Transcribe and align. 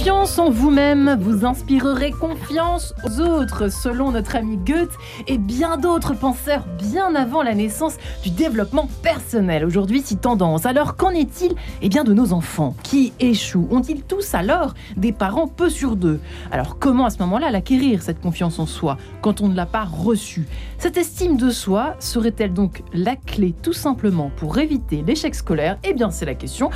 Avez 0.00 0.19
confiance 0.20 0.38
en 0.38 0.50
vous-même, 0.50 1.16
vous 1.18 1.46
inspirerez 1.46 2.10
confiance 2.10 2.92
aux 3.06 3.20
autres, 3.20 3.72
selon 3.72 4.10
notre 4.10 4.36
ami 4.36 4.58
Goethe 4.58 4.92
et 5.26 5.38
bien 5.38 5.78
d'autres 5.78 6.12
penseurs 6.12 6.66
bien 6.78 7.14
avant 7.14 7.42
la 7.42 7.54
naissance 7.54 7.96
du 8.22 8.28
développement 8.28 8.86
personnel. 9.02 9.64
Aujourd'hui, 9.64 10.02
si 10.02 10.18
tendance. 10.18 10.66
Alors, 10.66 10.96
qu'en 10.96 11.08
est-il 11.08 11.54
eh 11.80 11.88
bien, 11.88 12.04
de 12.04 12.12
nos 12.12 12.34
enfants? 12.34 12.76
Qui 12.82 13.14
échouent? 13.18 13.66
Ont-ils 13.70 14.02
tous 14.02 14.34
alors 14.34 14.74
des 14.98 15.12
parents 15.12 15.46
peu 15.46 15.70
sur 15.70 15.96
deux? 15.96 16.20
Alors, 16.50 16.78
comment 16.78 17.06
à 17.06 17.10
ce 17.10 17.18
moment-là 17.20 17.50
l'acquérir, 17.50 18.02
cette 18.02 18.20
confiance 18.20 18.58
en 18.58 18.66
soi, 18.66 18.98
quand 19.22 19.40
on 19.40 19.48
ne 19.48 19.56
l'a 19.56 19.64
pas 19.64 19.84
reçue? 19.84 20.46
Cette 20.76 20.98
estime 20.98 21.38
de 21.38 21.48
soi 21.48 21.94
serait-elle 21.98 22.52
donc 22.52 22.82
la 22.92 23.16
clé 23.16 23.54
tout 23.62 23.72
simplement 23.72 24.30
pour 24.36 24.58
éviter 24.58 25.02
l'échec 25.06 25.34
scolaire? 25.34 25.78
Eh 25.82 25.94
bien, 25.94 26.10
c'est 26.10 26.26
la 26.26 26.34
question 26.34 26.68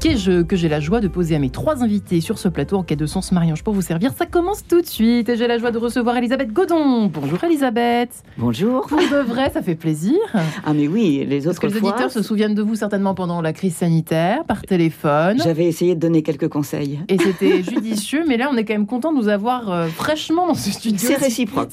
que 0.00 0.56
j'ai 0.56 0.68
la 0.68 0.78
joie 0.78 1.00
de 1.00 1.08
poser 1.08 1.34
à 1.34 1.40
mes 1.40 1.50
trois 1.50 1.82
invités 1.82 2.20
sur 2.20 2.38
ce 2.38 2.46
plateau 2.46 2.76
en 2.76 2.84
quai 2.92 2.96
de 2.96 3.06
sens 3.06 3.32
mariage 3.32 3.62
pour 3.62 3.72
vous 3.72 3.80
servir. 3.80 4.12
Ça 4.12 4.26
commence 4.26 4.66
tout 4.66 4.82
de 4.82 4.86
suite 4.86 5.28
et 5.28 5.36
j'ai 5.36 5.46
la 5.46 5.56
joie 5.58 5.70
de 5.70 5.78
recevoir 5.78 6.16
Elisabeth 6.16 6.52
Godon. 6.52 7.06
Bonjour 7.06 7.42
Elisabeth. 7.42 8.22
Bonjour. 8.36 8.86
Pour 8.86 8.98
de 8.98 9.22
vrai, 9.22 9.50
ça 9.50 9.62
fait 9.62 9.74
plaisir. 9.74 10.18
Ah 10.34 10.74
mais 10.74 10.88
oui, 10.88 11.24
les 11.26 11.46
autres 11.46 11.60
Parce 11.60 11.72
que 11.72 11.78
les 11.78 11.88
auditeurs 11.88 12.10
se 12.10 12.22
souviennent 12.22 12.54
de 12.54 12.60
vous 12.60 12.74
certainement 12.74 13.14
pendant 13.14 13.40
la 13.40 13.54
crise 13.54 13.76
sanitaire, 13.76 14.44
par 14.44 14.62
téléphone. 14.62 15.40
J'avais 15.42 15.64
essayé 15.64 15.94
de 15.94 16.00
donner 16.00 16.22
quelques 16.22 16.48
conseils. 16.48 17.00
Et 17.08 17.18
c'était 17.18 17.62
judicieux, 17.70 18.24
mais 18.28 18.36
là 18.36 18.50
on 18.52 18.56
est 18.56 18.64
quand 18.64 18.74
même 18.74 18.86
content 18.86 19.12
de 19.12 19.18
vous 19.18 19.28
avoir 19.28 19.70
euh, 19.70 19.86
fraîchement 19.88 20.46
dans 20.46 20.54
ce 20.54 20.70
studio. 20.70 20.98
C'est 21.00 21.16
réciproque. 21.16 21.72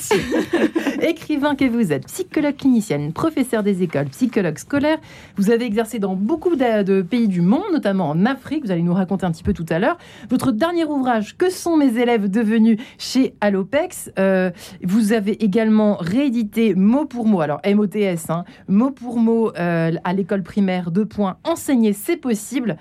Écrivain 1.02 1.56
que 1.56 1.66
vous 1.66 1.92
êtes, 1.92 2.06
psychologue 2.08 2.56
clinicienne, 2.56 3.12
professeur 3.14 3.64
des 3.64 3.84
écoles, 3.84 4.08
psychologue 4.08 4.58
scolaire. 4.58 4.98
Vous 5.38 5.52
avez 5.52 5.66
exercé 5.66 6.00
dans 6.00 6.16
beaucoup 6.16 6.56
de 6.56 7.02
pays 7.02 7.28
du 7.28 7.42
monde, 7.42 7.64
notamment 7.74 8.10
en 8.10 8.26
Afrique. 8.26 8.66
Vous 8.66 8.72
allez 8.72 8.84
nous 8.84 8.94
raconter 8.94 9.26
un 9.26 9.32
petit 9.32 9.44
peu 9.44 9.54
tout 9.54 9.66
à 9.70 9.80
l'heure. 9.80 9.98
Votre 10.30 10.52
dernier 10.52 10.86
ouvrage, 10.86 11.09
Que 11.38 11.50
sont 11.50 11.78
mes 11.78 11.98
élèves 11.98 12.30
devenus 12.30 12.80
chez 12.98 13.36
Allopex 13.42 14.12
euh, 14.20 14.52
Vous 14.84 15.14
avez 15.14 15.44
également 15.44 15.98
réédité 16.00 16.76
mot 16.76 17.06
pour 17.06 17.26
mot, 17.26 17.42
alors 17.42 17.60
MOTS, 17.66 18.30
hein, 18.30 18.44
mot 18.68 18.92
pour 18.92 19.18
mot 19.18 19.52
euh, 19.58 19.92
à 20.04 20.14
l'école 20.14 20.44
primaire, 20.44 20.92
deux 20.92 21.06
points, 21.06 21.38
enseigner 21.44 21.94
c'est 21.94 22.18
possible 22.18 22.78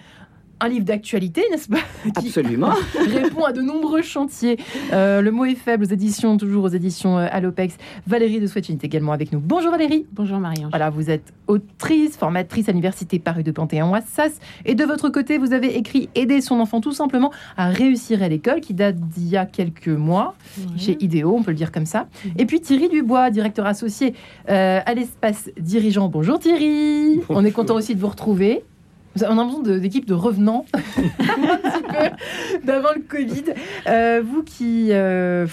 un 0.61 0.69
livre 0.69 0.85
d'actualité, 0.85 1.43
n'est-ce 1.51 1.69
pas 1.69 1.79
Absolument. 2.17 2.73
répond 3.09 3.45
à 3.45 3.53
de 3.53 3.61
nombreux 3.61 4.03
chantiers. 4.03 4.59
Euh, 4.93 5.21
le 5.21 5.31
mot 5.31 5.45
est 5.45 5.55
faible 5.55 5.85
aux 5.85 5.89
éditions, 5.89 6.37
toujours 6.37 6.65
aux 6.65 6.69
éditions 6.69 7.19
euh, 7.19 7.27
Allopex. 7.31 7.77
Valérie 8.07 8.41
de 8.41 8.47
Swetchin 8.47 8.75
est 8.75 8.85
également 8.85 9.13
avec 9.13 9.33
nous. 9.33 9.41
Bonjour 9.41 9.71
Valérie. 9.71 10.07
Bonjour 10.13 10.39
Marianne. 10.39 10.69
Voilà, 10.71 10.91
vous 10.91 11.11
êtes 11.11 11.33
autrice, 11.47 12.17
formatrice 12.17 12.69
à 12.69 12.73
l'université 12.73 13.19
Paris 13.19 13.43
de 13.43 13.53
Panthéon-Assas. 13.53 14.39
Et 14.65 14.75
de 14.75 14.85
votre 14.85 15.09
côté, 15.09 15.39
vous 15.39 15.53
avez 15.53 15.77
écrit 15.77 16.09
Aider 16.15 16.41
son 16.41 16.61
enfant 16.61 16.81
tout 16.81 16.93
simplement 16.93 17.33
à 17.57 17.69
réussir 17.69 18.23
à 18.23 18.29
l'école, 18.29 18.61
qui 18.61 18.75
date 18.75 18.97
d'il 18.97 19.29
y 19.29 19.37
a 19.37 19.47
quelques 19.47 19.89
mois, 19.89 20.35
chez 20.77 20.97
Idéo, 21.01 21.35
on 21.37 21.43
peut 21.43 21.51
le 21.53 21.57
dire 21.57 21.73
comme 21.73 21.87
ça. 21.87 22.09
Mhm. 22.25 22.33
Et 22.39 22.47
puis 22.47 22.61
Thierry 22.61 22.89
Dubois, 22.89 23.31
directeur 23.31 23.67
associé 23.67 24.15
euh, 24.49 24.81
à 24.85 24.95
l'espace 24.95 25.51
dirigeant. 25.59 26.09
Bonjour 26.09 26.39
Thierry. 26.39 27.21
On 27.29 27.45
est 27.45 27.51
content 27.51 27.75
aussi 27.75 27.95
de 27.95 28.01
vous 28.01 28.09
retrouver. 28.09 28.65
On 29.29 29.39
a 29.39 29.45
besoin 29.45 29.79
d'équipes 29.79 30.07
de, 30.07 30.15
revenants, 30.15 30.65
d'avant 32.65 32.89
le 32.95 33.03
Covid. 33.09 33.45
Euh, 33.87 34.23
vous 34.25 34.43
qui... 34.43 34.89
Euh, 34.91 35.47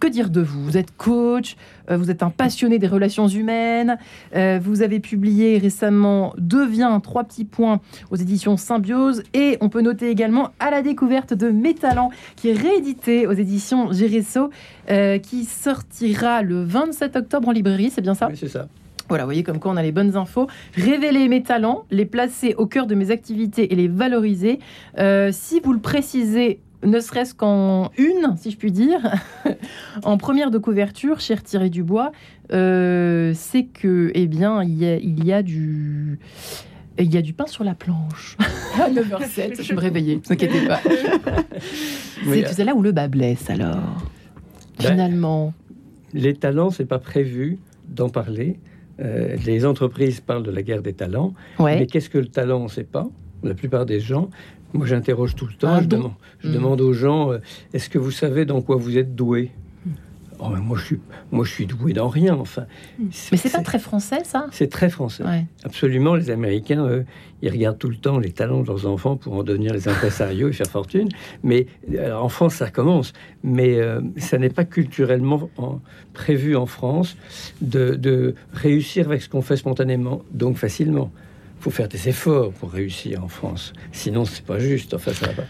que 0.00 0.06
dire 0.06 0.30
de 0.30 0.40
vous? 0.40 0.64
Vous 0.64 0.78
êtes 0.78 0.96
coach, 0.96 1.56
euh, 1.90 1.98
vous 1.98 2.10
êtes 2.10 2.22
un 2.22 2.30
passionné 2.30 2.78
des 2.78 2.86
relations 2.86 3.28
humaines, 3.28 3.98
vous 4.32 4.80
avez 4.80 4.98
publié 4.98 5.58
récemment 5.58 6.32
Deviens, 6.38 6.98
trois 7.00 7.22
petits 7.24 7.44
points 7.44 7.80
aux 8.10 8.16
éditions 8.16 8.56
Symbiose, 8.56 9.22
et 9.34 9.58
on 9.60 9.68
peut 9.68 9.82
noter 9.82 10.08
également 10.08 10.52
À 10.58 10.70
la 10.70 10.80
découverte 10.80 11.34
de 11.34 11.50
mes 11.50 11.74
talents, 11.74 12.10
qui 12.36 12.48
est 12.48 12.54
réédité 12.54 13.26
aux 13.26 13.32
éditions 13.32 13.92
Géresso, 13.92 14.48
qui 15.22 15.44
sortira 15.44 16.40
le 16.40 16.64
27 16.64 17.16
octobre 17.16 17.48
en 17.48 17.52
librairie, 17.52 17.90
c'est 17.90 18.00
bien 18.00 18.14
ça? 18.14 18.28
Oui, 18.28 18.38
c'est 18.38 18.48
ça. 18.48 18.68
Voilà, 19.08 19.24
vous 19.24 19.28
voyez 19.28 19.42
comme 19.42 19.58
quoi 19.58 19.72
on 19.72 19.76
a 19.76 19.82
les 19.82 19.92
bonnes 19.92 20.16
infos. 20.16 20.46
Révéler 20.74 21.28
mes 21.28 21.42
talents, 21.42 21.84
les 21.90 22.06
placer 22.06 22.54
au 22.56 22.66
cœur 22.66 22.86
de 22.86 22.94
mes 22.94 23.10
activités 23.10 23.72
et 23.72 23.76
les 23.76 23.88
valoriser. 23.88 24.58
Euh, 24.98 25.30
si 25.32 25.60
vous 25.60 25.72
le 25.72 25.80
précisez, 25.80 26.60
ne 26.84 27.00
serait-ce 27.00 27.34
qu'en 27.34 27.90
une, 27.98 28.36
si 28.36 28.50
je 28.50 28.56
puis 28.56 28.72
dire, 28.72 29.00
en 30.04 30.16
première 30.16 30.50
de 30.50 30.58
couverture, 30.58 31.20
cher 31.20 31.42
Thierry 31.42 31.70
Dubois, 31.70 32.12
euh, 32.52 33.32
c'est 33.34 33.64
que, 33.64 34.10
eh 34.14 34.26
bien, 34.26 34.62
il 34.62 34.74
y 34.74 34.86
a, 34.86 34.96
il 34.96 35.24
y 35.24 35.32
a 35.32 35.42
du... 35.42 36.18
Il 36.96 37.12
y 37.12 37.16
a 37.16 37.22
du 37.22 37.32
pain 37.32 37.48
sur 37.48 37.64
la 37.64 37.74
planche. 37.74 38.36
à 38.80 38.88
9h07, 38.88 39.60
je 39.64 39.74
me 39.74 39.80
réveiller, 39.80 40.14
ne 40.14 40.20
vous 40.20 40.32
inquiétez 40.32 40.64
pas. 40.64 40.80
c'est 42.52 42.62
là 42.62 42.76
où 42.76 42.82
le 42.82 42.92
bas 42.92 43.08
blesse, 43.08 43.50
alors. 43.50 44.06
Ben, 44.78 44.90
Finalement. 44.90 45.52
Les 46.12 46.34
talents, 46.34 46.70
c'est 46.70 46.84
pas 46.84 47.00
prévu 47.00 47.58
d'en 47.88 48.10
parler. 48.10 48.60
Euh, 49.00 49.36
les 49.44 49.66
entreprises 49.66 50.20
parlent 50.20 50.44
de 50.44 50.50
la 50.50 50.62
guerre 50.62 50.82
des 50.82 50.92
talents, 50.92 51.34
mais 51.58 51.86
qu'est-ce 51.86 52.10
que 52.10 52.18
le 52.18 52.28
talent 52.28 52.60
On 52.60 52.64
ne 52.64 52.68
sait 52.68 52.84
pas. 52.84 53.08
La 53.42 53.54
plupart 53.54 53.84
des 53.86 54.00
gens, 54.00 54.30
moi 54.72 54.86
j'interroge 54.86 55.34
tout 55.34 55.46
le 55.46 55.54
temps, 55.54 55.80
je, 55.80 55.86
demande, 55.86 56.12
je 56.40 56.48
hmm. 56.48 56.52
demande, 56.52 56.80
aux 56.80 56.92
gens, 56.92 57.32
euh, 57.32 57.38
est-ce 57.74 57.90
que 57.90 57.98
vous 57.98 58.10
savez 58.10 58.44
dans 58.44 58.62
quoi 58.62 58.76
vous 58.76 58.96
êtes 58.96 59.14
doué? 59.14 59.50
Oh, 60.44 60.56
moi, 60.56 60.76
je 60.78 60.84
suis, 60.84 61.00
moi, 61.32 61.44
je 61.44 61.50
suis 61.50 61.66
doué 61.66 61.92
dans 61.92 62.08
rien. 62.08 62.34
Enfin, 62.34 62.66
hmm. 62.98 63.08
mais 63.32 63.36
c'est 63.36 63.52
pas 63.52 63.62
très 63.62 63.78
français, 63.78 64.24
ça 64.24 64.46
C'est 64.52 64.70
très 64.70 64.90
français. 64.90 65.24
Absolument. 65.64 66.14
Les 66.14 66.30
Américains, 66.30 66.86
eux, 66.86 67.04
ils 67.42 67.50
regardent 67.50 67.78
tout 67.78 67.88
le 67.88 67.96
temps 67.96 68.18
les 68.18 68.32
talents 68.32 68.62
de 68.62 68.66
leurs 68.66 68.86
enfants 68.86 69.16
pour 69.16 69.34
en 69.34 69.42
devenir 69.42 69.72
les 69.72 69.88
impresarios 69.88 70.48
et 70.48 70.52
faire 70.52 70.66
fortune. 70.66 71.08
Mais 71.42 71.66
en 71.98 72.28
France, 72.28 72.56
ça 72.56 72.70
commence. 72.70 73.12
Mais 73.42 73.78
euh, 73.80 74.00
ça 74.16 74.38
n'est 74.38 74.50
pas 74.50 74.64
culturellement 74.64 75.50
prévu 76.12 76.56
en 76.56 76.66
France 76.66 77.16
de, 77.60 77.94
de 77.94 78.34
réussir 78.52 79.06
avec 79.06 79.22
ce 79.22 79.28
qu'on 79.28 79.42
fait 79.42 79.56
spontanément, 79.56 80.22
donc 80.32 80.56
facilement. 80.56 81.10
Il 81.60 81.64
faut 81.64 81.70
faire 81.70 81.88
des 81.88 82.08
efforts 82.08 82.52
pour 82.52 82.70
réussir 82.70 83.24
en 83.24 83.28
France. 83.28 83.72
Sinon, 83.92 84.24
c'est 84.24 84.44
pas 84.44 84.58
juste. 84.58 84.92
Enfin, 84.92 85.12
ça 85.12 85.26
va 85.26 85.32
pas. 85.32 85.44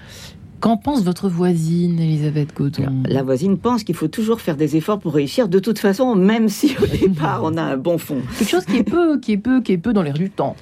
Qu'en 0.65 0.79
pense 0.79 1.05
votre 1.05 1.29
voisine, 1.29 2.01
Elisabeth 2.01 2.57
Godon 2.57 3.03
La 3.05 3.23
voisine 3.23 3.59
pense 3.59 3.85
qu'il 3.85 3.95
faut 3.95 4.09
toujours 4.09 4.41
faire 4.41 4.57
des 4.57 4.79
efforts 4.79 4.99
pour 4.99 5.13
réussir, 5.13 5.47
de 5.47 5.59
toute 5.59 5.79
façon, 5.79 6.15
même 6.15 6.49
si 6.49 6.75
au 6.83 6.87
départ 7.07 7.43
on 7.45 7.59
a 7.59 7.63
un 7.63 7.77
bon 7.77 7.99
fond. 7.99 8.23
Quelque 8.39 8.49
chose 8.49 8.65
qui 8.65 8.79
est 8.79 8.83
peu, 8.83 9.21
qui 9.21 9.33
est 9.33 9.37
peu, 9.37 9.61
qui 9.61 9.73
est 9.73 9.77
peu 9.77 9.93
dans 9.93 10.01
l'air 10.01 10.15
du 10.15 10.31
temps. 10.31 10.57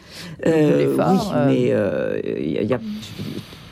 Euh, 0.45 0.97
oui, 0.99 1.19
euh. 1.33 1.47
mais 1.47 1.69
euh, 1.71 2.21
y 2.65 2.75
a, 2.75 2.81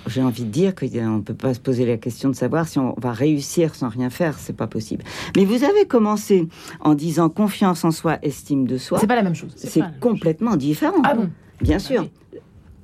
j'ai 0.06 0.22
envie 0.22 0.44
de 0.44 0.50
dire 0.50 0.76
qu'on 0.76 0.86
ne 0.86 1.20
peut 1.20 1.34
pas 1.34 1.52
se 1.52 1.58
poser 1.58 1.84
la 1.84 1.96
question 1.96 2.28
de 2.28 2.36
savoir 2.36 2.68
si 2.68 2.78
on 2.78 2.94
va 2.96 3.10
réussir 3.10 3.74
sans 3.74 3.88
rien 3.88 4.08
faire, 4.08 4.38
c'est 4.38 4.56
pas 4.56 4.68
possible. 4.68 5.02
Mais 5.36 5.44
vous 5.44 5.64
avez 5.64 5.84
commencé 5.88 6.46
en 6.78 6.94
disant 6.94 7.28
confiance 7.28 7.84
en 7.84 7.90
soi, 7.90 8.20
estime 8.22 8.68
de 8.68 8.78
soi. 8.78 9.00
C'est 9.00 9.08
pas 9.08 9.16
la 9.16 9.24
même 9.24 9.34
chose. 9.34 9.50
C'est 9.56 9.82
complètement 9.98 10.54
différent. 10.54 11.02
Ah 11.02 11.14
bon? 11.14 11.28
Bien 11.60 11.80
sûr. 11.80 12.06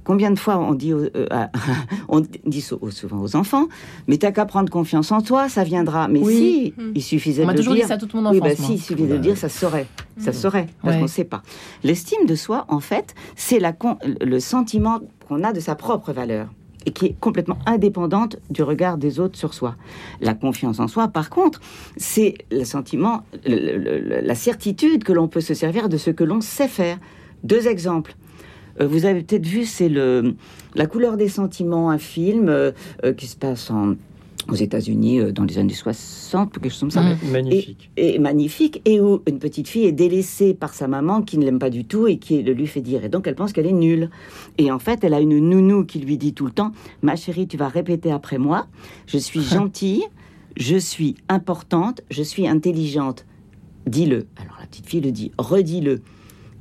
Combien 0.06 0.30
de 0.30 0.38
fois 0.38 0.58
on 0.58 0.74
dit, 0.74 0.92
euh, 0.92 1.08
on 2.08 2.20
dit 2.20 2.60
souvent 2.60 3.20
aux 3.20 3.34
enfants, 3.34 3.66
mais 4.06 4.18
t'as 4.18 4.30
qu'à 4.30 4.46
prendre 4.46 4.70
confiance 4.70 5.10
en 5.10 5.20
toi, 5.20 5.48
ça 5.48 5.64
viendra. 5.64 6.06
Mais 6.06 6.22
si, 6.24 6.74
hmm. 6.76 6.92
il 6.94 7.02
suffisait 7.02 7.42
de 7.42 7.48
le 7.48 7.54
dire. 7.54 7.64
toujours 7.64 7.74
dit 7.74 7.82
ça 7.82 7.98
toute 7.98 8.14
mon 8.14 8.24
enfance. 8.24 8.34
Oui, 8.34 8.40
bah, 8.40 8.54
si, 8.54 8.74
il 8.74 8.78
suffisait 8.78 9.08
de 9.08 9.14
le 9.14 9.18
dire, 9.18 9.36
ça 9.36 9.48
saurait. 9.48 9.88
Ça 10.18 10.30
hmm. 10.30 10.34
saurait, 10.34 10.66
parce 10.80 10.94
qu'on 10.94 11.02
ne 11.02 11.08
sait 11.08 11.24
pas. 11.24 11.42
L'estime 11.82 12.24
de 12.24 12.36
soi, 12.36 12.66
en 12.68 12.78
fait, 12.78 13.16
c'est 13.34 13.60
le 14.20 14.38
sentiment 14.38 15.00
qu'on 15.26 15.42
a 15.42 15.52
de 15.52 15.58
sa 15.58 15.74
propre 15.74 16.12
valeur 16.12 16.46
et 16.86 16.92
qui 16.92 17.06
est 17.06 17.16
complètement 17.18 17.58
indépendante 17.66 18.36
du 18.48 18.62
regard 18.62 18.98
des 18.98 19.18
autres 19.18 19.36
sur 19.36 19.54
soi. 19.54 19.74
La 20.20 20.34
confiance 20.34 20.78
en 20.78 20.86
soi, 20.86 21.08
par 21.08 21.30
contre, 21.30 21.60
c'est 21.96 22.34
le 22.52 22.62
sentiment, 22.62 23.24
la 23.44 24.34
certitude 24.36 25.02
que 25.02 25.12
l'on 25.12 25.26
peut 25.26 25.40
se 25.40 25.54
servir 25.54 25.88
de 25.88 25.96
ce 25.96 26.10
que 26.10 26.22
l'on 26.22 26.40
sait 26.40 26.68
faire. 26.68 26.98
Deux 27.42 27.66
exemples. 27.66 28.14
Euh, 28.80 28.86
vous 28.86 29.04
avez 29.04 29.22
peut-être 29.22 29.46
vu, 29.46 29.64
c'est 29.64 29.88
le 29.88 30.34
La 30.74 30.86
couleur 30.86 31.16
des 31.16 31.28
sentiments, 31.28 31.90
un 31.90 31.98
film 31.98 32.48
euh, 32.48 32.72
euh, 33.04 33.12
qui 33.12 33.26
se 33.26 33.36
passe 33.36 33.70
aux 34.48 34.54
États-Unis 34.54 35.32
dans 35.32 35.42
les 35.44 35.58
années 35.58 35.74
60, 35.74 36.52
quelque 36.52 36.68
chose 36.68 36.80
comme 36.80 36.90
ça. 36.90 37.02
Mmh. 37.02 37.30
magnifique. 37.32 37.90
Et, 37.96 38.18
magnifique, 38.18 38.82
et 38.84 39.00
où 39.00 39.20
une 39.26 39.38
petite 39.38 39.66
fille 39.66 39.86
est 39.86 39.92
délaissée 39.92 40.54
par 40.54 40.72
sa 40.72 40.86
maman 40.86 41.22
qui 41.22 41.36
ne 41.38 41.44
l'aime 41.44 41.58
pas 41.58 41.70
du 41.70 41.84
tout 41.84 42.06
et 42.06 42.18
qui 42.18 42.42
le 42.42 42.52
lui 42.52 42.68
fait 42.68 42.80
dire. 42.80 43.04
Et 43.04 43.08
donc 43.08 43.26
elle 43.26 43.34
pense 43.34 43.52
qu'elle 43.52 43.66
est 43.66 43.72
nulle. 43.72 44.08
Et 44.58 44.70
en 44.70 44.78
fait, 44.78 45.02
elle 45.02 45.14
a 45.14 45.20
une 45.20 45.38
nounou 45.38 45.84
qui 45.84 45.98
lui 45.98 46.16
dit 46.16 46.32
tout 46.32 46.46
le 46.46 46.52
temps 46.52 46.72
Ma 47.02 47.16
chérie, 47.16 47.48
tu 47.48 47.56
vas 47.56 47.68
répéter 47.68 48.12
après 48.12 48.38
moi 48.38 48.66
Je 49.06 49.18
suis 49.18 49.42
gentille, 49.42 50.04
je 50.56 50.76
suis 50.76 51.16
importante, 51.28 52.02
je 52.10 52.22
suis 52.22 52.46
intelligente. 52.46 53.26
Dis-le. 53.86 54.26
Alors 54.36 54.56
la 54.60 54.66
petite 54.66 54.86
fille 54.86 55.00
le 55.00 55.10
dit 55.10 55.32
Redis-le 55.38 56.02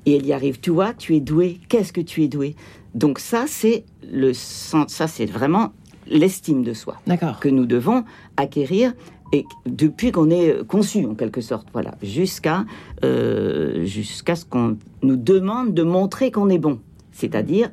et 0.05 0.15
elle 0.17 0.25
y 0.25 0.33
arrive. 0.33 0.59
Tu 0.59 0.69
vois, 0.71 0.93
tu 0.93 1.15
es 1.15 1.19
doué. 1.19 1.59
Qu'est-ce 1.69 1.93
que 1.93 2.01
tu 2.01 2.23
es 2.23 2.27
doué? 2.27 2.55
Donc 2.93 3.19
ça, 3.19 3.45
c'est 3.47 3.83
le 4.11 4.31
ça, 4.33 5.07
c'est 5.07 5.25
vraiment 5.25 5.73
l'estime 6.07 6.63
de 6.63 6.73
soi 6.73 6.97
que 7.41 7.49
nous 7.49 7.65
devons 7.65 8.03
acquérir 8.37 8.93
et 9.33 9.43
depuis 9.65 10.11
qu'on 10.11 10.29
est 10.29 10.65
conçu 10.67 11.03
en 11.05 11.15
quelque 11.15 11.41
sorte, 11.41 11.67
voilà, 11.73 11.95
jusqu'à 12.03 12.63
euh, 13.03 13.83
jusqu'à 13.85 14.35
ce 14.35 14.45
qu'on 14.45 14.77
nous 15.01 15.17
demande 15.17 15.73
de 15.73 15.83
montrer 15.83 16.31
qu'on 16.31 16.49
est 16.49 16.59
bon, 16.59 16.79
c'est-à-dire 17.11 17.71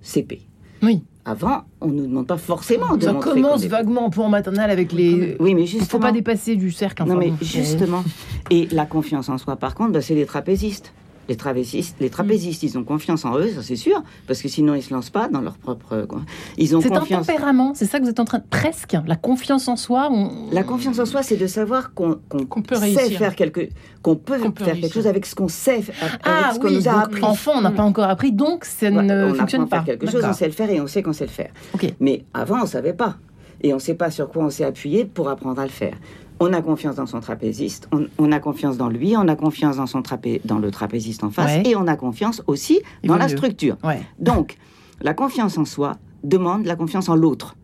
CP. 0.00 0.40
Oui. 0.82 1.02
avant, 1.24 1.62
on 1.80 1.88
ne 1.88 2.00
nous 2.02 2.06
demande 2.08 2.26
pas 2.26 2.36
forcément 2.36 2.96
de 2.96 3.04
Ça 3.04 3.12
montrer 3.12 3.30
commence 3.32 3.64
est- 3.64 3.68
vaguement 3.68 4.10
pour 4.10 4.28
maternelle 4.28 4.70
avec 4.70 4.92
les. 4.92 5.36
Oui, 5.38 5.54
mais 5.54 5.62
Il 5.62 5.68
faut 5.70 5.78
justement. 5.80 6.00
pas 6.00 6.12
dépasser 6.12 6.56
du 6.56 6.70
cercle. 6.72 7.04
Non, 7.04 7.16
mais 7.16 7.32
justement. 7.42 8.02
Et 8.50 8.66
la 8.72 8.86
confiance 8.86 9.28
en 9.28 9.38
soi, 9.38 9.56
par 9.56 9.74
contre, 9.74 9.92
bah, 9.92 10.00
c'est 10.00 10.14
les 10.16 10.26
trapézistes. 10.26 10.92
Les 11.28 11.36
trapézistes, 11.36 11.96
les 12.00 12.10
trapézistes, 12.10 12.64
ils 12.64 12.76
ont 12.76 12.82
confiance 12.82 13.24
en 13.24 13.38
eux, 13.38 13.48
ça 13.54 13.62
c'est 13.62 13.76
sûr, 13.76 14.02
parce 14.26 14.42
que 14.42 14.48
sinon 14.48 14.74
ils 14.74 14.82
se 14.82 14.92
lancent 14.92 15.10
pas 15.10 15.28
dans 15.28 15.40
leur 15.40 15.56
propre. 15.56 16.04
quoi. 16.08 16.20
Ils 16.58 16.74
ont 16.76 16.80
C'est 16.80 16.92
un 16.92 17.00
tempérament, 17.00 17.72
c'est 17.76 17.86
ça 17.86 17.98
que 18.00 18.04
vous 18.04 18.10
êtes 18.10 18.18
en 18.18 18.24
train 18.24 18.38
de. 18.38 18.44
Presque, 18.50 18.96
la 19.06 19.14
confiance 19.16 19.68
en 19.68 19.76
soi. 19.76 20.08
on- 20.10 20.50
La 20.52 20.64
confiance 20.64 20.98
en 20.98 21.06
soi, 21.06 21.22
c'est 21.22 21.36
de 21.36 21.46
savoir 21.46 21.94
qu'on 21.94 22.18
qu'on 22.28 22.44
Qu'on 22.46 22.62
peut 22.62 22.74
sait 22.74 22.80
réussir. 22.86 23.18
faire 23.18 23.36
quelque, 23.36 23.68
qu'on 24.02 24.16
peut, 24.16 24.38
Qu'on 24.40 24.50
peut 24.50 24.64
faire 24.64 24.74
réussir. 24.74 24.82
quelque 24.82 24.94
chose 24.94 25.06
avec 25.06 25.24
ce 25.26 25.36
qu'on 25.36 25.46
sait, 25.48 25.76
avec 26.00 26.20
Ah 26.24 26.50
ce 26.54 26.58
qu'on 26.58 26.66
oui, 26.68 26.74
nous 26.76 26.88
a 26.88 27.02
appris. 27.02 27.22
enfant, 27.22 27.52
on 27.56 27.60
n'a 27.60 27.70
pas 27.70 27.84
encore 27.84 28.08
appris, 28.10 28.32
donc 28.32 28.64
ça 28.64 28.86
Ouais, 28.90 29.02
ne 29.02 29.26
on 29.30 29.34
fonctionne 29.34 29.62
apprend 29.62 29.76
à 29.76 29.80
pas. 29.80 29.84
faire 29.86 29.98
quelque 29.98 30.10
chose, 30.10 30.24
on 30.28 30.32
sait 30.32 30.46
le 30.46 30.52
faire 30.52 30.70
et 30.70 30.80
on 30.80 30.88
sait 30.88 31.02
qu'on 31.04 31.12
sait 31.12 31.26
le 31.26 31.30
faire. 31.30 31.50
Ok. 31.74 31.86
Mais 32.00 32.24
avant, 32.34 32.62
on 32.62 32.66
savait 32.66 32.94
pas. 32.94 33.16
Et 33.62 33.72
on 33.72 33.76
ne 33.76 33.80
sait 33.80 33.94
pas 33.94 34.10
sur 34.10 34.28
quoi 34.28 34.44
on 34.44 34.50
s'est 34.50 34.64
appuyé 34.64 35.04
pour 35.04 35.28
apprendre 35.28 35.60
à 35.60 35.64
le 35.64 35.70
faire. 35.70 35.94
On 36.40 36.52
a 36.52 36.60
confiance 36.62 36.96
dans 36.96 37.06
son 37.06 37.20
trapéziste, 37.20 37.88
on, 37.92 38.06
on 38.18 38.32
a 38.32 38.40
confiance 38.40 38.76
dans 38.76 38.88
lui, 38.88 39.16
on 39.16 39.28
a 39.28 39.36
confiance 39.36 39.76
dans, 39.76 39.86
son 39.86 40.02
trapé, 40.02 40.40
dans 40.44 40.58
le 40.58 40.70
trapéziste 40.72 41.22
en 41.22 41.30
face, 41.30 41.62
Ouais. 41.62 41.70
et 41.70 41.76
on 41.76 41.86
a 41.86 41.96
confiance 41.96 42.42
aussi 42.48 42.80
Il 43.04 43.08
dans 43.08 43.16
la 43.16 43.28
mieux. 43.28 43.36
structure. 43.36 43.76
Ouais. 43.84 44.00
Donc, 44.18 44.56
la 45.00 45.14
confiance 45.14 45.56
en 45.58 45.64
soi 45.64 45.96
demande 46.24 46.64
la 46.66 46.74
confiance 46.76 47.08
en 47.08 47.14
l'autre. 47.14 47.54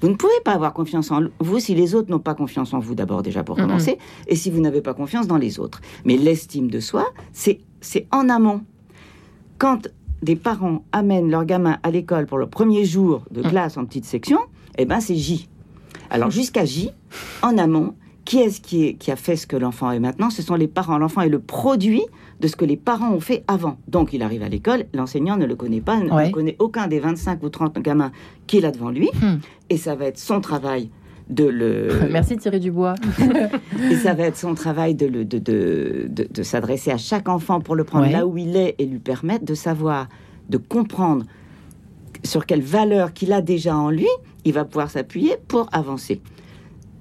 Vous 0.00 0.08
ne 0.08 0.14
pouvez 0.14 0.32
pas 0.46 0.52
avoir 0.52 0.72
confiance 0.72 1.10
en 1.10 1.20
vous 1.40 1.58
si 1.60 1.74
les 1.74 1.94
autres 1.94 2.10
n'ont 2.10 2.18
pas 2.20 2.34
confiance 2.34 2.72
en 2.72 2.78
vous 2.78 2.94
d'abord 2.94 3.22
déjà 3.22 3.44
pour 3.44 3.56
commencer, 3.56 3.98
et 4.28 4.34
si 4.34 4.50
vous 4.50 4.60
n'avez 4.60 4.80
pas 4.80 4.94
confiance 4.94 5.26
dans 5.26 5.36
les 5.36 5.58
autres. 5.60 5.82
Mais 6.06 6.16
l'estime 6.16 6.70
de 6.70 6.80
soi, 6.80 7.06
c'est 7.32 7.60
en 8.10 8.30
amont. 8.30 8.62
Quand 9.58 9.88
des 10.22 10.36
parents 10.36 10.84
amènent 10.92 11.30
leur 11.30 11.44
gamin 11.44 11.78
à 11.82 11.90
l'école 11.90 12.24
pour 12.26 12.38
le 12.38 12.46
premier 12.46 12.86
jour 12.86 13.24
de 13.30 13.42
Mhm. 13.42 13.50
classe 13.50 13.76
en 13.76 13.84
petite 13.84 14.06
section, 14.06 14.38
eh 14.78 14.86
ben 14.86 15.00
c'est 15.00 15.16
J. 15.16 15.48
Alors 16.10 16.30
jusqu'à 16.30 16.64
J, 16.64 16.90
en 17.42 17.56
amont, 17.58 17.94
qui 18.24 18.38
est-ce 18.38 18.60
qui, 18.60 18.84
est, 18.86 18.94
qui 18.94 19.10
a 19.10 19.16
fait 19.16 19.36
ce 19.36 19.46
que 19.46 19.56
l'enfant 19.56 19.90
est 19.90 19.98
maintenant? 19.98 20.30
Ce 20.30 20.42
sont 20.42 20.54
les 20.54 20.68
parents. 20.68 20.98
L'enfant 20.98 21.22
est 21.22 21.28
le 21.28 21.38
produit 21.40 22.02
de 22.40 22.48
ce 22.48 22.56
que 22.56 22.64
les 22.64 22.76
parents 22.76 23.12
ont 23.12 23.20
fait 23.20 23.44
avant. 23.48 23.78
Donc 23.88 24.12
il 24.12 24.22
arrive 24.22 24.42
à 24.42 24.48
l'école, 24.48 24.84
l'enseignant 24.94 25.36
ne 25.36 25.46
le 25.46 25.56
connaît 25.56 25.80
pas, 25.80 25.98
Ouais. 25.98 26.28
ne 26.28 26.32
connaît 26.32 26.56
aucun 26.58 26.86
des 26.86 27.00
25 27.00 27.42
ou 27.42 27.48
30 27.48 27.78
gamins 27.80 28.12
qu'il 28.46 28.64
a 28.66 28.70
devant 28.70 28.90
lui, 28.90 29.10
Hmm. 29.20 29.38
et 29.68 29.76
ça 29.76 29.94
va 29.94 30.06
être 30.06 30.18
son 30.18 30.40
travail 30.40 30.90
de 31.28 31.44
le... 31.44 31.88
Merci 32.10 32.36
Thierry 32.38 32.58
Dubois. 32.60 32.94
Et 33.90 33.94
ça 33.96 34.14
va 34.14 34.24
être 34.24 34.36
son 34.36 34.54
travail 34.54 34.94
de, 34.96 35.06
le- 35.06 35.24
de, 35.24 35.38
de, 35.38 36.06
de- 36.08 36.26
de 36.28 36.42
s'adresser 36.42 36.90
à 36.90 36.98
chaque 36.98 37.28
enfant 37.28 37.60
pour 37.60 37.76
le 37.76 37.84
prendre 37.84 38.06
Ouais. 38.06 38.12
là 38.12 38.26
où 38.26 38.36
il 38.38 38.56
est 38.56 38.74
et 38.78 38.86
lui 38.86 38.98
permettre 38.98 39.44
de 39.44 39.54
savoir, 39.54 40.08
de 40.48 40.56
comprendre 40.58 41.24
sur 42.24 42.46
quelle 42.46 42.62
valeur 42.62 43.12
qu'il 43.12 43.32
a 43.32 43.42
déjà 43.42 43.76
en 43.76 43.90
lui, 43.90 44.08
il 44.44 44.52
va 44.52 44.64
pouvoir 44.64 44.90
s'appuyer 44.90 45.36
pour 45.48 45.68
avancer. 45.72 46.20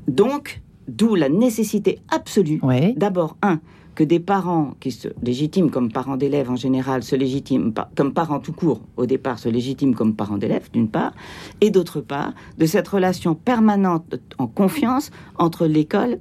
Donc, 0.08 0.62
d'où 0.88 1.16
la 1.16 1.30
nécessité 1.30 2.00
absolue, 2.10 2.60
Ouais. 2.64 2.94
d'abord, 2.98 3.38
un, 3.42 3.60
que 3.96 4.04
des 4.04 4.20
parents 4.20 4.76
qui 4.80 4.92
se 4.92 5.10
légitiment 5.22 5.70
comme 5.70 5.92
parents 5.92 6.16
d'élèves 6.16 6.50
en 6.50 6.56
général, 6.56 7.04
se 7.04 7.16
légitiment 7.16 7.72
comme 7.96 8.14
parents 8.14 8.40
tout 8.40 8.54
court, 8.54 8.82
au 8.98 9.06
départ, 9.06 9.40
se 9.40 9.50
légitiment 9.50 9.94
comme 9.94 10.16
parents 10.16 10.38
d'élèves, 10.38 10.70
d'une 10.72 10.88
part, 10.90 11.14
et 11.62 11.70
d'autre 11.70 12.00
part, 12.02 12.34
de 12.58 12.66
cette 12.66 12.88
relation 12.88 13.36
permanente 13.36 14.16
en 14.38 14.48
confiance 14.48 15.12
entre 15.38 15.66
l'école 15.68 16.18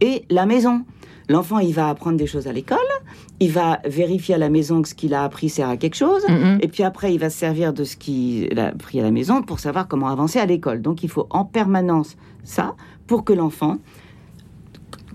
et 0.00 0.24
la 0.30 0.46
maison. 0.46 0.84
L'enfant, 1.28 1.58
il 1.58 1.74
va 1.74 1.88
apprendre 1.90 2.16
des 2.16 2.26
choses 2.26 2.46
à 2.46 2.52
l'école, 2.52 2.78
il 3.40 3.52
va 3.52 3.80
vérifier 3.84 4.34
à 4.34 4.38
la 4.38 4.48
maison 4.48 4.80
que 4.82 4.88
ce 4.88 4.94
qu'il 4.94 5.12
a 5.12 5.22
appris 5.24 5.48
sert 5.50 5.68
à 5.68 5.76
quelque 5.76 5.94
chose, 5.96 6.22
Mhm. 6.28 6.58
et 6.62 6.68
puis 6.68 6.82
après, 6.82 7.12
il 7.12 7.18
va 7.18 7.28
se 7.30 7.36
servir 7.38 7.72
de 7.74 7.84
ce 7.84 7.96
qu'il 7.96 8.58
a 8.58 8.68
appris 8.68 8.98
à 9.00 9.02
la 9.02 9.10
maison 9.10 9.42
pour 9.42 9.60
savoir 9.60 9.88
comment 9.88 10.08
avancer 10.08 10.38
à 10.38 10.46
l'école. 10.46 10.80
Donc, 10.80 11.02
il 11.02 11.10
faut 11.10 11.26
en 11.30 11.44
permanence 11.44 12.16
ça 12.44 12.74
pour 13.06 13.24
que 13.24 13.32
l'enfant 13.34 13.76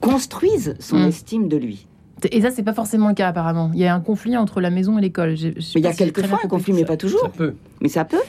construise 0.02 0.76
son 0.80 0.98
Mm. 1.00 1.08
estime 1.08 1.48
de 1.48 1.58
lui. 1.58 1.88
Et 2.32 2.42
ça, 2.42 2.52
c'est 2.52 2.64
pas 2.64 2.74
forcément 2.74 3.10
le 3.10 3.16
cas 3.16 3.28
apparemment. 3.28 3.72
Il 3.74 3.80
y 3.82 3.86
a 3.86 3.94
un 3.94 4.00
conflit 4.00 4.38
entre 4.38 4.62
la 4.62 4.70
maison 4.70 4.98
et 4.98 5.02
l'école. 5.02 5.36
Il 5.38 5.82
y 5.82 5.88
a 5.88 5.94
quelquefois 5.94 6.40
un 6.44 6.48
conflit, 6.48 6.72
mais 6.74 6.86
pas 6.86 6.96
toujours. 6.96 7.20
Ça 7.22 7.30
peut. 7.30 7.54
Mais 7.82 7.90
ça 7.90 8.06
peut. 8.06 8.22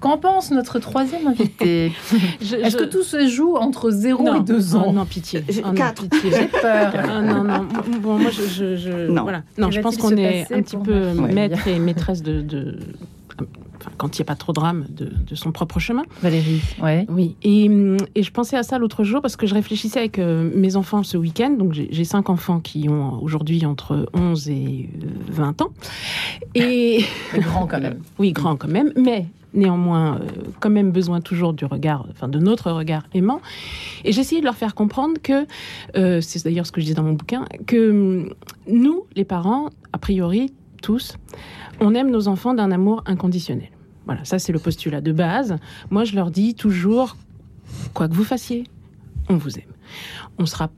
Qu'en 0.00 0.16
pense 0.18 0.50
notre 0.50 0.78
troisième 0.78 1.26
invité 1.26 1.92
Je- 2.40 2.56
Est-ce 2.56 2.78
je- 2.78 2.84
que 2.84 2.88
tout 2.88 3.02
se 3.02 3.28
joue 3.28 3.56
entre 3.56 3.90
0 3.90 4.22
non. 4.24 4.40
et 4.40 4.44
2 4.44 4.74
ans 4.76 4.86
Oh, 4.88 4.92
non, 4.92 5.04
pitié. 5.04 5.44
J'ai 5.48 5.60
Oh, 5.62 5.68
non, 5.68 5.74
quatre. 5.74 6.02
pitié. 6.08 6.30
J'ai 6.32 6.46
peur. 6.62 6.92
Ah, 6.96 7.20
non, 7.20 7.44
non. 7.44 7.66
Bon, 8.02 8.18
moi, 8.18 8.30
je, 8.30 8.42
je, 8.42 8.76
je- 8.76 9.10
Non. 9.10 9.22
voilà. 9.22 9.42
Non, 9.58 9.70
je 9.70 9.80
pense 9.80 9.96
qu'on 9.98 10.16
est 10.16 10.50
un 10.52 10.62
petit 10.62 10.76
peu 10.78 11.12
maître 11.12 11.68
et 11.68 11.78
maîtresse 11.78 12.22
de, 12.22 12.40
de- 12.40 12.78
enfin, 13.78 13.90
quand 13.98 14.16
il 14.18 14.22
n'y 14.22 14.24
a 14.24 14.26
pas 14.26 14.34
trop 14.36 14.52
de 14.52 14.54
drame, 14.54 14.86
de, 14.88 15.10
de 15.28 15.34
son 15.34 15.52
propre 15.52 15.78
chemin. 15.80 16.02
Valérie, 16.22 16.62
ouais. 16.82 17.04
Oui, 17.10 17.36
et, 17.42 17.68
hum, 17.68 17.96
et 18.14 18.22
je 18.22 18.30
pensais 18.30 18.56
à 18.56 18.62
ça 18.62 18.78
l'autre 18.78 19.04
jour 19.04 19.20
parce 19.20 19.36
que 19.36 19.46
je 19.46 19.54
réfléchissais 19.54 19.98
avec 19.98 20.18
euh, 20.18 20.50
mes 20.54 20.76
enfants 20.76 21.02
ce 21.02 21.16
week-end. 21.18 21.50
Donc 21.58 21.72
j'ai 21.74 21.88
j'ai 21.90 22.04
cinq 22.04 22.30
enfants 22.30 22.60
qui 22.60 22.88
ont 22.88 23.22
aujourd'hui 23.22 23.64
entre 23.66 24.08
11 24.14 24.48
et 24.48 24.88
euh, 25.02 25.06
20 25.30 25.60
ans. 25.62 25.70
Et 26.54 27.04
Mais 27.34 27.40
grand 27.40 27.66
quand 27.66 27.80
même. 27.80 27.98
oui, 28.18 28.32
grand 28.32 28.56
quand 28.56 28.68
même, 28.68 28.92
mais 28.96 29.26
néanmoins, 29.54 30.16
euh, 30.16 30.26
quand 30.60 30.70
même 30.70 30.92
besoin 30.92 31.20
toujours 31.20 31.52
du 31.52 31.64
regard, 31.64 32.06
enfin 32.10 32.28
de 32.28 32.38
notre 32.38 32.70
regard 32.70 33.04
aimant. 33.14 33.40
Et 34.04 34.10
essayé 34.10 34.40
de 34.40 34.46
leur 34.46 34.56
faire 34.56 34.74
comprendre 34.74 35.14
que, 35.22 35.46
euh, 35.96 36.20
c'est 36.20 36.44
d'ailleurs 36.44 36.66
ce 36.66 36.72
que 36.72 36.80
je 36.80 36.86
dis 36.86 36.94
dans 36.94 37.02
mon 37.02 37.12
bouquin, 37.12 37.44
que 37.66 37.90
hum, 37.90 38.34
nous, 38.68 39.04
les 39.16 39.24
parents, 39.24 39.70
a 39.92 39.98
priori, 39.98 40.52
tous, 40.82 41.16
on 41.80 41.94
aime 41.94 42.10
nos 42.10 42.28
enfants 42.28 42.54
d'un 42.54 42.70
amour 42.70 43.02
inconditionnel. 43.06 43.70
Voilà, 44.06 44.24
ça 44.24 44.38
c'est 44.38 44.52
le 44.52 44.58
postulat 44.58 45.00
de 45.00 45.12
base. 45.12 45.56
Moi, 45.90 46.04
je 46.04 46.14
leur 46.14 46.30
dis 46.30 46.54
toujours, 46.54 47.16
quoi 47.94 48.08
que 48.08 48.14
vous 48.14 48.24
fassiez, 48.24 48.64
on 49.28 49.36
vous 49.36 49.58
aime. 49.58 49.72
On 50.38 50.46
sera 50.46 50.70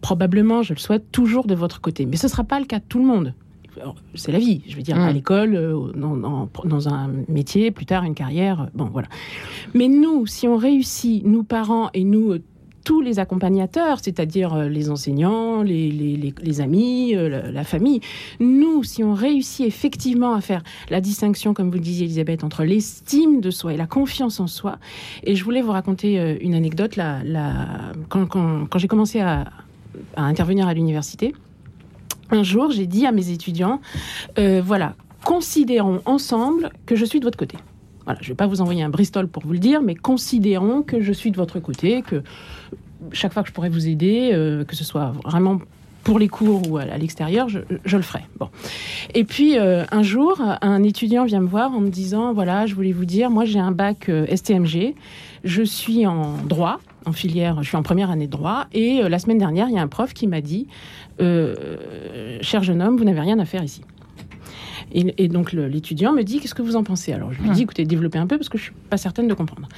probablement, 0.00 0.62
je 0.62 0.72
le 0.72 0.78
souhaite, 0.78 1.12
toujours 1.12 1.46
de 1.46 1.54
votre 1.54 1.80
côté. 1.80 2.06
Mais 2.06 2.16
ce 2.16 2.26
ne 2.26 2.30
sera 2.30 2.44
pas 2.44 2.58
le 2.58 2.66
cas 2.66 2.78
de 2.78 2.84
tout 2.88 2.98
le 2.98 3.04
monde. 3.04 3.34
C'est 4.14 4.32
la 4.32 4.38
vie, 4.38 4.62
je 4.68 4.76
veux 4.76 4.82
dire, 4.82 4.96
Mm. 4.96 5.00
à 5.00 5.12
l'école, 5.12 5.54
euh, 5.54 5.92
dans, 5.94 6.16
dans- 6.16 6.48
dans 6.64 6.88
un 6.88 7.10
métier, 7.28 7.70
plus 7.70 7.86
tard 7.86 8.04
une 8.04 8.14
carrière, 8.14 8.62
euh, 8.62 8.66
bon 8.74 8.84
voilà. 8.92 9.08
Mais 9.74 9.88
nous, 9.88 10.26
si 10.26 10.48
on 10.48 10.56
réussit, 10.56 11.24
nous 11.24 11.44
parents 11.44 11.90
et 11.94 12.04
nous, 12.04 12.32
euh, 12.32 12.42
tous 12.82 13.02
les 13.02 13.18
accompagnateurs, 13.18 13.98
c'est-à-dire 14.02 14.56
les 14.64 14.90
enseignants, 14.90 15.62
les, 15.62 15.90
les- 15.92 16.16
les- 16.16 16.34
les 16.42 16.60
amis, 16.62 17.12
la, 17.14 17.50
la 17.52 17.62
famille, 17.64 18.00
nous, 18.40 18.82
si 18.84 19.04
on 19.04 19.12
réussit 19.12 19.66
effectivement 19.66 20.32
à 20.32 20.40
faire 20.40 20.62
la 20.88 21.02
distinction, 21.02 21.52
comme 21.52 21.68
vous 21.68 21.74
le 21.74 21.80
disiez 21.80 22.06
Elisabeth, 22.06 22.42
entre 22.42 22.64
l'estime 22.64 23.42
de 23.42 23.50
soi 23.50 23.74
et 23.74 23.76
la 23.76 23.86
confiance 23.86 24.40
en 24.40 24.46
soi, 24.46 24.78
et 25.24 25.36
je 25.36 25.44
voulais 25.44 25.60
vous 25.60 25.72
raconter 25.72 26.38
une 26.42 26.54
anecdote, 26.54 26.96
là, 26.96 27.22
là, 27.22 27.92
quand, 28.08 28.24
quand- 28.26 28.66
quand 28.68 28.78
j'ai 28.78 28.88
commencé 28.88 29.20
à, 29.20 29.44
à 30.16 30.22
intervenir 30.24 30.66
à 30.66 30.72
l'université, 30.72 31.34
un 32.30 32.42
jour, 32.42 32.70
j'ai 32.70 32.86
dit 32.86 33.06
à 33.06 33.12
mes 33.12 33.30
étudiants, 33.30 33.80
euh, 34.38 34.62
voilà, 34.64 34.94
considérons 35.24 36.00
ensemble 36.04 36.70
que 36.86 36.96
je 36.96 37.04
suis 37.04 37.20
de 37.20 37.24
votre 37.24 37.38
côté. 37.38 37.56
Voilà, 38.04 38.18
je 38.22 38.26
ne 38.26 38.30
vais 38.30 38.36
pas 38.36 38.46
vous 38.46 38.60
envoyer 38.60 38.82
un 38.82 38.88
Bristol 38.88 39.28
pour 39.28 39.44
vous 39.44 39.52
le 39.52 39.58
dire, 39.58 39.82
mais 39.82 39.94
considérons 39.94 40.82
que 40.82 41.00
je 41.00 41.12
suis 41.12 41.30
de 41.30 41.36
votre 41.36 41.60
côté, 41.60 42.02
que 42.02 42.22
chaque 43.12 43.32
fois 43.32 43.42
que 43.42 43.48
je 43.48 43.54
pourrais 43.54 43.68
vous 43.68 43.88
aider, 43.88 44.30
euh, 44.32 44.64
que 44.64 44.76
ce 44.76 44.84
soit 44.84 45.12
vraiment 45.24 45.60
pour 46.04 46.18
les 46.18 46.28
cours 46.28 46.70
ou 46.70 46.78
à, 46.78 46.84
l'extérieur, 46.96 47.48
je, 47.48 47.60
le 47.68 48.02
ferai. 48.02 48.22
Bon. 48.38 48.48
Et 49.14 49.24
puis 49.24 49.58
euh, 49.58 49.84
un 49.90 50.02
jour, 50.02 50.40
un 50.60 50.82
étudiant 50.82 51.24
vient 51.24 51.40
me 51.40 51.48
voir 51.48 51.72
en 51.72 51.80
me 51.80 51.88
disant 51.88 52.32
voilà, 52.32 52.66
je 52.66 52.74
voulais 52.74 52.92
vous 52.92 53.04
dire, 53.04 53.30
moi 53.30 53.44
j'ai 53.44 53.58
un 53.58 53.72
bac 53.72 54.08
euh, 54.08 54.26
STMG, 54.34 54.94
je 55.44 55.62
suis 55.62 56.06
en 56.06 56.36
droit, 56.44 56.80
en 57.06 57.12
filière, 57.12 57.62
je 57.62 57.68
suis 57.68 57.76
en 57.76 57.82
première 57.82 58.10
année 58.10 58.26
de 58.26 58.32
droit, 58.32 58.66
et 58.72 59.02
euh, 59.02 59.08
la 59.08 59.18
semaine 59.18 59.38
dernière, 59.38 59.68
il 59.68 59.74
y 59.74 59.78
a 59.78 59.82
un 59.82 59.88
prof 59.88 60.12
qui 60.12 60.26
m'a 60.26 60.40
dit 60.40 60.66
cher 62.40 62.62
jeune 62.62 62.80
homme, 62.80 62.96
vous 62.96 63.04
n'avez 63.04 63.20
rien 63.20 63.38
à 63.38 63.44
faire 63.44 63.62
ici. 63.62 63.82
Et, 64.92 65.14
et 65.24 65.28
donc 65.28 65.52
l'étudiant 65.52 66.12
me 66.12 66.22
dit 66.22 66.40
qu'est-ce 66.40 66.54
que 66.54 66.62
vous 66.62 66.76
en 66.76 66.82
pensez? 66.84 67.12
Alors 67.12 67.32
je 67.32 67.40
lui 67.40 67.48
Hmm. 67.50 67.52
dis 67.52 67.62
écoutez 67.62 67.84
développez 67.84 68.18
un 68.18 68.26
peu 68.26 68.36
parce 68.38 68.48
que 68.48 68.58
je 68.58 68.64
suis 68.64 68.72
pas 68.90 68.96
certaine 68.96 69.28
de 69.28 69.34
comprendre. 69.34 69.68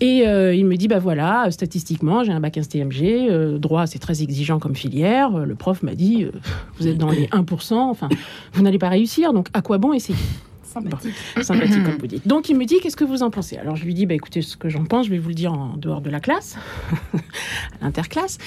Et 0.00 0.26
euh, 0.26 0.54
il 0.54 0.64
me 0.66 0.76
dit 0.76 0.88
bah 0.88 0.98
voilà 0.98 1.50
statistiquement 1.50 2.24
j'ai 2.24 2.32
un 2.32 2.40
bac 2.40 2.58
STMG, 2.62 3.02
euh, 3.30 3.58
droit 3.58 3.86
c'est 3.86 3.98
très 3.98 4.22
exigeant 4.22 4.58
comme 4.58 4.74
filière. 4.74 5.34
Euh, 5.36 5.44
Le 5.44 5.54
prof 5.54 5.82
m'a 5.82 5.94
dit 5.94 6.24
euh, 6.24 6.30
vous 6.78 6.88
êtes 6.88 6.98
dans 6.98 7.10
les 7.10 7.26
1%, 7.28 7.74
enfin 7.74 8.08
vous 8.54 8.62
n'allez 8.62 8.78
pas 8.78 8.88
réussir 8.88 9.32
donc 9.32 9.48
à 9.52 9.60
quoi 9.62 9.78
bon 9.78 9.92
essayer? 9.92 10.18
Sympathique. 10.62 11.14
sympathique 11.42 11.84
comme 11.84 11.98
vous 12.00 12.06
dites. 12.08 12.26
Donc 12.26 12.48
il 12.48 12.56
me 12.56 12.64
dit 12.64 12.76
qu'est-ce 12.82 12.96
que 12.96 13.04
vous 13.04 13.22
en 13.22 13.30
pensez? 13.30 13.56
Alors 13.58 13.76
je 13.76 13.84
lui 13.84 13.94
dis 13.94 14.06
bah 14.06 14.14
écoutez 14.14 14.42
ce 14.42 14.56
que 14.56 14.68
j'en 14.68 14.84
pense 14.84 15.06
je 15.06 15.10
vais 15.10 15.18
vous 15.18 15.28
le 15.28 15.34
dire 15.34 15.52
en 15.52 15.76
dehors 15.76 16.00
de 16.00 16.10
la 16.10 16.18
classe, 16.20 16.56
à 17.14 17.84
l'interclasse. 17.84 18.38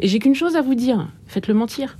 Et 0.00 0.06
j'ai 0.06 0.18
qu'une 0.20 0.34
chose 0.36 0.54
à 0.54 0.62
vous 0.62 0.74
dire 0.76 1.08
faites-le 1.26 1.54
mentir. 1.54 1.96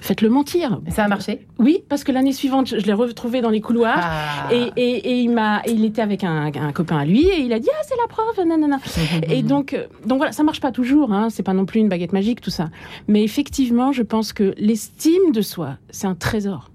Faites-le 0.00 0.30
mentir. 0.30 0.80
Et 0.86 0.90
ça 0.90 1.04
a 1.04 1.08
marché 1.08 1.46
Oui, 1.58 1.82
parce 1.88 2.04
que 2.04 2.12
l'année 2.12 2.32
suivante, 2.32 2.68
je, 2.68 2.76
l'ai 2.76 2.92
retrouvé 2.92 3.40
dans 3.42 3.50
les 3.50 3.60
couloirs. 3.60 3.98
Ah. 4.00 4.48
Et, 4.52 4.70
et- 4.76 5.10
et 5.10 5.20
il 5.20 5.28
m'a, 5.30 5.60
il 5.68 5.84
était 5.84 6.00
avec 6.02 6.24
un, 6.24 6.46
un 6.54 6.72
copain 6.72 6.98
à 6.98 7.04
lui 7.04 7.26
et 7.28 7.40
il 7.40 7.52
a 7.52 7.58
dit 7.58 7.68
ah 7.70 7.82
c'est 7.86 7.96
la 7.96 8.06
prof, 8.08 8.38
nanana. 8.46 8.78
Et 9.28 9.42
donc, 9.42 9.74
euh, 9.74 9.86
donc 10.06 10.16
voilà, 10.18 10.32
ça 10.32 10.42
marche 10.42 10.60
pas 10.60 10.72
toujours. 10.72 11.12
Hein, 11.12 11.28
c'est 11.30 11.42
pas 11.42 11.52
non 11.52 11.66
plus 11.66 11.80
une 11.80 11.88
baguette 11.88 12.12
magique 12.12 12.40
tout 12.40 12.50
ça. 12.50 12.70
Mais 13.08 13.22
effectivement, 13.22 13.92
je 13.92 14.02
pense 14.02 14.32
que 14.32 14.54
l'estime 14.56 15.32
de 15.32 15.42
soi, 15.42 15.76
c'est 15.90 16.06
un 16.06 16.14
trésor. 16.14 16.70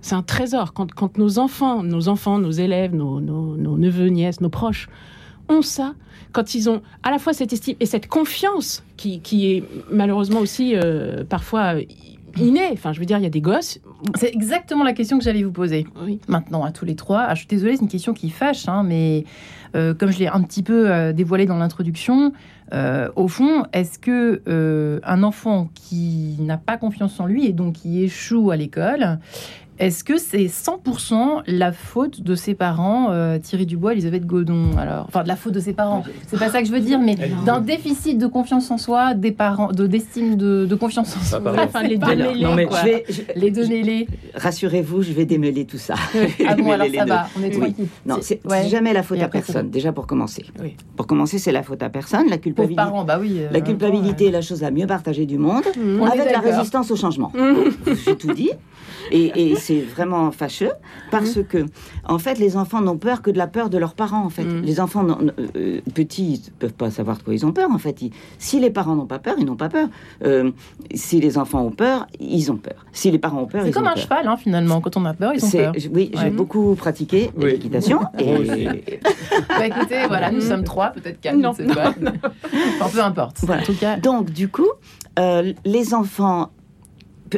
C'est 0.00 0.14
un 0.14 0.22
trésor. 0.22 0.72
Quand, 0.72 0.92
quand 0.92 1.18
nos 1.18 1.38
enfants, 1.38 1.82
nos 1.82 2.08
enfants, 2.08 2.38
nos 2.38 2.50
élèves, 2.50 2.94
nos, 2.94 3.20
nos, 3.20 3.56
nos 3.56 3.76
neveux, 3.76 4.08
nièces, 4.08 4.40
nos 4.40 4.48
proches 4.50 4.88
ont 5.48 5.62
ça, 5.62 5.94
quand 6.32 6.54
ils 6.54 6.70
ont 6.70 6.80
à 7.02 7.10
la 7.10 7.18
fois 7.18 7.32
cette 7.32 7.52
estime 7.52 7.74
et 7.80 7.86
cette 7.86 8.06
confiance 8.08 8.82
qui, 8.96 9.20
qui 9.20 9.52
est 9.52 9.64
malheureusement 9.90 10.40
aussi 10.40 10.74
euh, 10.76 11.24
parfois 11.28 11.74
innée. 12.38 12.70
Enfin, 12.72 12.92
je 12.92 13.00
veux 13.00 13.06
dire, 13.06 13.18
il 13.18 13.24
y 13.24 13.26
a 13.26 13.30
des 13.30 13.40
gosses. 13.40 13.80
C'est 14.16 14.32
exactement 14.32 14.84
la 14.84 14.92
question 14.92 15.18
que 15.18 15.24
j'allais 15.24 15.42
vous 15.42 15.52
poser. 15.52 15.86
Oui. 16.04 16.20
Maintenant, 16.28 16.64
à 16.64 16.72
tous 16.72 16.84
les 16.84 16.96
trois. 16.96 17.24
Ah, 17.28 17.34
je 17.34 17.40
suis 17.40 17.48
désolée, 17.48 17.76
c'est 17.76 17.82
une 17.82 17.88
question 17.88 18.14
qui 18.14 18.30
fâche, 18.30 18.68
hein, 18.68 18.82
mais 18.84 19.24
euh, 19.74 19.94
comme 19.94 20.10
je 20.10 20.18
l'ai 20.18 20.28
un 20.28 20.42
petit 20.42 20.62
peu 20.62 20.90
euh, 20.90 21.12
dévoilé 21.12 21.46
dans 21.46 21.56
l'introduction, 21.56 22.32
euh, 22.72 23.10
au 23.16 23.28
fond, 23.28 23.64
est-ce 23.72 23.98
que 23.98 24.42
un 25.04 25.22
enfant 25.22 25.70
qui 25.74 26.36
n'a 26.40 26.56
pas 26.56 26.76
confiance 26.76 27.20
en 27.20 27.26
lui 27.26 27.46
et 27.46 27.52
donc 27.52 27.74
qui 27.74 28.02
échoue 28.02 28.50
à 28.50 28.56
l'école, 28.56 29.18
est-ce 29.86 30.04
que 30.04 30.16
c'est 30.16 30.46
100% 30.46 31.42
la 31.46 31.72
faute 31.72 32.20
de 32.22 32.34
ses 32.34 32.54
parents, 32.54 33.10
euh, 33.10 33.38
Thierry 33.38 33.66
Dubois, 33.66 33.92
Elisabeth 33.92 34.24
Godon 34.26 34.76
Alors, 34.78 35.06
enfin, 35.08 35.22
de 35.22 35.28
la 35.28 35.36
faute 35.36 35.52
de 35.54 35.60
ses 35.60 35.72
parents. 35.72 36.04
C'est 36.28 36.38
pas 36.38 36.48
ça 36.50 36.60
que 36.62 36.68
je 36.68 36.72
veux 36.72 36.80
dire, 36.80 37.00
mais 37.00 37.16
d'un 37.44 37.60
déficit 37.60 38.16
de 38.18 38.26
confiance 38.26 38.70
en 38.70 38.78
soi, 38.78 39.14
des 39.14 39.32
parents, 39.32 39.72
de 39.72 39.86
d'estime 39.86 40.36
de, 40.36 40.66
de 40.66 40.74
confiance 40.74 41.16
en 41.16 41.20
soi. 41.20 41.40
Enfin, 41.58 41.82
les 41.82 41.98
deux 41.98 42.06
Alors, 42.06 42.32
mêlés, 42.32 42.44
non, 42.44 42.54
mais 42.54 42.66
quoi. 42.66 42.78
Je 42.80 42.84
vais- 42.84 43.04
je- 43.08 43.22
Les 43.40 43.50
deux 43.50 43.66
mêlés. 43.66 44.06
Rassurez-vous, 44.34 45.02
je 45.02 45.12
vais 45.12 45.24
démêler 45.24 45.64
tout 45.64 45.78
ça. 45.78 45.94
Ah 46.46 46.54
bon, 46.54 46.70
alors 46.72 46.86
Démêler 46.86 46.98
ça 46.98 47.04
les 47.04 47.10
va, 47.10 47.26
on 47.38 47.42
est 47.42 47.54
Oui. 47.56 47.60
tranquille. 47.60 47.86
Non, 48.06 48.16
c'est 48.20 48.40
ouais. 48.46 48.68
jamais 48.68 48.92
la 48.92 49.02
faute 49.02 49.20
à 49.20 49.28
personne, 49.28 49.70
déjà 49.70 49.92
pour 49.92 50.06
commencer. 50.06 50.44
Oui. 50.62 50.76
Pour 50.96 51.06
commencer, 51.06 51.38
c'est 51.38 51.52
la 51.52 51.62
faute 51.62 51.82
à 51.82 51.90
personne. 51.90 52.28
La 52.28 52.38
culpabilité, 52.38 52.76
parents, 52.76 53.04
bah 53.04 53.18
oui. 53.20 53.36
euh, 53.38 53.48
la 53.50 53.60
culpabilité 53.60 54.26
est 54.26 54.30
la 54.30 54.42
chose 54.42 54.60
la 54.62 54.70
mieux 54.70 54.86
partagée 54.86 55.26
du 55.26 55.38
monde, 55.38 55.64
On 55.76 56.06
est 56.06 56.20
avec 56.20 56.30
la 56.32 56.40
résistance 56.40 56.90
au 56.90 56.96
changement. 56.96 57.32
J'ai 58.06 58.16
tout 58.16 58.32
dit. 58.32 58.50
Et, 59.10 59.50
et 59.52 59.56
c'est 59.56 59.71
vraiment 59.80 60.30
fâcheux 60.30 60.72
parce 61.10 61.38
que, 61.48 61.66
en 62.06 62.18
fait, 62.18 62.38
les 62.38 62.56
enfants 62.56 62.80
n'ont 62.80 62.98
peur 62.98 63.22
que 63.22 63.30
de 63.30 63.38
la 63.38 63.46
peur 63.46 63.70
de 63.70 63.78
leurs 63.78 63.94
parents. 63.94 64.24
En 64.24 64.28
fait, 64.28 64.44
Mm. 64.44 64.60
les 64.62 64.80
enfants 64.80 65.02
n'ont- 65.02 65.18
euh, 65.56 65.80
petits 65.94 66.34
ils 66.34 66.50
ne 66.50 66.58
peuvent 66.58 66.74
pas 66.74 66.90
savoir 66.90 67.16
de 67.18 67.22
quoi 67.22 67.34
ils 67.34 67.46
ont 67.46 67.52
peur. 67.52 67.70
En 67.70 67.78
fait, 67.78 68.02
Ils- 68.02 68.12
si 68.38 68.60
les 68.60 68.70
parents 68.70 68.94
n'ont 68.94 69.06
pas 69.06 69.18
peur, 69.18 69.34
ils 69.38 69.44
n'ont 69.46 69.56
pas 69.56 69.68
peur. 69.68 69.88
Euh, 70.24 70.50
si 70.94 71.20
les 71.20 71.38
enfants 71.38 71.62
ont 71.62 71.70
peur, 71.70 72.06
ils 72.20 72.50
ont 72.52 72.56
peur. 72.56 72.84
Si 72.92 73.10
les 73.10 73.18
parents 73.18 73.40
ont 73.42 73.46
peur, 73.46 73.62
C'est 73.62 73.68
ils 73.70 73.74
comme 73.74 73.84
ont 73.84 73.88
un 73.88 73.94
peur. 73.94 74.02
cheval, 74.02 74.28
hein, 74.28 74.36
finalement. 74.36 74.80
Quand 74.80 74.96
on 74.96 75.04
a 75.04 75.14
peur, 75.14 75.32
ils 75.34 75.44
ont 75.44 75.48
C'est- 75.48 75.62
peur. 75.62 75.72
Oui, 75.92 76.10
j'ai 76.14 76.18
Ouais. 76.24 76.30
beaucoup 76.30 76.74
pratiqué 76.74 77.30
Oui. 77.36 77.52
l'équitation. 77.52 78.00
Et, 78.18 78.66
Bah 79.48 79.66
écoutez, 79.66 80.06
voilà, 80.08 80.30
nous 80.30 80.40
sommes 80.40 80.64
trois, 80.64 80.90
peut-être 80.90 81.20
quatre, 81.20 81.36
Non, 81.36 81.52
sais 81.52 81.64
pas. 81.66 81.94
Enfin, 82.80 82.88
peu 82.92 83.00
importe. 83.02 83.38
Voilà. 83.42 83.62
En 83.62 83.64
tout 83.64 83.74
cas, 83.74 83.96
Donc, 83.96 84.30
du 84.30 84.48
coup, 84.48 84.66
euh, 85.18 85.52
les 85.64 85.94
enfants, 85.94 86.50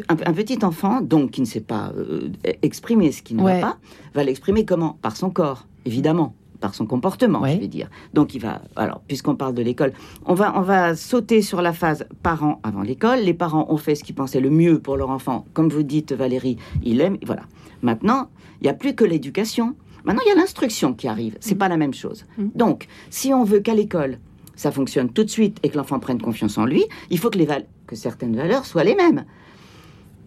un, 0.09 0.15
un 0.27 0.33
petit 0.33 0.65
enfant, 0.65 1.01
donc 1.01 1.33
qui 1.33 1.41
ne 1.41 1.47
sait 1.47 1.61
pas 1.61 1.93
euh, 1.97 2.29
exprimer 2.63 3.13
ce 3.13 3.23
qui 3.23 3.35
ne 3.35 3.43
Ouais. 3.43 3.61
va 3.61 3.67
pas, 3.69 3.79
va 4.15 4.25
l'exprimer 4.25 4.65
comment? 4.65 4.99
Par 5.03 5.17
son 5.17 5.31
corps, 5.31 5.67
évidemment. 5.85 6.35
Par 6.61 6.75
son 6.75 6.87
comportement, 6.87 7.41
Ouais. 7.43 7.55
je 7.57 7.61
vais 7.61 7.67
dire. 7.69 7.91
Donc, 8.15 8.35
il 8.35 8.41
va. 8.41 8.63
Alors, 8.77 9.03
puisqu'on 9.07 9.35
parle 9.37 9.53
de 9.55 9.61
l'école, 9.63 9.93
on 10.25 10.33
va, 10.35 10.59
on 10.59 10.63
va 10.63 10.97
sauter 10.97 11.43
sur 11.43 11.61
la 11.61 11.75
phase 11.75 12.07
parents 12.23 12.61
avant 12.63 12.81
l'école. 12.81 13.19
Les 13.21 13.35
parents 13.35 13.67
ont 13.69 13.77
fait 13.77 13.95
ce 13.95 14.03
qu'ils 14.05 14.15
pensaient 14.15 14.41
le 14.41 14.49
mieux 14.51 14.79
pour 14.79 14.97
leur 14.97 15.11
enfant. 15.11 15.45
Comme 15.53 15.69
vous 15.69 15.83
dites, 15.83 16.13
Valérie, 16.13 16.57
il 16.83 17.01
aime. 17.03 17.19
Voilà. 17.27 17.43
Maintenant, 17.83 18.31
il 18.61 18.65
n'y 18.65 18.71
a 18.71 18.75
plus 18.75 18.95
que 18.95 19.05
l'éducation. 19.05 19.75
Maintenant, 20.05 20.23
il 20.25 20.29
y 20.31 20.33
a 20.33 20.37
l'instruction 20.37 20.95
qui 20.95 21.07
arrive. 21.07 21.37
C'est 21.41 21.55
pas 21.55 21.69
la 21.69 21.77
même 21.77 21.93
chose. 21.93 22.25
Mhm. 22.39 22.51
Donc, 22.55 22.87
si 23.11 23.35
on 23.35 23.45
veut 23.45 23.61
qu'à 23.61 23.75
l'école, 23.75 24.19
ça 24.57 24.71
fonctionne 24.71 25.11
tout 25.11 25.25
de 25.25 25.31
suite 25.31 25.59
et 25.65 25.69
que 25.69 25.77
l'enfant 25.77 25.99
prenne 25.99 26.21
confiance 26.23 26.57
en 26.57 26.65
lui, 26.65 26.85
il 27.11 27.19
faut 27.19 27.29
que, 27.29 27.37
les 27.39 27.47
que 27.87 27.97
certaines 27.97 28.37
valeurs 28.37 28.65
soient 28.65 28.85
les 28.85 28.95
mêmes. 28.95 29.25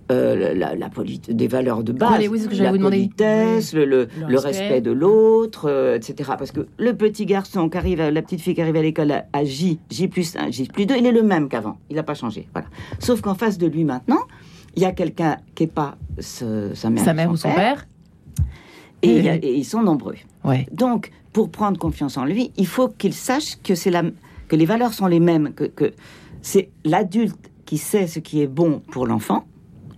Euh, 0.10 0.54
la, 0.54 0.74
la 0.76 0.90
des 1.28 1.48
valeurs 1.50 1.84
de 1.84 1.92
base, 1.92 2.20
Oui, 2.22 2.28
oui, 2.30 2.38
c'est 2.40 2.46
ce 2.46 2.50
que 2.50 2.56
j'allais 2.56 2.72
la 2.72 2.78
vous 2.78 2.84
politesse, 2.84 3.74
le, 3.74 3.84
le- 3.84 4.08
Le 4.22 4.28
le 4.28 4.40
respect. 4.40 4.80
de 4.80 4.92
l'autre, 4.92 5.70
euh, 5.70 5.98
etc. 5.98 6.32
Parce 6.38 6.54
que 6.54 6.66
le 6.78 6.94
petit 6.96 7.26
garçon 7.26 7.68
qui 7.68 7.78
arrive, 7.78 8.00
à- 8.00 8.10
la 8.10 8.22
petite 8.22 8.40
fille 8.40 8.56
qui 8.56 8.62
arrive 8.62 8.78
à 8.78 8.82
l'école 8.82 9.12
à, 9.12 9.26
à 9.34 9.44
J, 9.44 9.80
J 9.90 10.08
plus 10.08 10.38
1, 10.38 10.50
J 10.52 10.66
plus 10.72 10.86
2, 10.86 10.96
il 10.96 11.06
est 11.06 11.12
le 11.12 11.24
même 11.24 11.50
qu'avant. 11.50 11.78
Il 11.90 11.98
n'a 11.98 12.04
pas 12.04 12.14
changé. 12.14 12.48
Voilà. 12.54 12.70
Sauf 13.00 13.20
qu'en 13.20 13.36
face 13.36 13.58
de 13.58 13.68
lui 13.68 13.84
maintenant, 13.84 14.22
il 14.78 14.82
y 14.84 14.86
a 14.86 14.94
quelqu'un 14.94 15.38
qui 15.56 15.64
n'est 15.64 15.68
pas 15.68 15.98
ce- 16.20 16.72
sa 16.74 16.90
mère, 16.90 17.04
sa 17.04 17.14
mère 17.14 17.30
ou 17.30 17.36
son 17.36 17.52
père. 17.52 17.86
et, 19.02 19.30
a- 19.30 19.36
ils 19.36 19.66
sont 19.66 19.82
nombreux. 19.84 20.16
Ouais. 20.46 20.66
Donc, 20.72 21.12
pour 21.34 21.50
prendre 21.50 21.78
confiance 21.78 22.18
en 22.18 22.24
lui, 22.24 22.52
il 22.56 22.66
faut 22.68 22.88
qu'il 22.88 23.14
sache 23.14 23.58
que, 23.62 23.76
c'est 23.76 23.92
la, 23.92 24.04
que 24.48 24.56
les 24.56 24.66
valeurs 24.66 24.94
sont 24.94 25.08
les 25.08 25.20
mêmes, 25.20 25.54
que, 25.54 25.66
que 25.66 25.92
c'est 26.42 26.70
l'adulte 26.86 27.52
qui 27.66 27.78
sait 27.78 28.08
ce 28.08 28.20
qui 28.20 28.42
est 28.42 28.48
bon 28.48 28.82
pour 28.92 29.06
l'enfant. 29.06 29.44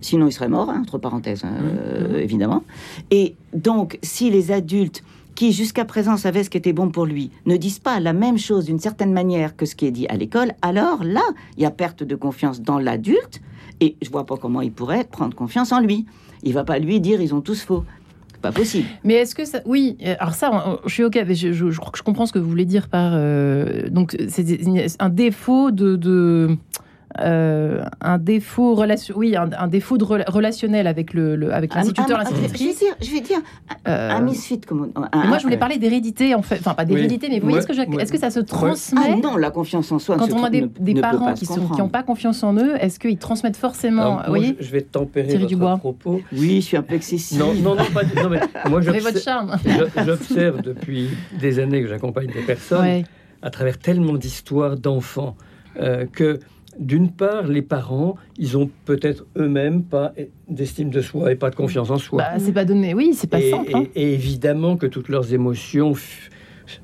Sinon, 0.00 0.26
il 0.28 0.32
serait 0.32 0.48
mort, 0.48 0.70
hein, 0.70 0.78
entre 0.80 0.98
parenthèses, 0.98 1.44
hein, 1.44 1.52
euh, 1.62 2.18
évidemment. 2.20 2.62
Et 3.10 3.34
donc, 3.54 3.98
si 4.02 4.30
les 4.30 4.50
adultes 4.52 5.02
qui 5.34 5.52
jusqu'à 5.52 5.84
présent 5.84 6.16
savaient 6.16 6.42
ce 6.44 6.50
qui 6.50 6.58
était 6.58 6.72
bon 6.72 6.90
pour 6.90 7.06
lui 7.06 7.30
ne 7.46 7.56
disent 7.56 7.78
pas 7.78 8.00
la 8.00 8.12
même 8.12 8.36
chose 8.38 8.64
d'une 8.66 8.78
certaine 8.80 9.12
manière 9.12 9.56
que 9.56 9.64
ce 9.66 9.74
qui 9.74 9.86
est 9.86 9.90
dit 9.90 10.06
à 10.08 10.16
l'école, 10.16 10.52
alors 10.62 11.04
là, 11.04 11.22
il 11.56 11.62
y 11.62 11.66
a 11.66 11.70
perte 11.70 12.02
de 12.02 12.14
confiance 12.16 12.60
dans 12.62 12.78
l'adulte. 12.78 13.40
Et 13.80 13.96
je 14.02 14.10
vois 14.10 14.26
pas 14.26 14.36
comment 14.36 14.60
il 14.60 14.72
pourrait 14.72 15.04
prendre 15.04 15.34
confiance 15.34 15.72
en 15.72 15.80
lui. 15.80 16.04
Il 16.42 16.52
va 16.52 16.64
pas 16.64 16.78
lui 16.78 17.00
dire 17.00 17.20
ils 17.22 17.34
ont 17.34 17.40
tous 17.40 17.62
faux. 17.62 17.84
Pas 18.42 18.52
possible. 18.52 18.86
Mais 19.04 19.14
est-ce 19.14 19.34
que 19.34 19.44
ça. 19.44 19.60
Oui, 19.66 19.98
euh, 20.06 20.14
alors 20.18 20.32
ça, 20.34 20.78
je 20.86 20.92
suis 20.94 21.04
OK. 21.04 21.14
mais 21.26 21.34
Je, 21.34 21.52
je- 21.52 21.70
je 21.70 21.78
crois 21.78 21.90
que 21.92 21.98
je 21.98 22.02
comprends 22.02 22.24
ce 22.24 22.32
que 22.32 22.38
vous 22.38 22.48
voulez 22.48 22.64
dire 22.64 22.88
par. 22.88 23.12
euh, 23.14 23.88
donc, 23.90 24.16
c'est 24.28 24.56
un 24.98 25.08
défaut 25.10 25.70
de. 25.70 25.96
de 25.96 26.56
euh, 27.18 27.82
un 28.00 28.18
défaut 28.18 28.74
relation, 28.74 29.14
oui, 29.18 29.34
un, 29.36 29.50
un 29.58 29.66
défaut 29.66 29.98
de 29.98 30.04
rela- 30.04 30.30
relationnel 30.30 30.86
avec 30.86 31.12
le, 31.12 31.34
le- 31.34 31.52
avec 31.52 31.74
l'instituteur, 31.74 32.20
un- 32.20 32.24
je 32.24 32.28
vais 32.30 32.40
l'institutrice. 32.42 32.78
dire, 32.78 32.94
je 33.00 33.10
vais 33.10 33.20
dire 33.20 33.38
Euh, 33.88 34.10
un 34.12 34.20
misfit 34.20 34.60
comme 34.60 34.90
on- 34.94 35.02
un- 35.12 35.26
moi, 35.26 35.38
je 35.38 35.42
voulais 35.42 35.56
un- 35.56 35.58
parler 35.58 35.78
d'hérédité, 35.78 36.34
en 36.34 36.42
fait. 36.42 36.56
Enfin, 36.60 36.74
pas 36.74 36.84
d'hérédité, 36.84 37.28
mais 37.28 37.36
vous 37.40 37.48
voyez 37.48 37.56
Ouais, 37.56 37.62
ce 37.62 37.66
que 37.66 37.74
je- 37.74 37.80
ouais. 37.80 38.02
Est-ce 38.02 38.12
que 38.12 38.18
ça 38.18 38.30
se 38.30 38.38
Ah 38.40 38.44
transmet 38.44 39.16
non, 39.16 39.36
la 39.36 39.50
confiance 39.50 39.90
en 39.90 39.98
soi. 39.98 40.16
quand 40.16 40.32
on 40.32 40.44
a 40.44 40.50
des, 40.50 40.62
ne- 40.62 40.66
des 40.78 40.92
ne 40.94 41.00
peut 41.00 41.00
parents 41.02 41.34
qui 41.34 41.46
n'ont 41.78 41.88
pas 41.88 42.02
confiance 42.04 42.42
en 42.44 42.54
eux 42.56 42.74
Est-ce 42.80 43.00
qu'ils 43.00 43.18
transmettent 43.18 43.56
forcément 43.56 44.02
Alors, 44.02 44.22
Vous 44.24 44.28
voyez 44.28 44.56
je, 44.60 44.66
je 44.66 44.70
vais 44.70 44.82
tempérer 44.82 45.26
Thierry 45.26 45.42
votre 45.42 45.54
Dubois. 45.54 45.76
propos. 45.78 46.20
Oui, 46.32 46.56
je 46.60 46.66
suis 46.66 46.76
un 46.76 46.82
peu 46.82 46.94
excessif. 46.94 47.38
Non, 47.38 47.54
non, 47.54 47.74
non, 47.74 47.84
pas 47.92 48.04
du- 48.04 48.14
non, 48.14 48.28
mais 48.28 48.40
moi, 48.68 48.78
avez 48.78 49.00
votre 49.00 49.14
j'observe 49.16 49.48
charme. 49.48 49.56
je- 49.66 50.04
j'observe 50.04 50.62
depuis 50.62 51.08
des 51.40 51.58
années 51.58 51.82
que 51.82 51.88
j'accompagne 51.88 52.28
des 52.28 52.42
personnes 52.42 52.80
Ouais. 52.82 53.04
à 53.42 53.50
travers 53.50 53.78
tellement 53.78 54.14
d'histoires 54.14 54.76
d'enfants 54.76 55.36
euh, 55.80 56.04
que 56.12 56.40
d'une 56.80 57.10
part, 57.10 57.46
les 57.46 57.62
parents, 57.62 58.16
ils 58.38 58.56
ont 58.58 58.68
peut-être 58.86 59.26
eux-mêmes 59.36 59.82
pas 59.84 60.12
d'estime 60.48 60.90
de 60.90 61.00
soi 61.02 61.30
et 61.30 61.36
pas 61.36 61.50
de 61.50 61.54
confiance 61.54 61.90
en 61.90 61.98
soi. 61.98 62.18
Bah, 62.22 62.38
c'est 62.38 62.52
pas 62.52 62.64
donné. 62.64 62.94
Oui, 62.94 63.12
c'est 63.14 63.28
pas 63.30 63.38
et, 63.38 63.50
simple. 63.50 63.70
hein. 63.74 63.84
et- 63.94 64.00
et 64.10 64.14
évidemment 64.14 64.76
que 64.76 64.86
toutes 64.86 65.08
leurs 65.10 65.32
émotions 65.34 65.92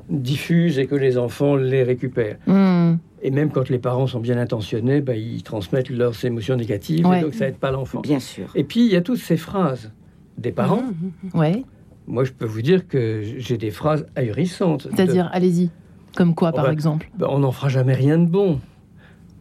diffusent 0.08 0.78
et 0.78 0.86
que 0.86 0.94
les 0.94 1.16
enfants 1.18 1.56
les 1.56 1.82
récupèrent. 1.82 2.38
Hmm. 2.46 2.96
Et 3.22 3.30
même 3.30 3.50
quand 3.50 3.68
les 3.70 3.78
parents 3.78 4.06
sont 4.06 4.20
bien 4.20 4.36
intentionnés, 4.38 5.00
bah, 5.00 5.16
ils 5.16 5.42
transmettent 5.42 5.90
leurs 5.90 6.24
émotions 6.24 6.56
négatives, 6.56 7.06
Ouais. 7.06 7.18
et 7.20 7.22
donc 7.22 7.34
ça 7.34 7.48
aide 7.48 7.56
pas 7.56 7.70
l'enfant. 7.70 8.00
Bien 8.00 8.20
sûr. 8.20 8.46
Et 8.54 8.64
puis, 8.64 8.84
il 8.86 8.92
y 8.92 8.96
a 8.96 9.00
toutes 9.00 9.18
ces 9.18 9.36
phrases 9.36 9.92
des 10.38 10.52
parents. 10.52 10.82
Mhm. 10.82 11.40
Ouais. 11.40 11.64
Moi, 12.06 12.24
je 12.24 12.32
peux 12.32 12.44
vous 12.44 12.62
dire 12.62 12.86
que 12.86 13.22
j'ai 13.38 13.56
des 13.58 13.70
phrases 13.70 14.06
ahurissantes. 14.14 14.86
de- 14.86 14.94
C'est-à-dire, 14.94 15.28
allez-y. 15.32 15.70
Comme 16.14 16.34
quoi, 16.34 16.52
par 16.52 16.66
bah, 16.66 16.72
exemple 16.72 17.10
Ben, 17.18 17.26
on 17.30 17.40
n'en 17.40 17.50
fera 17.52 17.68
jamais 17.68 17.94
rien 17.94 18.18
de 18.18 18.26
bon. 18.26 18.60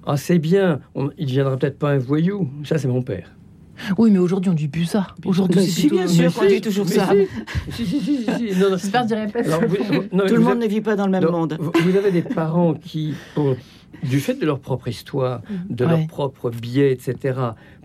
Ah, 0.06 0.18
c'est 0.18 0.40
bien. 0.40 0.80
On- 0.94 1.10
il 1.18 1.24
ne 1.26 1.30
deviendra 1.30 1.58
peut-être 1.58 1.80
pas 1.80 1.92
un 1.92 1.98
voyou. 1.98 2.50
Ça, 2.64 2.78
c'est 2.78 2.88
mon 2.88 3.02
père. 3.02 3.32
Oui, 3.98 4.10
mais 4.10 4.20
aujourd'hui, 4.20 4.50
on 4.50 4.54
dit 4.54 4.70
plus 4.70 4.86
ça. 4.86 5.08
Aujourd'hui, 5.26 5.62
c'est 5.62 5.82
si, 5.82 5.90
bien 5.90 6.08
sûr 6.08 6.34
qu'on 6.34 6.46
dit 6.48 6.62
toujours 6.62 6.88
ça. 6.88 7.10
Si, 7.72 7.86
si, 7.86 8.00
si, 8.00 8.18
si, 8.18 8.24
si. 8.54 8.60
Non, 8.60 8.70
non. 8.72 8.78
J'espère 8.78 9.02
que 9.04 9.10
je 9.10 9.16
dirai 9.16 9.28
pas 9.28 9.44
ça. 9.44 9.56
Alors, 9.58 9.70
vous- 9.70 9.76
vous- 9.84 9.94
non, 10.14 10.24
mais 10.24 10.26
Tout 10.28 10.36
le 10.36 10.40
monde 10.42 10.52
avez- 10.58 10.60
ne 10.68 10.68
vit 10.68 10.82
pas 10.82 10.96
dans 10.96 11.06
le 11.06 11.12
même 11.12 11.24
non, 11.24 11.32
monde. 11.32 11.58
Vous, 11.60 11.98
avez 11.98 12.12
des 12.12 12.22
parents 12.22 12.74
qui, 12.74 13.14
pour- 13.34 13.56
du 14.04 14.20
fait 14.22 14.36
de 14.36 14.46
leur 14.46 14.60
propre 14.60 14.88
histoire, 14.88 15.42
de 15.70 15.84
Ouais. 15.84 15.92
leur 15.92 16.08
propre 16.08 16.52
biais, 16.52 16.92
etc., 16.94 17.38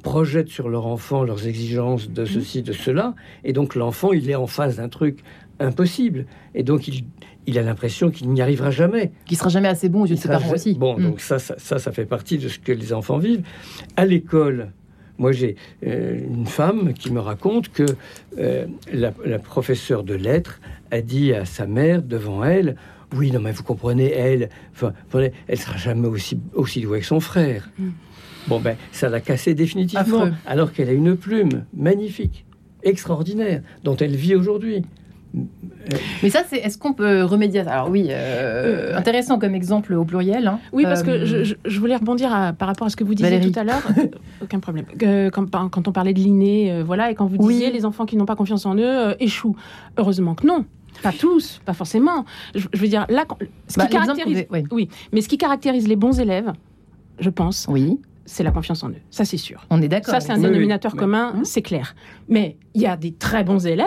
projettent 0.03 0.49
sur 0.49 0.69
leur 0.69 0.87
enfant 0.87 1.25
leurs 1.25 1.47
exigences 1.47 2.09
de 2.11 2.25
ceci, 2.25 2.63
de 2.63 2.73
cela, 2.73 3.15
et 3.45 3.53
donc 3.53 3.75
l'enfant, 3.75 4.13
il 4.13 4.29
est 4.31 4.35
en 4.37 4.47
face 4.47 4.77
d'un 4.77 4.89
truc 4.89 5.21
impossible, 5.59 6.27
et 6.55 6.63
donc 6.63 6.87
il, 6.89 7.05
il 7.47 7.59
a 7.59 7.63
l'impression 7.63 8.11
qu'il 8.11 8.29
n'y 8.31 8.43
arrivera 8.43 8.71
jamais. 8.71 9.13
Qui 9.27 9.35
sera 9.35 9.49
jamais 9.49 9.69
assez 9.69 9.89
bon 9.89 10.03
aux 10.03 10.07
yeux 10.07 10.15
de 10.17 10.21
ses 10.21 10.29
parents 10.29 10.53
aussi. 10.53 10.75
Bon, 10.75 10.97
Hmm. 10.99 11.03
donc 11.03 11.21
ça, 11.21 11.39
ça, 11.39 11.55
ça, 11.59 11.79
ça 11.79 11.93
fait 11.93 12.05
partie 12.07 12.39
de 12.39 12.49
ce 12.49 12.59
que 12.59 12.73
les 12.73 12.93
enfants 12.93 13.19
vivent. 13.19 13.43
À 13.97 14.05
l'école, 14.07 14.73
moi 15.19 15.33
j'ai 15.33 15.57
euh, 15.87 16.19
une 16.19 16.47
femme 16.47 16.93
qui 16.95 17.11
me 17.11 17.21
raconte 17.21 17.71
que 17.71 17.85
euh, 18.39 18.67
la, 18.93 19.13
la 19.25 19.39
professeure 19.39 20.03
de 20.05 20.15
lettres 20.15 20.61
a 20.91 21.01
dit 21.01 21.33
à 21.33 21.45
sa 21.45 21.67
mère 21.67 22.03
devant 22.03 22.45
elle, 22.45 22.77
oui, 23.17 23.33
non 23.33 23.41
mais 23.41 23.53
vous 23.53 23.63
comprenez, 23.65 24.13
elle, 24.13 24.51
enfin, 24.73 24.93
elle 25.49 25.59
sera 25.59 25.77
jamais 25.77 26.07
aussi 26.09 26.39
aussi 26.55 26.81
douée 26.81 27.01
que 27.01 27.07
son 27.07 27.21
frère. 27.21 27.69
Mm. 27.79 27.89
Bon 28.49 28.61
ben, 28.61 28.77
ça 28.93 29.09
l'a 29.09 29.21
cassée 29.21 29.55
définitivement, 29.55 30.23
Affreux. 30.23 30.33
alors 30.47 30.73
qu'elle 30.73 30.89
a 30.89 30.93
une 30.93 31.17
plume 31.17 31.65
magnifique, 31.75 32.45
extraordinaire, 32.83 33.63
dont 33.85 33.97
elle 33.97 34.15
vit 34.17 34.35
aujourd'hui. 34.35 34.83
Mais 36.23 36.31
ça, 36.31 36.43
c'est 36.49 36.59
est-ce 36.59 36.79
qu'on 36.79 36.93
peut 36.93 37.25
remédier 37.25 37.61
à 37.61 37.65
ça? 37.65 37.73
Alors 37.73 37.89
oui, 37.91 38.07
euh, 38.11 38.97
intéressant 38.97 39.39
comme 39.39 39.55
exemple 39.55 39.95
au 39.95 40.05
pluriel. 40.05 40.47
hein. 40.47 40.61
Oui, 40.73 40.85
parce 40.85 41.03
que 41.03 41.11
Euh, 41.11 41.25
je, 41.27 41.45
je- 41.45 41.55
je 41.65 41.81
voulais 41.81 41.97
rebondir 41.97 42.33
à- 42.33 42.53
par 42.53 42.69
rapport 42.69 42.87
à 42.87 42.91
ce 42.91 42.97
que 42.97 43.05
vous 43.05 43.15
disiez 43.15 43.31
Valérie. 43.31 43.51
tout 43.53 43.59
à 43.59 43.65
l'heure. 43.65 43.83
Aucun 44.43 44.61
problème. 44.61 44.85
Que 44.99 45.31
quand, 45.31 45.47
on 45.89 45.93
parlait 45.93 46.13
de 46.15 46.19
l'inné, 46.21 46.71
euh, 46.73 46.85
voilà, 46.85 47.11
et 47.11 47.15
quand 47.15 47.27
vous 47.27 47.37
Oui. 47.41 47.55
disiez 47.55 47.71
les 47.73 47.85
enfants 47.85 48.07
qui 48.07 48.17
n'ont 48.17 48.27
pas 48.27 48.37
confiance 48.37 48.67
en 48.67 48.75
eux 48.77 48.81
euh, 48.85 49.15
échouent. 49.21 49.57
Heureusement 49.97 50.35
que 50.35 50.47
non. 50.47 50.65
Pas 51.03 51.13
tous, 51.13 51.61
pas 51.65 51.73
forcément. 51.73 52.25
Je, 52.55 52.67
je 52.73 52.81
veux 52.81 52.89
dire, 52.89 53.07
là, 53.09 53.25
ce 53.69 53.79
bah, 53.79 53.87
qui 53.87 53.93
caractérise, 53.93 54.47
oui, 54.71 54.89
mais 55.13 55.21
ce 55.23 55.29
qui 55.29 55.39
caractérise 55.39 55.89
les 55.89 55.97
bons 55.97 56.21
élèves, 56.21 56.53
je 57.21 57.31
pense, 57.31 57.67
Oui, 57.71 57.99
c'est 58.27 58.43
la 58.43 58.51
confiance 58.51 58.83
en 58.83 58.91
eux. 58.91 58.97
Ça, 59.11 59.25
c'est 59.25 59.37
sûr. 59.39 59.65
on 59.71 59.81
est 59.81 59.89
d'accord. 59.89 60.13
Ça, 60.13 60.21
c'est 60.21 60.33
un 60.33 60.37
Oui, 60.37 60.43
oui, 60.43 60.49
dénominateur 60.49 60.95
commun, 60.97 61.33
Hum. 61.37 61.45
c'est 61.45 61.63
clair. 61.63 61.95
Mais 62.29 62.57
il 62.75 62.83
y 62.83 62.87
a 62.87 62.97
des 62.97 63.13
très 63.13 63.45
bons 63.45 63.67
élèves 63.67 63.87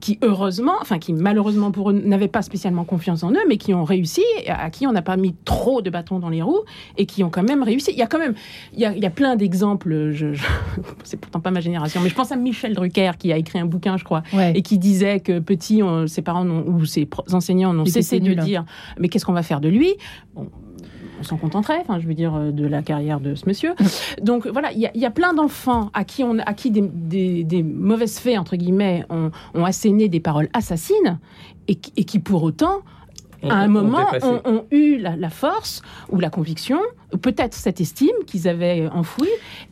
qui, 0.00 0.18
heureusement, 0.22 0.74
enfin, 0.80 0.98
qui 0.98 1.12
malheureusement 1.12 1.70
pour 1.70 1.90
eux 1.90 1.92
n'avaient 1.92 2.28
pas 2.28 2.42
spécialement 2.42 2.84
confiance 2.84 3.22
en 3.22 3.32
eux, 3.32 3.44
mais 3.48 3.56
qui 3.56 3.74
ont 3.74 3.84
réussi, 3.84 4.22
à 4.48 4.70
qui 4.70 4.86
on 4.86 4.92
n'a 4.92 5.02
pas 5.02 5.16
mis 5.16 5.34
trop 5.44 5.82
de 5.82 5.90
bâtons 5.90 6.18
dans 6.18 6.28
les 6.28 6.42
roues, 6.42 6.62
et 6.96 7.06
qui 7.06 7.24
ont 7.24 7.30
quand 7.30 7.42
même 7.42 7.62
réussi. 7.62 7.90
Il 7.92 7.98
y 7.98 8.02
a 8.02 8.06
quand 8.06 8.18
même, 8.18 8.34
il 8.74 8.80
y 8.80 8.84
a, 8.84 8.92
il 8.94 9.02
y 9.02 9.06
a 9.06 9.10
plein 9.10 9.36
d'exemples. 9.36 10.10
Je, 10.12 10.34
je- 10.34 10.44
c'est 11.04 11.16
pourtant 11.18 11.40
pas 11.40 11.50
ma 11.50 11.60
génération, 11.60 12.00
mais 12.02 12.08
je 12.08 12.14
pense 12.14 12.30
à 12.32 12.36
Michel 12.36 12.74
Drucker 12.74 13.12
qui 13.18 13.32
a 13.32 13.36
écrit 13.36 13.58
un 13.58 13.66
bouquin, 13.66 13.96
je 13.96 14.04
crois, 14.04 14.22
Ouais. 14.32 14.52
et 14.56 14.62
qui 14.62 14.78
disait 14.78 15.20
que 15.20 15.38
petit, 15.40 15.82
on- 15.82 16.06
ses 16.06 16.22
parents 16.22 16.46
ou 16.46 16.84
ses 16.84 17.08
enseignants 17.32 17.72
n'ont 17.72 17.84
cessé 17.86 18.20
de 18.20 18.32
hein. 18.38 18.44
dire 18.44 18.64
mais 18.98 19.08
qu'est-ce 19.08 19.24
qu'on 19.26 19.32
va 19.32 19.42
faire 19.42 19.60
de 19.60 19.68
lui? 19.68 19.94
Bon, 20.34 20.48
on 21.18 21.22
s'en 21.22 21.36
contenterait, 21.36 21.78
enfin, 21.80 21.98
je 22.00 22.06
veux 22.06 22.14
dire, 22.14 22.34
euh, 22.34 22.50
de 22.52 22.66
la 22.66 22.82
carrière 22.82 23.20
de 23.20 23.34
ce 23.34 23.46
monsieur. 23.46 23.74
Donc 24.22 24.46
voilà, 24.46 24.72
il 24.72 24.78
y, 24.78 24.86
a- 24.86 24.90
il 24.94 25.00
y 25.00 25.06
a 25.06 25.10
plein 25.10 25.34
d'enfants 25.34 25.90
à 25.94 26.04
qui, 26.04 26.22
on, 26.24 26.38
à 26.38 26.54
qui 26.54 26.70
des, 26.70 26.82
des- 26.82 27.44
des 27.44 27.62
mauvaises 27.62 28.18
fées, 28.18 28.38
entre 28.38 28.56
guillemets, 28.56 29.04
ont, 29.10 29.30
ont 29.54 29.64
asséné 29.64 30.08
des 30.08 30.20
paroles 30.20 30.48
assassines, 30.52 31.18
et, 31.66 31.74
qui- 31.74 31.92
et 31.96 32.04
qui 32.04 32.18
pour 32.18 32.42
autant, 32.42 32.80
à 33.50 33.54
un 33.58 33.68
moment, 33.68 33.98
ont, 34.44 34.64
eu 34.72 34.96
la, 34.98 35.14
la 35.16 35.30
force 35.30 35.82
ou 36.10 36.18
la 36.18 36.28
conviction, 36.30 36.80
peut-être 37.22 37.54
cette 37.54 37.80
estime 37.80 38.08
qu'ils 38.26 38.48
avaient 38.48 38.88
enfouie, 38.92 39.28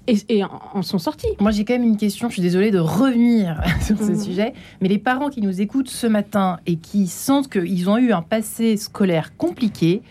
et, 0.07 0.17
et 0.29 0.45
en, 0.45 0.51
en 0.75 0.83
sont 0.83 0.99
sortis. 0.99 1.27
Moi, 1.41 1.51
j'ai 1.51 1.65
quand 1.65 1.75
même 1.75 1.83
une 1.83 1.97
question. 1.97 2.29
Je 2.29 2.35
suis 2.35 2.43
désolée 2.43 2.71
de 2.71 2.79
revenir 2.79 3.61
sur 3.83 3.99
ce 3.99 4.13
Mhm. 4.13 4.19
sujet, 4.23 4.53
mais 4.81 4.89
les 4.89 4.99
parents 4.99 5.29
qui 5.29 5.41
nous 5.43 5.61
écoutent 5.61 5.89
ce 5.91 6.07
matin 6.07 6.59
et 6.67 6.77
qui 6.77 7.07
sentent 7.09 7.51
qu'ils 7.51 7.91
ont 7.91 7.99
eu 7.99 8.13
un 8.13 8.23
passé 8.23 8.77
scolaire 8.77 9.37
compliqué, 9.37 10.03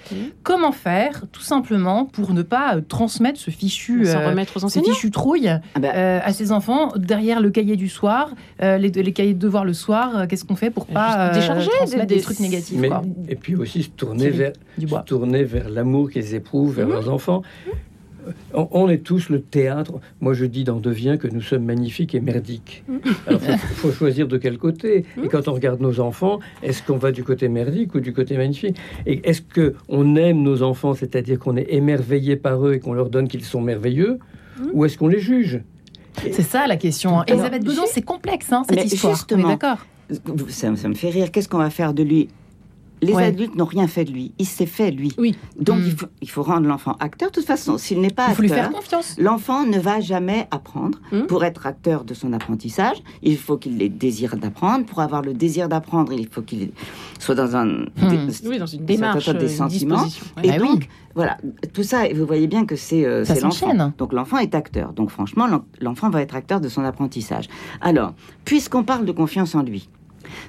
comment 0.43 0.71
faire, 0.71 1.23
tout 1.31 1.41
simplement, 1.41 2.05
pour 2.05 2.33
ne 2.33 2.41
pas 2.41 2.75
euh, 2.75 2.81
transmettre 2.87 3.39
ce 3.39 3.51
fichu, 3.51 4.07
euh, 4.07 4.27
remettre 4.29 4.57
aux 4.57 4.59
ce 4.59 4.65
enseignants. 4.65 4.93
fichu 4.93 5.11
trouille 5.11 5.47
Ah 5.47 5.79
bah, 5.79 5.89
euh, 5.95 6.19
à 6.23 6.33
ses 6.33 6.51
enfants 6.51 6.91
derrière 6.97 7.39
le 7.39 7.49
cahier 7.49 7.75
du 7.75 7.89
soir, 7.89 8.29
euh, 8.61 8.77
les, 8.77 8.89
les 8.91 9.13
cahiers 9.13 9.33
de 9.33 9.39
devoirs 9.39 9.65
le 9.65 9.73
soir 9.73 10.15
euh, 10.17 10.25
Qu'est-ce 10.27 10.45
qu'on 10.45 10.55
fait 10.55 10.69
pour 10.71 10.85
pas 10.85 11.29
décharger 11.29 11.69
des- 11.89 12.05
des, 12.05 12.21
trucs 12.21 12.39
négatifs 12.39 12.77
Mais- 12.77 12.89
quoi, 12.89 13.01
et 13.29 13.35
puis 13.35 13.55
aussi 13.55 13.81
se 13.83 13.89
vers, 14.29 14.51
tourner 15.05 15.43
vers 15.43 15.69
l'amour 15.69 16.09
qu'ils 16.11 16.33
éprouvent 16.35 16.75
vers 16.75 16.85
Mhm. 16.87 16.91
leurs 16.93 17.09
enfants. 17.09 17.14
On, 18.55 18.67
on 18.71 18.89
est 18.89 19.03
tous 19.03 19.29
le 19.29 19.39
théâtre. 19.39 19.93
Moi, 20.19 20.33
je 20.33 20.45
dis 20.45 20.63
dans 20.63 20.79
Devient 20.79 21.17
que 21.19 21.27
nous 21.27 21.41
sommes 21.41 21.63
magnifiques 21.63 22.15
et 22.15 22.19
merdiques. 22.19 22.83
Il 23.29 23.37
faut, 23.37 23.57
faut 23.57 23.91
choisir 23.91 24.27
de 24.27 24.37
quel 24.39 24.57
côté. 24.57 25.05
Et 25.23 25.27
quand 25.27 25.47
on 25.47 25.53
regarde 25.53 25.79
nos 25.79 25.99
enfants, 25.99 26.39
est-ce 26.63 26.81
qu'on 26.81 26.97
va 26.97 27.11
du 27.11 27.23
côté 27.23 27.49
merdique 27.49 27.93
ou 27.93 27.99
du 27.99 28.13
côté 28.13 28.35
magnifique? 28.35 28.77
Et 29.05 29.21
est-ce 29.29 29.43
que 29.43 29.75
on 29.89 30.15
aime 30.15 30.41
nos 30.41 30.63
enfants, 30.63 30.95
c'est-à-dire 30.95 31.37
qu'on 31.37 31.55
est 31.55 31.67
émerveillé 31.71 32.35
par 32.35 32.65
eux 32.65 32.73
et 32.73 32.79
qu'on 32.79 32.93
leur 32.93 33.11
donne 33.11 33.27
qu'ils 33.27 33.43
sont 33.45 33.61
merveilleux, 33.61 34.17
ou 34.73 34.85
est-ce 34.85 34.97
qu'on 34.97 35.07
les 35.07 35.19
juge? 35.19 35.61
C'est 36.31 36.41
ça 36.41 36.65
la 36.65 36.77
question. 36.77 37.19
hein. 37.19 37.25
Elisabeth 37.27 37.63
Godon, 37.63 37.83
c'est 37.87 38.01
complexe 38.01 38.51
hein, 38.51 38.63
cette 38.67 38.77
Mais 38.77 38.85
histoire. 38.85 39.13
Justement, 39.13 39.49
d'accord 39.49 39.85
ça, 40.49 40.75
ça 40.75 40.87
me 40.87 40.93
fait 40.95 41.09
rire. 41.09 41.31
Qu'est-ce 41.31 41.49
qu'on 41.49 41.57
va 41.59 41.69
faire 41.69 41.93
de 41.93 42.03
lui? 42.03 42.29
Les 43.01 43.13
Ouais. 43.13 43.25
adultes 43.25 43.55
n'ont 43.55 43.65
rien 43.65 43.87
fait 43.87 44.05
de 44.05 44.11
lui. 44.11 44.31
Il 44.39 44.45
s'est 44.45 44.65
fait, 44.65 44.89
lui. 44.91 45.13
Oui. 45.17 45.35
Donc, 45.59 45.79
Mm. 45.79 45.85
il, 45.85 45.91
faut, 45.91 46.05
il 46.21 46.29
faut 46.29 46.43
rendre 46.43 46.67
l'enfant 46.67 46.95
acteur. 46.99 47.29
De 47.29 47.33
toute 47.35 47.45
façon, 47.45 47.77
s'il 47.77 47.99
n'est 48.01 48.09
pas 48.09 48.27
Il 48.29 48.35
faut 48.35 48.41
lui 48.41 48.51
acteur, 48.51 48.69
faire 48.71 48.79
confiance. 48.79 49.15
L'enfant 49.19 49.65
ne 49.65 49.77
va 49.79 49.99
jamais 49.99 50.47
apprendre. 50.51 50.99
Hmm. 51.11 51.23
Pour 51.23 51.43
être 51.43 51.65
acteur 51.67 52.03
de 52.03 52.13
son 52.13 52.31
apprentissage, 52.33 52.97
il 53.21 53.37
faut 53.37 53.57
qu'il 53.57 53.81
ait 53.81 53.89
désir 53.89 54.37
d'apprendre. 54.37 54.85
Pour 54.85 54.99
avoir 55.01 55.21
le 55.21 55.33
désir 55.33 55.67
d'apprendre, 55.69 56.13
il 56.13 56.27
faut 56.27 56.41
qu'il 56.41 56.71
soit 57.19 57.35
dans 57.35 57.55
un... 57.55 57.65
Hmm. 57.65 57.87
des- 58.09 58.47
Oui, 58.47 58.57
dans 58.59 58.65
une 58.65 58.85
démarche, 58.85 59.25
des 59.29 59.35
euh, 59.35 59.41
une 59.41 59.49
sentiments. 59.49 60.03
ouais. 60.37 60.43
Et 60.43 60.47
Bah 60.49 60.55
oui. 60.61 60.67
donc, 60.67 60.87
voilà, 61.15 61.37
tout 61.73 61.83
ça, 61.83 62.03
vous 62.13 62.25
voyez 62.25 62.47
bien 62.47 62.65
que 62.65 62.75
c'est 62.75 63.05
euh, 63.05 63.23
c'est 63.25 63.41
l'enfant. 63.41 63.73
Donc 63.97 64.11
l'enfant 64.13 64.37
est 64.37 64.53
acteur. 64.55 64.91
Donc 64.93 65.09
franchement, 65.09 65.47
l'en- 65.47 65.63
l'enfant 65.79 66.09
va 66.09 66.21
être 66.21 66.35
acteur 66.35 66.59
de 66.59 66.67
son 66.69 66.83
apprentissage. 66.83 67.47
Alors, 67.81 68.13
puisqu'on 68.45 68.83
parle 68.83 69.05
de 69.05 69.11
confiance 69.11 69.55
en 69.55 69.63
lui, 69.63 69.87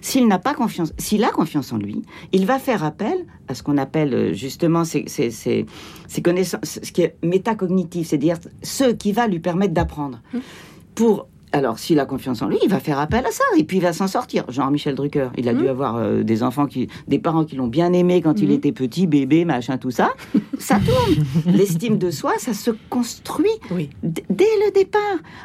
s'il 0.01 0.27
n'a 0.29 0.39
pas 0.39 0.55
confiance, 0.55 0.93
s'il 0.99 1.23
a 1.25 1.31
confiance 1.31 1.73
en 1.73 1.79
lui, 1.79 2.03
il 2.33 2.47
va 2.47 2.59
faire 2.59 2.85
appel 2.85 3.27
à 3.49 3.55
ce 3.55 3.63
qu'on 3.63 3.79
appelle 3.79 4.15
euh, 4.15 4.33
justement 4.35 4.85
ces, 4.85 5.05
ces, 5.07 5.31
ces- 5.31 5.67
ces 6.09 6.23
connaissances, 6.23 6.81
ce 6.83 6.93
qui 6.93 7.03
est 7.03 7.17
métacognitif, 7.23 8.09
c'est-à-dire 8.09 8.39
ce 8.63 8.93
qui 8.93 9.13
va 9.13 9.27
lui 9.27 9.39
permettre 9.41 9.75
d'apprendre. 9.75 10.21
Mmh. 10.33 10.39
Pour 10.95 11.29
alors, 11.57 11.79
s'il 11.79 11.99
a 12.01 12.07
confiance 12.07 12.43
en 12.43 12.49
lui, 12.49 12.59
il 12.63 12.69
va 12.71 12.81
faire 12.81 12.99
appel 12.99 13.25
à 13.27 13.31
ça 13.31 13.45
et 13.59 13.65
puis 13.65 13.79
il 13.79 13.83
va 13.83 13.93
s'en 13.93 14.07
sortir. 14.07 14.45
Jean-Michel 14.49 14.95
Drucker, 14.95 15.29
il 15.37 15.49
a 15.49 15.55
dû 15.55 15.63
Mhm. 15.65 15.69
avoir 15.69 15.97
euh, 15.97 16.23
des 16.23 16.43
enfants 16.43 16.67
qui, 16.67 16.89
des 17.09 17.19
parents 17.19 17.45
qui 17.45 17.57
l'ont 17.57 17.67
bien 17.67 17.93
aimé 17.93 18.21
quand 18.23 18.41
il 18.41 18.49
Mhm. 18.49 18.55
était 18.55 18.73
petit, 18.73 19.07
bébé, 19.07 19.45
machin, 19.45 19.79
tout 19.79 19.91
ça. 19.91 20.11
Ça 20.59 20.77
tourne. 20.79 21.25
L'estime 21.57 21.99
de 21.99 22.11
soi, 22.11 22.33
ça 22.39 22.55
se 22.55 22.71
construit 22.91 23.51
Oui. 23.71 23.91
dès 24.03 24.23
le 24.67 24.73
départ. 24.73 25.01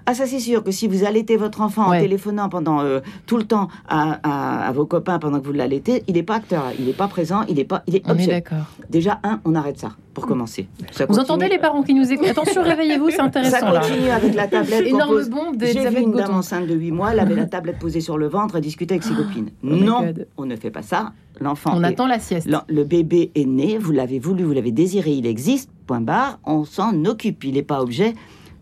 Ah, 0.05 0.13
ça 0.13 0.25
c'est 0.25 0.39
sûr 0.39 0.63
que 0.63 0.71
si 0.71 0.87
vous 0.87 1.03
allaitez 1.05 1.37
votre 1.37 1.61
enfant 1.61 1.89
Ouais. 1.89 1.97
en 1.97 2.01
téléphonant 2.01 2.49
pendant 2.49 2.81
euh, 2.81 2.99
tout 3.25 3.37
le 3.37 3.43
temps 3.43 3.67
à, 3.87 4.19
à- 4.23 4.67
à 4.67 4.71
vos 4.71 4.85
copains 4.85 5.19
pendant 5.19 5.39
que 5.39 5.45
vous 5.45 5.53
l'allaitez, 5.53 6.03
il 6.07 6.15
n'est 6.15 6.23
pas 6.23 6.35
acteur, 6.35 6.65
il 6.79 6.85
n'est 6.85 6.93
pas 6.93 7.07
présent, 7.07 7.41
il 7.49 7.59
est 7.59 7.63
pas, 7.65 7.83
il 7.87 7.95
est 7.95 8.03
On 8.07 8.17
est. 8.17 8.43
Déjà 8.89 9.19
un, 9.23 9.39
on 9.45 9.55
arrête 9.55 9.79
ça 9.79 9.91
pour 10.13 10.27
commencer. 10.27 10.67
Ça 10.91 11.05
Vous 11.05 11.13
continue. 11.13 11.23
entendez 11.23 11.47
les 11.49 11.57
parents 11.57 11.83
qui 11.83 11.93
nous 11.93 12.11
écoutent 12.11 12.27
Attention, 12.27 12.63
réveillez-vous, 12.63 13.09
c'est 13.11 13.17
Ça 13.17 13.23
intéressant 13.23 13.71
là. 13.71 13.79
continue 13.81 14.09
avec 14.09 14.33
la 14.35 14.47
tablette. 14.47 14.81
Énorme 14.87 15.23
bombe 15.29 15.55
J'ai 15.61 15.89
vu 15.89 16.01
une 16.01 16.11
dame 16.13 16.33
enceinte 16.35 16.67
de 16.67 16.75
8 16.75 16.91
mois, 16.91 17.11
elle 17.13 17.19
avait 17.19 17.35
la 17.35 17.45
tablette 17.47 17.79
posée 17.79 18.01
sur 18.01 18.17
le 18.17 18.27
ventre 18.27 18.57
et 18.57 18.61
discutait 18.61 18.95
avec 18.95 19.03
ses 19.03 19.13
copines. 19.13 19.49
oh 19.63 19.67
my 19.67 19.81
non, 19.83 20.13
on 20.37 20.45
ne 20.45 20.55
fait 20.55 20.71
pas 20.71 20.81
ça. 20.81 21.13
L'enfant 21.39 21.71
On 21.75 21.83
est- 21.83 21.87
attend 21.87 22.07
la 22.07 22.19
sieste. 22.19 22.49
Le 22.67 22.83
bébé 22.83 23.31
est 23.35 23.45
né, 23.45 23.77
vous 23.77 23.91
l'avez 23.91 24.19
voulu, 24.19 24.43
vous 24.43 24.53
l'avez 24.53 24.71
désiré, 24.71 25.11
il 25.11 25.25
existe, 25.25 25.69
point 25.87 26.01
barre, 26.01 26.39
on 26.45 26.65
s'en 26.65 27.05
occupe, 27.05 27.43
il 27.45 27.53
n'est 27.53 27.63
pas 27.63 27.81
objet. 27.81 28.13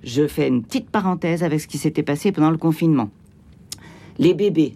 Je 0.04 0.28
fais 0.28 0.48
une 0.48 0.64
petite 0.64 0.90
parenthèse 0.90 1.44
avec 1.44 1.60
ce 1.60 1.68
qui 1.68 1.78
s'était 1.78 2.04
passé 2.04 2.32
pendant 2.32 2.52
le 2.52 2.58
confinement. 2.58 3.10
Les 4.18 4.34
bébés, 4.34 4.76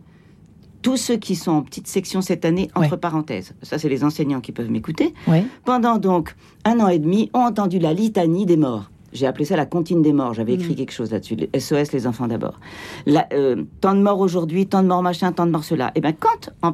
tous 0.83 0.97
ceux 0.97 1.15
qui 1.17 1.35
sont 1.35 1.51
en 1.51 1.61
petite 1.63 1.87
section 1.87 2.21
cette 2.21 2.45
année, 2.45 2.69
entre 2.75 2.91
Ouais. 2.91 2.97
parenthèses, 2.97 3.53
ça 3.63 3.79
c'est 3.79 3.89
les 3.89 4.03
enseignants 4.03 4.41
qui 4.41 4.51
peuvent 4.51 4.69
m'écouter, 4.69 5.15
Ouais. 5.27 5.43
pendant 5.65 5.97
donc 5.97 6.35
un 6.65 6.79
an 6.79 6.87
et 6.89 6.99
demi, 6.99 7.31
ont 7.33 7.39
entendu 7.39 7.79
la 7.79 7.93
litanie 7.93 8.45
des 8.45 8.57
morts. 8.57 8.91
J'ai 9.13 9.25
appelé 9.27 9.45
ça 9.45 9.55
la 9.55 9.65
comptine 9.67 10.01
des 10.01 10.11
morts. 10.13 10.33
J'avais 10.33 10.53
Mm. 10.57 10.59
écrit 10.61 10.75
quelque 10.75 10.91
chose 10.91 11.11
là-dessus. 11.11 11.35
les 11.35 11.49
SOS, 11.59 11.91
les 11.93 12.05
enfants 12.07 12.27
d'abord. 12.27 12.59
Euh, 13.07 13.63
tant 13.81 13.93
de 13.95 14.01
morts 14.01 14.19
aujourd'hui, 14.19 14.65
tant 14.67 14.81
de 14.83 14.87
morts 14.87 15.03
machin, 15.03 15.31
tant 15.31 15.45
de 15.45 15.51
morts 15.51 15.63
cela. 15.63 15.91
Et 15.95 16.01
bien, 16.01 16.13
quand 16.13 16.49
en, 16.63 16.73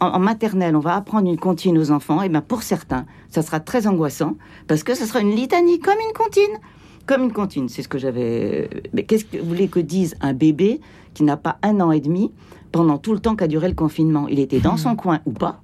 en- 0.00 0.12
en 0.14 0.18
maternelle, 0.18 0.76
on 0.76 0.80
va 0.80 0.94
apprendre 0.96 1.28
une 1.28 1.38
comptine 1.38 1.76
aux 1.78 1.90
enfants, 1.90 2.22
et 2.22 2.28
bien 2.28 2.40
pour 2.40 2.62
certains, 2.62 3.04
ça 3.28 3.42
sera 3.42 3.58
très 3.60 3.86
angoissant 3.86 4.36
parce 4.68 4.82
que 4.84 4.94
ce 4.94 5.04
sera 5.06 5.20
une 5.20 5.34
litanie 5.34 5.78
comme 5.80 5.98
une 5.98 6.12
comptine. 6.16 6.58
Comme 7.06 7.24
une 7.24 7.32
comptine, 7.32 7.68
c'est 7.68 7.82
ce 7.82 7.88
que 7.88 7.98
j'avais. 7.98 8.70
Mais 8.92 9.02
qu'est-ce 9.02 9.24
que 9.24 9.38
vous 9.38 9.46
voulez 9.46 9.66
que 9.66 9.80
dise 9.80 10.14
un 10.20 10.34
bébé 10.34 10.80
qui 11.14 11.24
n'a 11.24 11.36
pas 11.36 11.58
un 11.64 11.80
an 11.80 11.90
et 11.90 12.00
demi 12.00 12.30
pendant 12.72 12.98
tout 12.98 13.12
le 13.12 13.20
temps 13.20 13.36
qu'a 13.36 13.46
duré 13.46 13.68
le 13.68 13.74
confinement 13.74 14.26
Il 14.28 14.40
était 14.40 14.60
dans 14.60 14.76
son 14.76 14.96
coin 14.96 15.20
ou 15.26 15.32
pas? 15.32 15.60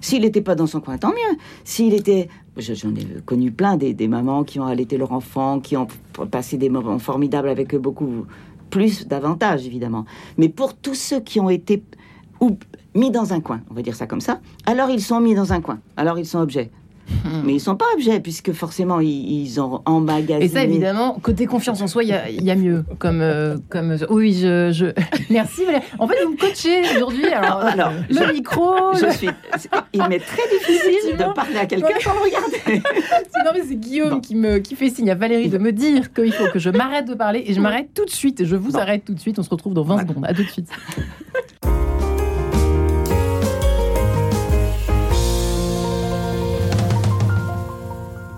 S'il 0.00 0.22
n'était 0.22 0.42
pas 0.42 0.54
dans 0.54 0.66
son 0.68 0.80
coin, 0.80 0.96
tant 0.96 1.08
mieux. 1.10 1.36
S'il 1.64 1.92
était. 1.92 2.28
je- 2.56 2.74
J'en 2.74 2.94
ai 2.94 3.04
connu 3.26 3.50
plein 3.50 3.76
des, 3.76 3.94
des 3.94 4.06
mamans 4.06 4.44
qui 4.44 4.60
ont 4.60 4.66
allaité 4.66 4.96
leur 4.96 5.12
enfant, 5.12 5.58
qui 5.60 5.76
ont 5.76 5.88
passé 6.30 6.56
des 6.56 6.68
moments 6.68 6.98
formidables 7.00 7.48
avec 7.48 7.74
eux, 7.74 7.78
beaucoup 7.78 8.24
plus 8.70 9.08
d'avantages, 9.08 9.66
évidemment. 9.66 10.04
Mais 10.36 10.48
pour 10.48 10.74
tous 10.76 10.94
ceux 10.94 11.20
qui 11.20 11.40
ont 11.40 11.50
été 11.50 11.82
ou 12.40 12.56
mis 12.94 13.10
dans 13.10 13.32
un 13.32 13.40
coin, 13.40 13.60
on 13.70 13.74
va 13.74 13.82
dire 13.82 13.96
ça 13.96 14.06
comme 14.06 14.20
ça, 14.20 14.40
alors 14.66 14.90
ils 14.90 15.00
sont 15.02 15.20
mis 15.20 15.34
dans 15.34 15.52
un 15.52 15.60
coin. 15.60 15.80
Alors 15.96 16.18
ils 16.18 16.26
sont 16.26 16.38
objets. 16.38 16.70
Mais 17.44 17.54
ils 17.54 17.60
sont 17.60 17.76
pas 17.76 17.86
objets, 17.94 18.20
puisque 18.20 18.52
forcément, 18.52 19.00
ils, 19.00 19.42
ils 19.42 19.60
ont 19.60 19.80
emmagasiné. 19.86 20.44
Et 20.44 20.48
ça, 20.48 20.64
évidemment, 20.64 21.18
côté 21.22 21.46
confiance 21.46 21.80
en 21.80 21.86
soi, 21.86 22.02
il 22.04 22.10
y 22.10 22.12
a, 22.12 22.28
il 22.28 22.42
y 22.44 22.50
a 22.50 22.54
mieux. 22.54 22.84
Comme, 22.98 23.20
euh, 23.22 23.56
comme, 23.70 23.96
oui, 24.10 24.34
je, 24.34 24.70
je... 24.72 24.86
Merci 25.30 25.64
Valérie. 25.64 25.84
En 25.98 26.06
fait, 26.06 26.16
vous 26.24 26.32
me 26.32 26.36
coachez 26.36 26.80
aujourd'hui. 26.96 27.26
Alors, 27.26 27.58
Alors, 27.60 27.92
le 28.08 28.14
je- 28.26 28.32
micro. 28.32 28.94
Je 28.94 29.06
le- 29.06 29.12
suis... 29.12 29.28
Il 29.92 30.02
m'est 30.08 30.18
très 30.20 30.42
difficile 30.58 31.16
de 31.16 31.32
parler 31.34 31.56
à 31.58 31.66
quelqu'un 31.66 31.98
sans 32.00 32.12
le 32.14 32.20
regarder. 32.20 32.82
Non, 33.44 33.52
mais 33.54 33.62
c'est 33.66 33.76
Guillaume 33.76 34.20
qui, 34.20 34.34
me, 34.34 34.58
qui 34.58 34.74
fait 34.74 34.90
signe 34.90 35.10
à 35.10 35.14
Valérie 35.14 35.48
de 35.48 35.58
me 35.58 35.72
dire 35.72 36.12
qu'il 36.12 36.32
faut 36.32 36.48
que 36.52 36.58
je 36.58 36.68
m'arrête 36.70 37.06
de 37.08 37.14
parler. 37.14 37.42
Et 37.46 37.54
je 37.54 37.60
m'arrête 37.60 37.88
tout 37.94 38.04
de 38.04 38.10
suite. 38.10 38.44
Je 38.44 38.56
vous 38.56 38.72
Bon. 38.72 38.78
arrête 38.78 39.04
tout 39.04 39.14
de 39.14 39.20
suite. 39.20 39.38
On 39.38 39.42
se 39.42 39.48
retrouve 39.50 39.72
dans 39.74 39.84
20 39.84 40.00
secondes. 40.06 40.24
À 40.26 40.34
tout 40.34 40.42
de 40.42 40.48
suite. 40.48 40.68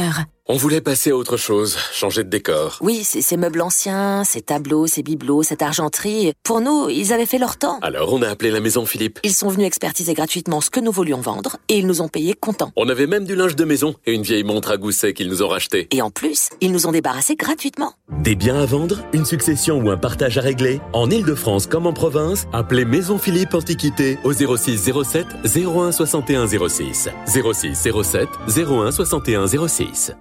Seigneur. 0.00 0.39
On 0.52 0.56
voulait 0.56 0.80
passer 0.80 1.10
à 1.12 1.16
autre 1.16 1.36
chose, 1.36 1.76
changer 1.92 2.24
de 2.24 2.28
décor. 2.28 2.78
Oui, 2.80 3.04
ces 3.04 3.36
meubles 3.36 3.60
anciens, 3.60 4.24
ces 4.24 4.40
tableaux, 4.40 4.88
ces 4.88 5.04
bibelots, 5.04 5.44
cette 5.44 5.62
argenterie. 5.62 6.32
Pour 6.42 6.60
nous, 6.60 6.88
ils 6.88 7.12
avaient 7.12 7.24
fait 7.24 7.38
leur 7.38 7.56
temps. 7.56 7.78
Alors 7.82 8.12
on 8.12 8.20
a 8.20 8.28
appelé 8.28 8.50
la 8.50 8.58
maison 8.58 8.84
Philippe. 8.84 9.20
Ils 9.22 9.32
sont 9.32 9.48
venus 9.48 9.68
expertiser 9.68 10.12
gratuitement 10.12 10.60
ce 10.60 10.68
que 10.68 10.80
nous 10.80 10.90
voulions 10.90 11.20
vendre 11.20 11.58
et 11.68 11.78
ils 11.78 11.86
nous 11.86 12.02
ont 12.02 12.08
payé 12.08 12.34
comptant. 12.34 12.72
On 12.74 12.88
avait 12.88 13.06
même 13.06 13.26
du 13.26 13.36
linge 13.36 13.54
de 13.54 13.64
maison 13.64 13.94
et 14.06 14.12
une 14.12 14.24
vieille 14.24 14.42
montre 14.42 14.72
à 14.72 14.76
gousset 14.76 15.14
qu'ils 15.14 15.28
nous 15.28 15.40
ont 15.44 15.46
racheté. 15.46 15.86
Et 15.92 16.02
en 16.02 16.10
plus, 16.10 16.48
ils 16.60 16.72
nous 16.72 16.88
ont 16.88 16.90
débarrassé 16.90 17.36
gratuitement. 17.36 17.92
Des 18.08 18.34
biens 18.34 18.60
à 18.60 18.66
vendre, 18.66 19.04
une 19.12 19.26
succession 19.26 19.78
ou 19.78 19.88
un 19.88 19.98
partage 19.98 20.36
à 20.36 20.40
régler 20.40 20.80
En 20.92 21.08
Ile-de-France 21.12 21.68
comme 21.68 21.86
en 21.86 21.92
province, 21.92 22.48
appelez 22.52 22.84
Maison 22.84 23.18
Philippe 23.18 23.54
Antiquité 23.54 24.18
au 24.24 24.32
06 24.32 24.90
07 25.04 25.26
01 25.44 25.92
61 25.92 26.48
06. 26.68 27.08
06 27.28 27.88
07 28.02 28.28
01 28.48 28.90
61 28.90 29.46
06. 29.68 30.12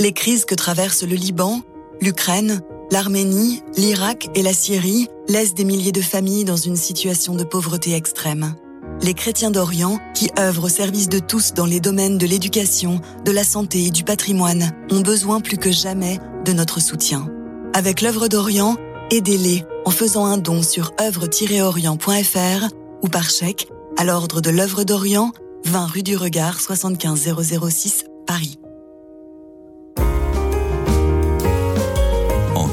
Les 0.00 0.12
crises 0.12 0.46
que 0.46 0.54
traversent 0.54 1.02
le 1.02 1.14
Liban, 1.14 1.60
l'Ukraine, 2.00 2.62
l'Arménie, 2.90 3.60
l'Irak 3.76 4.30
et 4.34 4.40
la 4.40 4.54
Syrie 4.54 5.08
laissent 5.28 5.52
des 5.52 5.64
milliers 5.64 5.92
de 5.92 6.00
familles 6.00 6.46
dans 6.46 6.56
une 6.56 6.76
situation 6.76 7.34
de 7.34 7.44
pauvreté 7.44 7.92
extrême. 7.92 8.54
Les 9.02 9.12
chrétiens 9.12 9.50
d'Orient, 9.50 9.98
qui 10.14 10.30
œuvrent 10.38 10.64
au 10.64 10.68
service 10.70 11.10
de 11.10 11.18
tous 11.18 11.52
dans 11.52 11.66
les 11.66 11.80
domaines 11.80 12.16
de 12.16 12.24
l'éducation, 12.24 13.02
de 13.26 13.30
la 13.30 13.44
santé 13.44 13.84
et 13.84 13.90
du 13.90 14.02
patrimoine, 14.02 14.72
ont 14.90 15.02
besoin 15.02 15.42
plus 15.42 15.58
que 15.58 15.70
jamais 15.70 16.18
de 16.46 16.54
notre 16.54 16.80
soutien. 16.80 17.28
Avec 17.74 18.00
l'œuvre 18.00 18.28
d'Orient, 18.28 18.78
aidez-les 19.10 19.64
en 19.84 19.90
faisant 19.90 20.24
un 20.24 20.38
don 20.38 20.62
sur 20.62 20.92
œuvre-orient.fr 20.98 22.68
ou 23.02 23.08
par 23.08 23.28
chèque 23.28 23.68
à 23.98 24.04
l'ordre 24.04 24.40
de 24.40 24.48
l'œuvre 24.48 24.82
d'Orient, 24.82 25.32
20 25.66 25.86
rue 25.88 26.02
du 26.02 26.16
Regard 26.16 26.58
75006 26.58 28.04
Paris. 28.26 28.58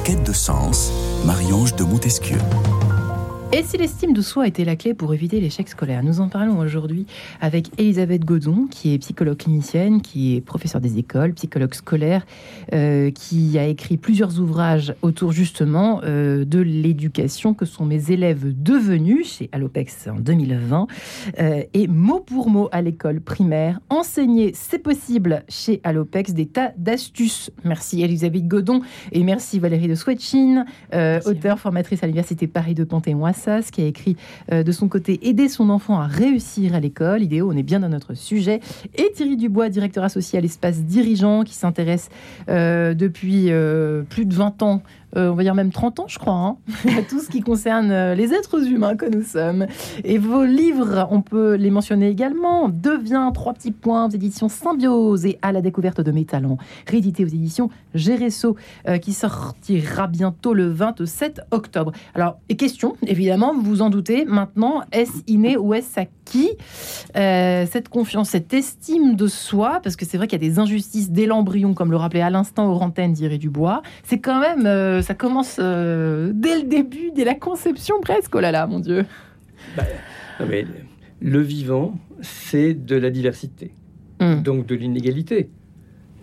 Quête 0.08 0.24
de 0.24 0.32
sens, 0.32 0.90
Marie-Ange 1.26 1.76
de 1.76 1.84
Montesquieu. 1.84 2.38
Et 3.54 3.64
si 3.64 3.78
l'estime 3.78 4.12
de 4.12 4.22
soi 4.22 4.46
était 4.46 4.66
la 4.66 4.76
clé 4.76 4.94
pour 4.94 5.14
éviter 5.14 5.40
l'échec 5.40 5.70
scolaire? 5.70 6.04
Nous 6.04 6.20
en 6.20 6.28
parlons 6.28 6.60
aujourd'hui 6.60 7.06
avec 7.40 7.70
Elisabeth 7.78 8.26
Godon, 8.26 8.68
qui 8.70 8.94
est 8.94 8.98
psychologue 8.98 9.38
clinicienne, 9.38 10.02
qui 10.02 10.36
est 10.36 10.42
professeure 10.42 10.82
des 10.82 10.98
écoles, 10.98 11.34
psychologue 11.34 11.74
scolaire, 11.74 12.26
euh, 12.74 13.10
qui 13.10 13.58
a 13.58 13.66
écrit 13.66 13.96
plusieurs 13.96 14.42
ouvrages 14.42 14.94
autour 15.02 15.32
justement 15.32 16.02
euh, 16.04 16.44
de 16.44 16.60
l'éducation 16.60 17.54
que 17.54 17.64
sont 17.64 17.86
mes 17.86 18.12
élèves 18.12 18.52
devenus 18.62 19.38
chez 19.38 19.50
Allopex 19.54 20.10
en 20.10 20.20
2020. 20.20 20.88
Euh, 21.40 21.64
et 21.74 21.88
mot 21.88 22.20
pour 22.20 22.50
mot 22.50 22.68
à 22.74 22.82
l'école 22.82 23.22
primaire, 23.22 23.80
enseigner 23.90 24.52
c'est 24.56 24.80
possible 24.80 25.46
chez 25.48 25.80
Allopex, 25.86 26.34
des 26.34 26.48
tas 26.48 26.74
d'astuces. 26.78 27.50
Merci 27.64 28.02
Elisabeth 28.04 28.46
Godon 28.46 28.82
et 29.14 29.24
merci 29.24 29.58
Valérie 29.58 29.88
de 29.88 29.96
Swetchin, 29.96 30.66
auteure, 31.26 31.60
formatrice 31.60 32.04
à 32.04 32.08
l'Université 32.08 32.46
Paris 32.46 32.74
de 32.74 32.84
Panthéon 32.84 33.26
qui 33.72 33.82
a 33.82 33.86
écrit 33.86 34.16
euh, 34.52 34.64
de 34.64 34.72
son 34.72 34.88
côté 34.88 35.20
Aider 35.28 35.48
son 35.48 35.70
enfant 35.70 36.00
à 36.00 36.08
réussir 36.08 36.74
à 36.74 36.80
l'école. 36.80 37.22
Idéo, 37.22 37.50
on 37.52 37.58
est 37.58 37.64
bien 37.64 37.80
dans 37.80 37.90
notre 37.90 38.14
sujet. 38.14 38.60
Et 38.96 39.12
Thierry 39.14 39.38
Dubois, 39.38 39.70
directeur 39.70 40.04
associé 40.04 40.40
à 40.40 40.42
l'espace 40.42 40.80
dirigeant, 40.80 41.44
qui 41.44 41.54
s'intéresse 41.54 42.10
euh, 42.50 42.94
depuis 42.94 43.52
euh, 43.52 44.04
plus 44.10 44.26
de 44.26 44.34
20 44.34 44.64
ans 44.64 44.82
euh, 45.16 45.30
on 45.30 45.36
va 45.36 45.44
dire 45.44 45.56
même 45.56 45.72
30 45.72 46.02
ans, 46.02 46.06
je 46.08 46.20
crois, 46.20 46.34
hein, 46.34 46.58
à 46.98 47.02
tout 47.02 47.20
ce 47.20 47.30
qui 47.30 47.42
concerne 47.42 47.92
euh, 47.92 48.16
les 48.16 48.34
êtres 48.34 48.68
humains 48.68 48.96
que 48.96 49.06
nous 49.06 49.24
sommes. 49.24 49.66
Et 50.04 50.18
vos 50.18 50.44
livres, 50.44 51.08
on 51.12 51.22
peut 51.22 51.56
les 51.56 51.72
mentionner 51.72 52.10
également. 52.10 52.70
Devient, 52.70 53.32
trois 53.34 53.54
petits 53.54 53.72
points, 53.72 54.08
aux 54.08 54.10
éditions 54.10 54.50
Symbiose 54.50 55.26
et 55.26 55.40
à 55.42 55.52
la 55.52 55.62
découverte 55.62 56.02
de 56.02 56.12
mes 56.12 56.26
talents, 56.26 56.58
réédité 56.88 57.24
aux 57.24 57.30
éditions 57.30 57.70
Géresso, 57.94 58.56
euh, 58.88 58.98
qui 58.98 59.14
sortira 59.14 60.08
bientôt 60.08 60.54
le 60.54 60.70
27 60.70 61.42
octobre. 61.52 61.92
Alors, 62.14 62.40
et 62.50 62.56
question, 62.56 62.96
évidemment, 63.06 63.54
vous 63.54 63.62
vous 63.62 63.82
en 63.82 63.90
doutez, 63.90 64.26
maintenant, 64.26 64.82
est-ce 64.92 65.24
inné 65.28 65.58
ou 65.58 65.74
est-ce 65.74 66.00
acquis 66.00 66.17
Cette 67.14 67.90
confiance, 67.90 68.30
cette 68.30 68.54
estime 68.54 69.16
de 69.16 69.28
soi, 69.28 69.80
parce 69.84 69.96
que 69.96 70.06
c'est 70.06 70.18
vrai 70.18 70.28
qu'il 70.28 70.42
y 70.42 70.46
a 70.46 70.50
des 70.50 70.60
injustices 70.60 71.12
dès 71.12 71.26
l'embryon, 71.26 71.74
comme 71.74 71.92
le 71.92 71.98
rappelait 71.98 72.22
à 72.22 72.30
l'instant 72.30 72.70
Orantène 72.70 73.14
d'Iré 73.14 73.38
Dubois, 73.38 73.82
c'est 74.04 74.20
quand 74.20 74.40
même 74.40 75.02
ça 75.02 75.14
commence 75.14 75.58
euh, 75.60 76.32
dès 76.34 76.58
le 76.58 76.68
début, 76.68 77.12
dès 77.16 77.24
la 77.24 77.36
conception 77.36 77.96
presque. 78.02 78.34
Oh 78.36 78.40
là 78.40 78.52
là, 78.52 78.68
mon 78.68 78.80
Dieu. 78.80 79.06
Bah, 79.76 79.84
mais 80.48 80.66
le 81.22 81.42
vivant, 81.42 81.98
c'est 82.22 82.74
de 82.74 82.96
la 82.96 83.10
diversité, 83.10 83.72
hmm. 84.20 84.42
donc 84.42 84.66
de 84.66 84.76
l'inégalité. 84.76 85.50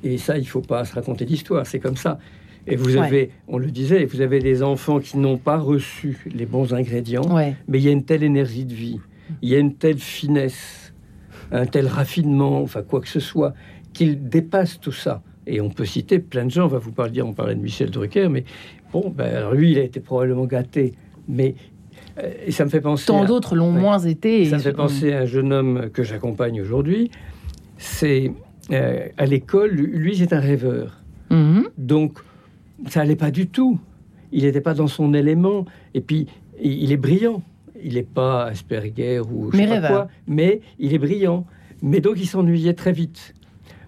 Et 0.03 0.19
ça, 0.19 0.39
il 0.39 0.47
faut 0.47 0.61
pas 0.61 0.85
se 0.85 0.95
raconter 0.95 1.25
d'histoire, 1.25 1.67
c'est 1.67 1.81
comme 1.81 1.97
ça. 1.97 2.19
Et 2.67 2.77
vous 2.77 2.97
avez, 2.97 3.31
on 3.49 3.59
le 3.59 3.71
disait, 3.71 4.05
vous 4.05 4.23
avez 4.23 4.39
des 4.39 4.63
enfants 4.63 4.99
qui 4.99 5.19
n'ont 5.19 5.37
pas 5.37 5.59
reçu 5.59 6.19
les 6.35 6.47
bons 6.47 6.73
ingrédients, 6.73 7.37
mais 7.69 7.79
il 7.79 7.85
y 7.85 7.89
a 7.89 7.91
une 7.91 8.05
telle 8.05 8.23
énergie 8.23 8.65
de 8.65 8.75
vie, 8.75 9.01
il 9.43 9.49
y 9.49 9.55
a 9.55 9.59
une 9.59 9.75
telle 9.75 9.99
finesse, 9.99 10.93
un 11.53 11.67
tel 11.67 11.87
raffinement, 11.87 12.61
enfin 12.61 12.83
quoi 12.83 13.01
que 13.01 13.09
ce 13.09 13.21
soit, 13.21 13.55
qu'ils 13.93 14.29
dépassent 14.29 14.81
tout 14.81 14.93
ça. 14.93 15.23
Et 15.47 15.61
on 15.61 15.69
peut 15.69 15.85
citer 15.85 16.19
plein 16.19 16.47
de 16.47 16.51
gens. 16.51 16.65
On 16.65 16.69
va 16.69 16.79
vous 16.79 16.93
parler, 16.93 17.21
on 17.23 17.33
parlait 17.33 17.55
de 17.55 17.61
Michel 17.61 17.91
Drucker, 17.91 18.29
mais 18.29 18.45
bon, 18.93 19.13
ben, 19.15 19.51
lui, 19.53 19.73
il 19.73 19.79
a 19.79 19.83
été 19.83 20.01
probablement 20.01 20.47
gâté. 20.47 20.95
Mais 21.29 21.55
euh, 22.19 22.33
et 22.47 22.53
ça 22.53 22.65
me 22.65 22.71
fait 22.71 22.81
penser. 22.81 23.07
Tant 23.07 23.25
d'autres 23.25 23.57
l'ont 23.57 23.73
moins 23.73 23.99
été. 23.99 24.45
Ça 24.47 24.57
me 24.57 24.63
fait 24.63 24.73
penser 24.73 25.13
à 25.13 25.21
un 25.21 25.27
jeune 25.27 25.53
homme 25.53 25.91
que 25.93 26.03
j'accompagne 26.03 26.61
aujourd'hui. 26.61 27.11
C'est 27.77 28.33
euh, 28.71 29.09
à 29.17 29.27
l'école, 29.27 29.71
lui, 29.71 30.17
c'est 30.17 30.33
un 30.33 30.41
rêveur. 30.41 31.03
Mhm. 31.31 31.69
Donc, 31.77 32.19
ça 32.89 33.01
allait 33.01 33.17
pas 33.17 33.31
du 33.31 33.49
tout. 33.49 33.79
Il 34.33 34.45
n'était 34.45 34.61
pas 34.61 34.75
dans 34.75 34.87
son 34.87 35.15
élément. 35.15 35.65
Et 35.95 36.01
puis, 36.01 36.27
il 36.63 36.93
est 36.93 36.97
brillant. 36.97 37.43
Il 37.85 37.95
n'est 37.95 38.03
pas 38.03 38.47
Asperger 38.47 39.21
ou 39.21 39.53
je 39.53 39.57
mais 39.57 39.69
sais 39.69 39.81
pas 39.81 39.89
quoi, 39.89 40.09
mais 40.27 40.61
il 40.79 40.93
est 40.95 40.99
brillant. 40.99 41.47
Mais 41.83 42.01
donc, 42.01 42.17
il 42.19 42.27
s'ennuyait 42.27 42.75
très 42.75 42.93
vite. 42.93 43.35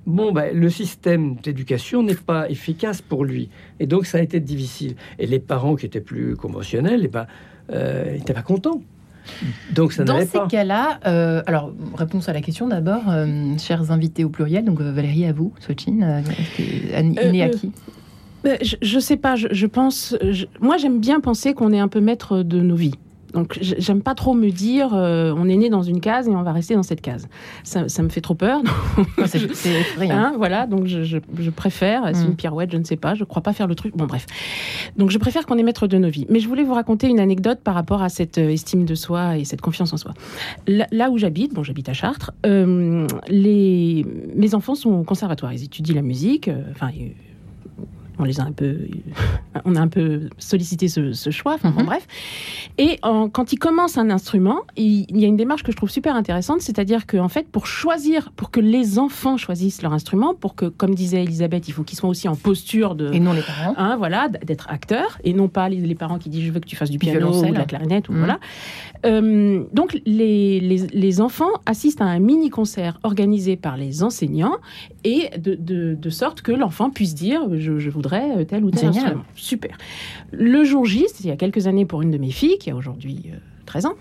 Bon, 0.06 0.30
ben, 0.30 0.56
le 0.56 0.70
système 0.70 1.34
d'éducation 1.36 2.02
n'est 2.02 2.14
pas 2.14 2.48
efficace 2.48 3.02
pour 3.02 3.24
lui. 3.24 3.48
Et 3.80 3.86
donc, 3.86 4.06
ça 4.06 4.18
a 4.18 4.20
été 4.20 4.38
difficile. 4.38 4.94
Et 5.18 5.26
les 5.26 5.40
parents 5.40 5.74
qui 5.74 5.86
étaient 5.86 6.00
plus 6.00 6.36
conventionnels, 6.36 7.00
eh 7.04 7.08
ben, 7.08 7.26
euh, 7.72 8.12
n'étaient 8.12 8.34
pas 8.34 8.42
contents. 8.42 8.82
Donc 9.74 9.92
ça 9.92 10.04
Dans 10.04 10.20
ces 10.24 10.38
cas-là, 10.48 11.00
euh, 11.06 11.42
alors 11.46 11.72
réponse 11.94 12.28
à 12.28 12.32
la 12.32 12.40
question 12.40 12.68
d'abord, 12.68 13.02
euh, 13.08 13.56
chers 13.58 13.90
invités 13.90 14.24
au 14.24 14.28
pluriel, 14.28 14.64
donc 14.64 14.80
Valérie 14.80 15.26
à 15.26 15.32
vous, 15.32 15.52
euh, 15.68 16.22
né 17.30 17.42
à 17.42 17.48
qui? 17.48 17.72
je, 18.62 18.96
ne 18.96 19.00
sais 19.00 19.16
pas, 19.16 19.34
je, 19.36 19.66
pense. 19.66 20.16
moi, 20.60 20.76
j'aime 20.76 21.00
bien 21.00 21.20
penser 21.20 21.52
qu'on 21.52 21.72
est 21.72 21.80
un 21.80 21.88
peu 21.88 22.00
maître 22.00 22.42
de 22.42 22.60
nos 22.60 22.76
vies. 22.76 22.94
Donc 23.36 23.58
j'aime 23.60 24.00
pas 24.00 24.14
trop 24.14 24.32
me 24.32 24.48
dire 24.48 24.94
euh, 24.94 25.34
on 25.36 25.46
est 25.46 25.58
né 25.58 25.68
dans 25.68 25.82
une 25.82 26.00
case 26.00 26.26
et 26.26 26.30
on 26.30 26.42
va 26.42 26.52
rester 26.52 26.74
dans 26.74 26.82
cette 26.82 27.02
case. 27.02 27.28
Ça, 27.64 28.02
me 28.02 28.08
fait 28.08 28.22
trop 28.22 28.34
peur. 28.34 28.62
c'est 29.26 29.38
rien. 29.98 30.18
Hein, 30.18 30.34
voilà, 30.38 30.66
donc 30.66 30.86
je, 30.86 31.50
préfère, 31.50 32.10
c'est 32.14 32.24
une 32.24 32.30
mm. 32.30 32.36
pirouette, 32.36 32.72
je 32.72 32.78
ne 32.78 32.84
sais 32.84 32.96
pas, 32.96 33.14
je 33.14 33.24
crois 33.24 33.42
pas 33.42 33.52
faire 33.52 33.66
le 33.66 33.74
truc. 33.74 33.94
Bon 33.94 34.06
bref. 34.06 34.24
Donc 34.96 35.10
je 35.10 35.18
préfère 35.18 35.44
qu'on 35.44 35.58
est 35.58 35.62
maître 35.62 35.86
de 35.86 35.98
nos 35.98 36.08
vies. 36.08 36.26
Mais 36.30 36.40
je 36.40 36.48
voulais 36.48 36.62
vous 36.62 36.72
raconter 36.72 37.08
une 37.08 37.20
anecdote 37.20 37.60
par 37.62 37.74
rapport 37.74 38.02
à 38.02 38.08
cette 38.08 38.38
euh, 38.38 38.48
estime 38.48 38.86
de 38.86 38.94
soi 38.94 39.36
et 39.36 39.44
cette 39.44 39.60
confiance 39.60 39.92
en 39.92 39.98
soi. 39.98 40.14
Là, 40.66 41.10
où 41.10 41.18
j'habite, 41.18 41.52
bon 41.52 41.62
j'habite 41.62 41.90
à 41.90 41.92
Chartres, 41.92 42.32
euh, 42.46 43.06
les, 43.28 44.06
mes 44.34 44.54
enfants 44.54 44.74
sont 44.74 44.92
au 44.92 45.04
conservatoire, 45.04 45.52
ils 45.52 45.64
étudient 45.64 45.94
la 45.94 46.02
musique, 46.02 46.50
enfin 46.70 46.88
on 48.18 48.24
les 48.24 48.40
a 48.40 48.44
un 48.44 48.52
peu, 48.52 48.78
on 49.64 49.76
a 49.76 49.80
un 49.80 49.88
peu 49.88 50.28
sollicité 50.38 50.88
ce, 50.88 51.12
choix. 51.30 51.54
Enfin, 51.54 51.70
Mhm. 51.70 51.84
bref. 51.86 52.06
Et 52.78 52.98
en- 53.02 53.28
quand 53.28 53.52
il 53.52 53.58
commence 53.58 53.98
un 53.98 54.10
instrument, 54.10 54.60
il, 54.76 55.06
il 55.08 55.18
y 55.20 55.24
a 55.24 55.28
une 55.28 55.36
démarche 55.36 55.62
que 55.62 55.72
je 55.72 55.76
trouve 55.76 55.90
super 55.90 56.14
intéressante, 56.16 56.60
c'est-à-dire 56.60 57.06
qu'en 57.06 57.28
fait, 57.28 57.48
pour 57.48 57.66
choisir, 57.66 58.32
pour 58.32 58.50
que 58.50 58.60
les 58.60 58.98
enfants 58.98 59.36
choisissent 59.36 59.82
leur 59.82 59.92
instrument, 59.92 60.34
pour 60.34 60.54
que, 60.54 60.66
comme 60.66 60.94
disait 60.94 61.22
Elisabeth, 61.22 61.68
il 61.68 61.72
faut 61.72 61.82
qu'ils 61.82 61.98
soient 61.98 62.08
aussi 62.08 62.28
en 62.28 62.36
posture 62.36 62.94
de, 62.94 63.12
Et 63.12 63.20
non 63.20 63.32
les 63.32 63.42
parents. 63.42 63.74
hein, 63.76 63.96
voilà, 63.96 64.28
d'être 64.28 64.68
acteur, 64.70 65.18
et 65.24 65.32
non 65.32 65.48
pas 65.48 65.68
les, 65.68 65.76
les 65.80 65.94
parents 65.94 66.18
qui 66.18 66.28
disent 66.30 66.44
je 66.44 66.52
veux 66.52 66.60
que 66.60 66.66
tu 66.68 66.76
fasses 66.76 66.90
du 66.90 66.98
piano 66.98 67.18
violoncelle. 67.18 67.50
ou 67.50 67.54
de 67.54 67.58
la 67.58 67.64
clarinette 67.64 68.08
ou 68.08 68.12
Mhm. 68.12 68.18
voilà. 68.18 68.38
Euh, 69.04 69.64
donc 69.72 70.00
les, 70.06 70.60
les, 70.60 70.78
les 70.86 71.20
enfants 71.20 71.50
assistent 71.66 72.00
à 72.00 72.04
un 72.06 72.18
mini 72.18 72.50
concert 72.50 72.98
organisé 73.02 73.56
par 73.56 73.76
les 73.76 74.02
enseignants 74.02 74.56
et 75.04 75.30
de, 75.38 75.54
de, 75.54 75.94
de 75.94 76.10
sorte 76.10 76.40
que 76.42 76.52
l'enfant 76.52 76.90
puisse 76.90 77.14
dire 77.14 77.42
je, 77.58 77.78
je 77.78 77.90
voudrais 77.90 78.05
tel 78.10 78.64
ou 78.64 78.70
tel 78.70 78.88
instrument. 78.88 79.24
Super. 79.34 79.76
Le 80.32 80.64
jour 80.64 80.84
J, 80.84 81.04
c'était 81.08 81.24
il 81.24 81.28
y 81.28 81.32
a 81.32 81.36
quelques 81.36 81.66
années 81.66 81.86
pour 81.86 82.02
une 82.02 82.10
de 82.10 82.18
mes 82.18 82.30
filles 82.30 82.58
qui 82.58 82.70
a 82.70 82.76
aujourd'hui 82.76 83.30
euh, 83.32 83.36
13 83.66 83.86
ans, 83.86 83.94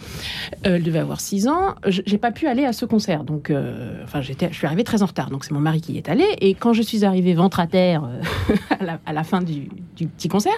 euh, 0.66 0.76
elle 0.76 0.84
devait 0.84 1.00
avoir 1.00 1.20
6 1.20 1.48
ans, 1.48 1.76
j'ai 1.86 2.18
pas 2.18 2.32
pu 2.32 2.48
aller 2.48 2.64
à 2.64 2.72
ce 2.72 2.86
concert. 2.86 3.24
Donc, 3.24 3.50
euh, 3.50 4.02
enfin, 4.04 4.22
j'étais, 4.22 4.48
je 4.52 4.56
suis 4.56 4.66
arrivée 4.66 4.84
très 4.84 5.04
en 5.04 5.08
retard. 5.08 5.30
Donc, 5.30 5.44
c'est 5.44 5.52
mon 5.52 5.60
mari 5.60 5.82
qui 5.82 5.94
y 5.94 5.98
est 5.98 6.08
allé. 6.08 6.26
Et 6.40 6.54
quand 6.54 6.72
je 6.72 6.82
suis 6.82 7.04
arrivée 7.04 7.34
ventre 7.34 7.60
à 7.60 7.68
terre 7.68 8.06
euh, 8.06 8.56
à, 8.80 8.84
la, 8.84 9.00
à 9.06 9.12
la 9.12 9.24
fin 9.24 9.42
du, 9.42 9.68
du 9.98 10.08
petit 10.08 10.30
concert, 10.30 10.58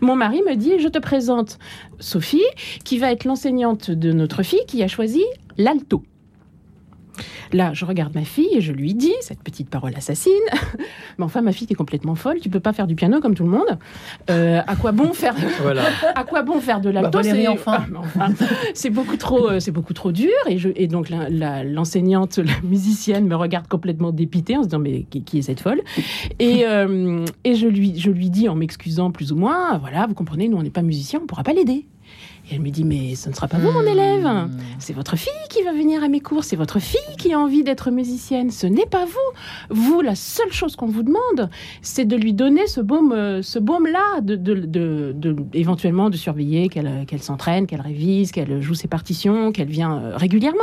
mon 0.00 0.16
mari 0.16 0.42
me 0.42 0.56
dit 0.56 0.72
Je 0.80 0.88
te 0.88 0.98
présente 0.98 1.58
Sophie, 2.00 2.42
qui 2.84 2.98
va 2.98 3.12
être 3.12 3.24
l'enseignante 3.24 3.90
de 3.90 4.12
notre 4.12 4.42
fille 4.42 4.64
qui 4.66 4.82
a 4.82 4.88
choisi 4.88 5.22
l'alto. 5.58 6.02
Là, 7.52 7.72
je 7.74 7.84
regarde 7.84 8.14
ma 8.14 8.24
fille 8.24 8.48
et 8.54 8.60
je 8.60 8.72
lui 8.72 8.94
dis, 8.94 9.12
cette 9.20 9.42
petite 9.42 9.68
parole 9.70 9.92
assassine, 9.96 10.32
mais 11.18 11.24
enfin, 11.24 11.40
ma 11.42 11.52
fille, 11.52 11.66
t'es 11.66 11.74
complètement 11.74 12.14
folle, 12.14 12.38
tu 12.40 12.48
peux 12.50 12.60
pas 12.60 12.72
faire 12.72 12.86
du 12.86 12.94
piano 12.94 13.20
comme 13.20 13.34
tout 13.34 13.44
le 13.44 13.50
monde. 13.50 13.78
Euh, 14.30 14.60
à 14.66 14.76
quoi 14.76 14.92
bon 14.92 15.12
faire 15.12 15.34
Voilà. 15.62 15.82
à 16.14 16.24
quoi 16.24 16.42
bon 16.42 16.60
faire 16.60 16.80
de 16.80 16.90
l'alto 16.90 17.10
Bah, 17.18 17.22
c'est- 17.22 17.48
enfin. 17.48 17.86
Mais 17.90 17.98
enfin, 17.98 18.28
c'est 18.74 18.90
beaucoup 18.90 19.16
trop 19.16 19.50
euh, 19.50 19.60
c'est 19.60 19.70
beaucoup 19.72 19.94
trop 19.94 20.12
dur 20.12 20.30
et 20.48 20.58
je 20.58 20.68
et 20.76 20.86
donc 20.88 21.08
la- 21.10 21.28
la- 21.28 21.64
l'enseignante 21.64 22.38
la, 22.38 22.52
musicienne 22.62 23.26
me 23.26 23.34
regarde 23.36 23.68
complètement 23.68 24.12
dépitée 24.12 24.56
en 24.56 24.62
se 24.62 24.68
disant 24.68 24.78
mais 24.78 25.04
qui, 25.10 25.22
qui 25.22 25.38
est 25.38 25.42
cette 25.42 25.60
folle? 25.60 25.80
Et 26.38 26.66
euh, 26.66 27.24
et 27.44 27.54
je 27.54 27.66
lui 27.66 27.98
je 27.98 28.10
lui 28.10 28.30
dis 28.30 28.48
en 28.48 28.54
m'excusant 28.54 29.10
plus 29.10 29.32
ou 29.32 29.36
moins 29.36 29.78
voilà 29.78 30.06
vous 30.06 30.14
comprenez 30.14 30.48
nous 30.48 30.56
on 30.56 30.62
n'est 30.62 30.70
pas 30.70 30.82
musiciens 30.82 31.20
on 31.22 31.26
pourra 31.26 31.42
pas 31.42 31.52
l'aider 31.52 31.86
et 32.50 32.54
elle 32.54 32.60
me 32.60 32.70
dit 32.70 32.84
mais 32.84 33.14
ce 33.14 33.28
ne 33.28 33.34
sera 33.34 33.48
pas 33.48 33.58
vous 33.58 33.70
mon 33.72 33.82
Hmm. 33.82 33.88
élève 33.88 34.48
c'est 34.78 34.92
votre 34.92 35.16
fille 35.16 35.32
qui 35.50 35.62
va 35.62 35.72
venir 35.72 36.02
à 36.04 36.08
mes 36.08 36.20
cours, 36.20 36.44
c'est 36.44 36.56
votre 36.56 36.78
fille 36.78 37.00
qui 37.18 37.32
a 37.32 37.38
envie 37.38 37.62
d'être 37.64 37.90
musicienne, 37.90 38.50
ce 38.50 38.66
n'est 38.66 38.86
pas 38.86 39.04
vous. 39.04 39.14
Vous, 39.70 40.00
la 40.00 40.14
seule 40.14 40.52
chose 40.52 40.76
qu'on 40.76 40.86
vous 40.86 41.02
demande, 41.02 41.50
c'est 41.82 42.04
de 42.04 42.16
lui 42.16 42.32
donner 42.34 42.66
ce 42.66 42.80
baume, 42.80 43.12
euh, 43.12 43.42
ce 43.42 43.58
baume-là, 43.58 44.20
de, 44.20 44.36
de, 44.36 44.54
de- 44.54 45.12
de- 45.16 45.36
éventuellement 45.54 46.10
de 46.10 46.16
surveiller 46.16 46.68
qu'elle 46.68 46.86
euh, 46.86 47.04
qu'elle 47.04 47.22
s'entraîne, 47.22 47.66
qu'elle 47.66 47.80
révise, 47.80 48.32
qu'elle 48.32 48.60
joue 48.60 48.74
ses 48.74 48.88
partitions, 48.88 49.50
qu'elle 49.52 49.68
vient 49.68 49.96
euh, 49.98 50.16
régulièrement. 50.16 50.58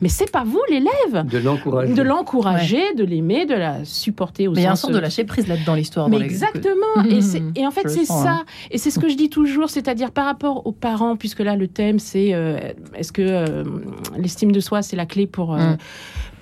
Mais 0.00 0.08
c'est 0.08 0.30
pas 0.30 0.44
vous, 0.44 0.60
l'élève. 0.68 1.26
De 1.26 1.38
l'encourager. 1.38 1.94
De 1.94 2.02
l'encourager, 2.02 2.94
de 2.94 3.04
l'aimer, 3.04 3.46
de 3.46 3.54
la 3.54 3.84
supporter 3.84 4.48
au 4.48 4.52
Mais 4.52 4.60
il 4.60 4.64
y 4.64 4.66
a 4.66 4.72
un 4.72 4.76
sens, 4.76 4.82
sort 4.90 4.90
de 4.90 4.98
lâcher 4.98 5.24
prise 5.24 5.46
là-dedans 5.48 5.74
l'histoire. 5.74 6.08
mais 6.08 6.16
dans 6.16 6.22
les- 6.22 6.28
exactement. 6.30 7.04
Et, 7.08 7.20
c'est- 7.20 7.42
et 7.56 7.66
en 7.66 7.70
fait, 7.70 7.88
c'est 7.88 8.04
sens, 8.04 8.22
ça. 8.24 8.30
hein. 8.30 8.44
Et 8.70 8.78
c'est 8.78 8.90
ce 8.90 8.98
que 8.98 9.08
je 9.08 9.16
dis 9.16 9.30
toujours, 9.30 9.70
c'est-à-dire 9.70 10.10
par 10.12 10.26
rapport 10.26 10.66
aux 10.66 10.72
parents, 10.72 11.16
puisque 11.24 11.40
là, 11.40 11.56
le 11.56 11.68
thème, 11.68 11.98
c'est 11.98 12.34
euh, 12.34 12.58
est-ce 12.94 13.10
que 13.10 13.22
euh, 13.22 13.64
l'estime 14.18 14.52
de 14.52 14.60
soi, 14.60 14.82
c'est 14.82 14.94
la 14.94 15.06
clé 15.06 15.26
pour, 15.26 15.54
euh, 15.54 15.72
Mm. 15.72 15.76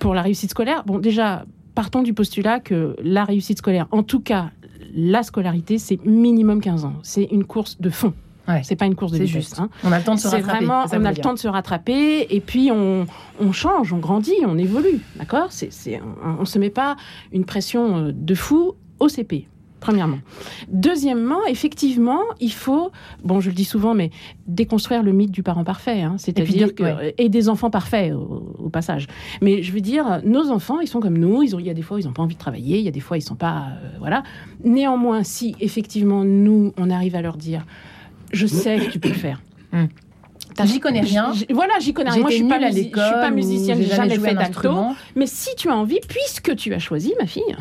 pour 0.01 0.13
la 0.13 0.23
réussite 0.23 0.51
scolaire? 0.51 0.83
Bon, 0.87 0.99
déjà, 0.99 1.45
partons 1.77 2.03
du 2.03 2.13
postulat 2.15 2.59
que 2.59 2.97
la 3.01 3.25
réussite 3.25 3.59
scolaire, 3.59 3.87
en 3.93 4.03
tout 4.03 4.19
cas, 4.19 4.51
la 4.93 5.23
scolarité, 5.23 5.79
c'est 5.79 6.05
minimum 6.05 6.61
15 6.61 6.85
ans. 6.85 6.95
C'est 7.05 7.23
une 7.31 7.45
course 7.45 7.81
de 7.81 7.91
fond. 7.91 8.13
Ouais. 8.49 8.63
C'est 8.65 8.75
pas 8.75 8.87
une 8.87 8.97
course 8.97 9.13
de 9.13 9.19
vitesse. 9.19 9.31
juste. 9.31 9.61
hein. 9.61 9.69
On 9.85 9.93
a 9.93 9.99
le 9.99 10.05
temps 10.05 10.17
de 10.17 10.19
se 10.21 10.27
rattraper. 10.27 10.65
vraiment, 10.65 10.85
on 10.93 11.05
a 11.05 11.11
le 11.13 11.17
temps 11.17 11.33
de 11.33 11.39
se 11.39 11.47
rattraper 11.47 12.27
et 12.29 12.41
puis 12.41 12.73
on, 12.73 13.07
on 13.39 13.53
change, 13.53 13.93
on 13.93 13.99
grandit, 13.99 14.35
on 14.45 14.59
évolue, 14.59 14.99
d'accord? 15.15 15.47
C'est, 15.53 15.73
c'est, 15.73 16.01
on, 16.25 16.41
on 16.41 16.45
se 16.45 16.59
met 16.59 16.71
pas 16.71 16.97
une 17.33 17.45
pression 17.45 18.11
de 18.13 18.35
fou 18.35 18.73
au 18.99 19.09
CP. 19.09 19.47
Premièrement. 19.83 20.19
Deuxièmement, 20.69 21.45
effectivement, 21.49 22.21
il 22.41 22.53
faut, 22.53 22.93
bon, 23.25 23.41
je 23.41 23.49
le 23.51 23.55
dis 23.55 23.65
souvent, 23.65 23.95
mais 23.95 24.11
déconstruire 24.47 25.03
le 25.03 25.13
mythe 25.13 25.33
du 25.33 25.43
parent 25.43 25.65
parfait. 25.65 26.03
hein. 26.03 26.15
C'est-à-dire 26.19 26.75
que 26.75 26.83
ouais. 26.85 27.15
et 27.19 27.29
des 27.29 27.49
enfants 27.49 27.69
parfaits 27.69 28.13
au, 28.15 28.55
au 28.59 28.69
passage. 28.71 29.09
Mais 29.41 29.63
je 29.65 29.73
veux 29.73 29.81
dire, 29.81 30.21
nos 30.25 30.51
enfants, 30.51 30.79
ils 30.81 30.87
sont 30.87 31.01
comme 31.01 31.19
nous. 31.19 31.43
Ils 31.43 31.57
ont, 31.57 31.59
il 31.59 31.67
y 31.67 31.71
a 31.71 31.75
des 31.75 31.83
fois, 31.83 32.01
ils 32.01 32.07
n'ont 32.07 32.13
pas 32.13 32.23
envie 32.23 32.37
de 32.37 32.41
travailler. 32.41 32.79
Il 32.79 32.85
y 32.85 32.89
a 32.89 32.93
des 32.93 33.01
fois, 33.01 33.19
ils 33.19 33.23
sont 33.23 33.35
pas, 33.35 33.71
euh, 33.83 33.89
voilà. 33.99 34.23
Néanmoins, 34.65 35.25
si 35.25 35.57
effectivement 35.61 36.23
nous, 36.25 36.73
on 36.79 36.89
arrive 36.89 37.17
à 37.17 37.21
leur 37.23 37.37
dire, 37.37 37.67
je 38.33 38.47
sais 38.47 38.79
que 38.79 38.91
tu 38.91 39.01
peux 39.01 39.09
le 39.09 39.15
faire. 39.15 39.43
T'as- 40.55 40.65
J'y 40.67 40.79
connais 40.81 41.01
rien. 41.01 41.33
Voilà, 41.51 41.73
j'y 41.81 41.93
connais 41.93 42.11
rien. 42.11 42.21
Moi, 42.21 42.31
je 42.31 42.37
suis 42.37 42.45
pas, 42.47 42.57
à 42.57 42.71
je 42.71 42.75
suis 42.81 42.91
pas 42.93 43.31
musicienne, 43.33 43.79
j'ai 43.79 43.87
jamais 43.97 44.15
joué 44.17 44.29
fait 44.29 44.35
instrument. 44.37 44.95
Mais 45.17 45.27
si 45.27 45.49
tu 45.57 45.69
as 45.71 45.77
envie, 45.77 45.99
puisque 46.09 46.55
tu 46.57 46.73
as 46.73 46.79
choisi, 46.79 47.15
ma 47.19 47.27
fille, 47.27 47.57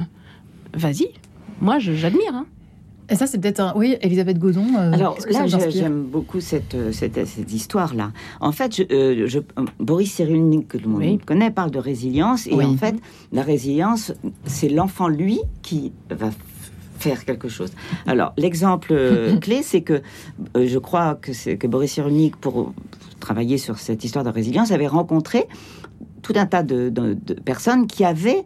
vas-y. 0.74 1.08
Moi, 1.62 1.80
j'admire. 1.80 2.34
hein. 2.34 2.46
Et 3.10 3.16
ça, 3.16 3.28
c'est 3.28 3.40
peut-être 3.40 3.60
un. 3.60 3.74
Oui, 3.76 3.98
Elisabeth 4.02 4.40
Godon. 4.40 4.66
euh, 4.78 4.94
Alors 4.94 5.18
là, 5.30 5.46
j'aime 5.70 6.04
beaucoup 6.04 6.40
cette, 6.40 6.76
euh, 6.76 6.92
cette, 6.94 7.26
cette 7.28 7.52
histoire-là. 7.52 8.12
En 8.40 8.54
fait, 8.54 8.74
je, 8.78 8.84
euh, 8.94 9.28
je- 9.28 9.40
euh, 9.40 9.66
Boris 9.80 10.14
Cyrulnik, 10.14 10.70
que 10.70 10.78
tout 10.78 10.86
le 10.86 10.92
monde 10.92 11.02
Oui. 11.02 11.18
connaît, 11.18 11.52
parle 11.52 11.72
de 11.72 11.80
résilience. 11.80 12.48
Et 12.48 12.54
Oui. 12.54 12.64
en 12.66 12.78
fait, 12.78 12.96
la 13.34 13.42
résilience, 13.44 14.14
c'est 14.46 14.70
l'enfant, 14.70 15.10
lui, 15.10 15.42
qui 15.62 15.92
va 16.10 16.30
faire 17.00 17.26
quelque 17.26 17.50
chose. 17.50 17.72
Alors, 18.08 18.32
l'exemple 18.38 18.94
euh, 18.94 19.36
clé, 19.42 19.62
c'est 19.62 19.82
que 19.82 20.02
euh, 20.56 20.66
je 20.68 20.78
crois 20.80 21.16
que, 21.16 21.68
Boris 21.68 21.92
Cyrulnik, 21.92 22.38
pour 22.38 22.74
travailler 23.20 23.58
sur 23.58 23.78
cette 23.78 24.06
histoire 24.06 24.24
de 24.24 24.30
résilience, 24.30 24.72
avait 24.72 24.88
rencontré 24.88 25.48
tout 26.22 26.34
un 26.38 26.46
tas 26.46 26.64
de, 26.64 26.88
de- 26.90 27.18
de 27.26 27.34
personnes 27.34 27.88
qui 27.88 28.06
avaient 28.06 28.46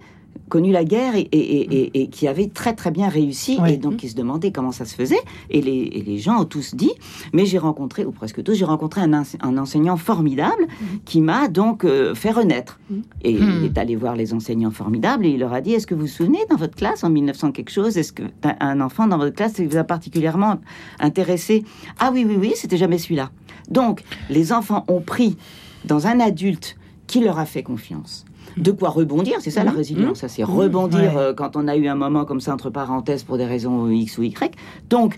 connu 0.49 0.71
la 0.71 0.83
guerre 0.83 1.15
et, 1.15 1.21
et- 1.21 1.37
et- 1.61 1.75
et- 1.81 2.01
et 2.03 2.07
qui 2.09 2.27
avaient 2.27 2.47
très 2.49 2.73
très 2.73 2.91
bien 2.91 3.09
réussi. 3.09 3.57
Et 3.73 3.77
donc 3.77 3.97
qui 3.97 4.09
se 4.09 4.15
demandaient 4.15 4.51
comment 4.51 4.71
ça 4.71 4.85
se 4.85 4.93
faisait. 4.95 5.19
Et 5.49 5.61
les, 5.61 5.71
et 5.93 6.01
les 6.03 6.17
gens 6.19 6.41
ont 6.41 6.45
tous 6.45 6.75
dit 6.75 6.91
mais 7.33 7.45
j'ai 7.45 7.57
rencontré 7.57 8.05
ou 8.05 8.11
presque 8.11 8.43
tous 8.43 8.53
j'ai 8.53 8.65
rencontré 8.65 9.01
un, 9.01 9.13
ense- 9.13 9.37
un 9.41 9.57
enseignant 9.57 9.97
formidable 9.97 10.67
qui 11.05 11.21
m'a 11.21 11.47
donc 11.47 11.83
euh, 11.83 12.13
fait 12.15 12.31
renaître. 12.31 12.79
Et 13.23 13.31
il 13.31 13.65
est 13.65 13.77
allé 13.77 13.95
voir 13.95 14.15
les 14.15 14.33
enseignants 14.33 14.71
formidables 14.71 15.25
et 15.25 15.29
il 15.31 15.39
leur 15.39 15.53
a 15.53 15.61
dit 15.61 15.73
est-ce 15.73 15.87
que 15.87 15.95
vous 15.95 16.01
vous 16.01 16.07
souvenez 16.07 16.39
dans 16.49 16.57
votre 16.57 16.75
classe 16.75 17.03
en 17.03 17.09
1900 17.09 17.51
quelque 17.51 17.71
chose 17.71 17.97
est-ce 17.97 18.13
que 18.13 18.23
un- 18.59 18.81
enfant 18.81 19.07
dans 19.07 19.17
votre 19.17 19.35
classe 19.35 19.59
vous 19.59 19.77
a 19.77 19.83
particulièrement 19.83 20.59
intéressé? 20.99 21.63
Ah 21.99 22.11
oui 22.13 22.25
oui 22.27 22.35
oui 22.39 22.53
c'était 22.55 22.77
jamais 22.77 22.97
celui-là. 22.97 23.31
Donc 23.69 24.03
les 24.29 24.53
enfants 24.53 24.85
ont 24.87 25.01
pris 25.01 25.37
dans 25.85 26.07
un 26.07 26.19
adulte 26.19 26.77
qui 27.07 27.19
leur 27.23 27.39
a 27.39 27.45
fait 27.45 27.63
confiance. 27.63 28.25
De 28.57 28.71
quoi 28.71 28.89
rebondir, 28.89 29.35
c'est 29.41 29.51
ça 29.51 29.63
la 29.63 29.71
Mhm. 29.71 29.77
résilience, 29.77 30.19
ça 30.19 30.27
c'est 30.29 30.43
rebondir 30.43 31.13
Ouais. 31.15 31.17
euh, 31.17 31.33
quand 31.33 31.55
on 31.55 31.67
a 31.67 31.75
eu 31.75 31.87
un 31.87 31.95
moment 31.95 32.25
comme 32.25 32.39
ça 32.41 32.53
entre 32.53 32.69
parenthèses 32.69 33.23
pour 33.23 33.37
des 33.37 33.45
raisons 33.45 33.89
X 33.89 34.17
ou 34.17 34.23
Y. 34.23 34.55
Donc, 34.89 35.17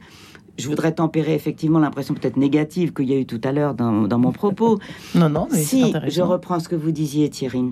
je 0.57 0.67
voudrais 0.67 0.91
tempérer 0.91 1.35
effectivement 1.35 1.77
l'impression 1.79 2.15
peut-être 2.15 2.37
négative 2.37 2.91
qu'il 2.93 3.05
y 3.09 3.13
a 3.13 3.17
eu 3.19 3.25
tout 3.27 3.41
à 3.43 3.51
l'heure 3.51 3.75
dans, 3.75 4.07
dans 4.07 4.17
mon 4.17 4.31
propos. 4.31 4.79
Non, 5.15 5.29
non, 5.29 5.47
mais 5.51 5.59
si 5.63 5.93
je 6.07 6.21
reprends 6.23 6.59
ce 6.59 6.67
que 6.67 6.75
vous 6.75 6.91
disiez 6.91 7.29
Thierry, 7.29 7.63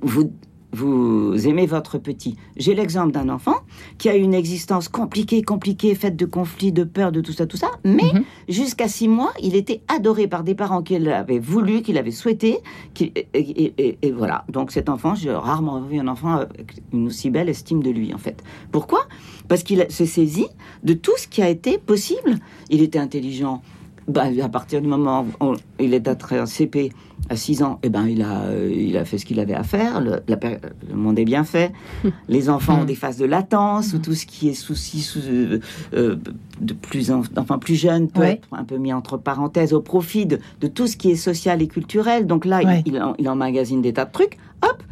vous, 0.00 0.32
vous 0.72 1.46
aimez 1.46 1.66
votre 1.66 1.98
petit. 1.98 2.36
J'ai 2.56 2.74
l'exemple 2.74 3.12
d'un 3.12 3.28
enfant 3.28 3.56
qui 3.98 4.08
a 4.08 4.16
eu 4.16 4.20
une 4.20 4.34
existence 4.34 4.88
compliquée, 4.88 5.42
compliquée, 5.42 5.94
faite 5.94 6.16
de 6.16 6.26
conflits, 6.26 6.72
de 6.72 6.84
peurs, 6.84 7.12
de 7.12 7.20
tout 7.20 7.32
ça, 7.32 7.46
tout 7.46 7.56
ça, 7.56 7.70
mais 7.84 8.10
Mhm. 8.14 8.24
jusqu'à 8.48 8.88
six 8.88 9.08
mois, 9.08 9.32
il 9.42 9.54
était 9.56 9.80
adoré 9.88 10.26
par 10.28 10.44
des 10.44 10.54
parents 10.54 10.82
qui 10.82 10.98
l'avaient 10.98 11.38
voulu, 11.38 11.82
qui 11.82 11.92
l'avaient 11.92 12.10
souhaité, 12.10 12.58
et, 13.00 13.12
et- 13.34 13.74
et- 13.78 13.98
et 14.02 14.12
voilà. 14.12 14.44
Donc 14.50 14.70
cet 14.72 14.88
enfant, 14.88 15.14
j'ai 15.14 15.30
rarement 15.30 15.80
vu 15.80 15.98
un 15.98 16.08
enfant 16.08 16.34
avec 16.34 16.76
une 16.92 17.06
aussi 17.06 17.30
belle 17.30 17.48
estime 17.48 17.82
de 17.82 17.90
lui, 17.90 18.12
en 18.12 18.18
fait. 18.18 18.42
Pourquoi? 18.72 19.06
Parce 19.48 19.62
qu'il 19.62 19.80
a- 19.82 19.88
s'est 19.90 20.06
saisi 20.06 20.46
de 20.82 20.92
tout 20.92 21.16
ce 21.16 21.28
qui 21.28 21.40
a 21.42 21.48
été 21.48 21.78
possible. 21.78 22.36
Il 22.70 22.82
était 22.82 22.98
intelligent. 22.98 23.62
Bah, 24.08 24.26
à 24.42 24.48
partir 24.48 24.80
du 24.80 24.86
moment 24.86 25.22
où 25.40 25.44
on- 25.44 25.56
il 25.80 25.92
est 25.92 26.06
entré 26.06 26.38
en 26.40 26.46
CP 26.46 26.92
à 27.28 27.34
6 27.34 27.64
ans, 27.64 27.80
eh 27.82 27.88
ben, 27.88 28.06
il, 28.06 28.22
a, 28.22 28.42
euh, 28.42 28.72
il 28.72 28.96
a 28.96 29.04
fait 29.04 29.18
ce 29.18 29.26
qu'il 29.26 29.40
avait 29.40 29.54
à 29.54 29.64
faire. 29.64 30.00
Le, 30.00 30.20
la 30.28 30.36
péri- 30.36 30.58
le 30.88 30.94
monde 30.94 31.18
est 31.18 31.24
bien 31.24 31.42
fait. 31.42 31.72
Les 32.28 32.48
enfants 32.48 32.82
ont 32.82 32.84
des 32.84 32.94
phases 32.94 33.16
de 33.18 33.24
latence 33.24 33.94
où 33.94 33.98
tout 33.98 34.14
ce 34.14 34.24
qui 34.26 34.48
est 34.48 34.54
souci 34.54 35.00
sous, 35.00 35.18
euh, 35.26 35.58
euh, 35.94 36.16
de 36.60 36.72
plus 36.72 37.10
en- 37.10 37.22
d'enfants 37.32 37.58
plus 37.58 37.74
jeunes 37.74 38.08
peut 38.08 38.20
Ouais. 38.20 38.32
être 38.34 38.48
un 38.52 38.62
peu 38.62 38.76
mis 38.76 38.92
entre 38.92 39.16
parenthèses 39.16 39.72
au 39.72 39.80
profit 39.80 40.24
de, 40.24 40.38
de 40.60 40.68
tout 40.68 40.86
ce 40.86 40.96
qui 40.96 41.10
est 41.10 41.16
social 41.16 41.60
et 41.60 41.66
culturel. 41.66 42.28
Donc 42.28 42.44
là, 42.44 42.62
il- 42.62 42.68
Ouais. 42.68 42.82
il, 42.86 43.02
en- 43.02 43.14
il 43.18 43.28
emmagasine 43.28 43.82
des 43.82 43.92
tas 43.92 44.04
de 44.04 44.12
trucs. 44.12 44.38
Hop, 44.62 44.82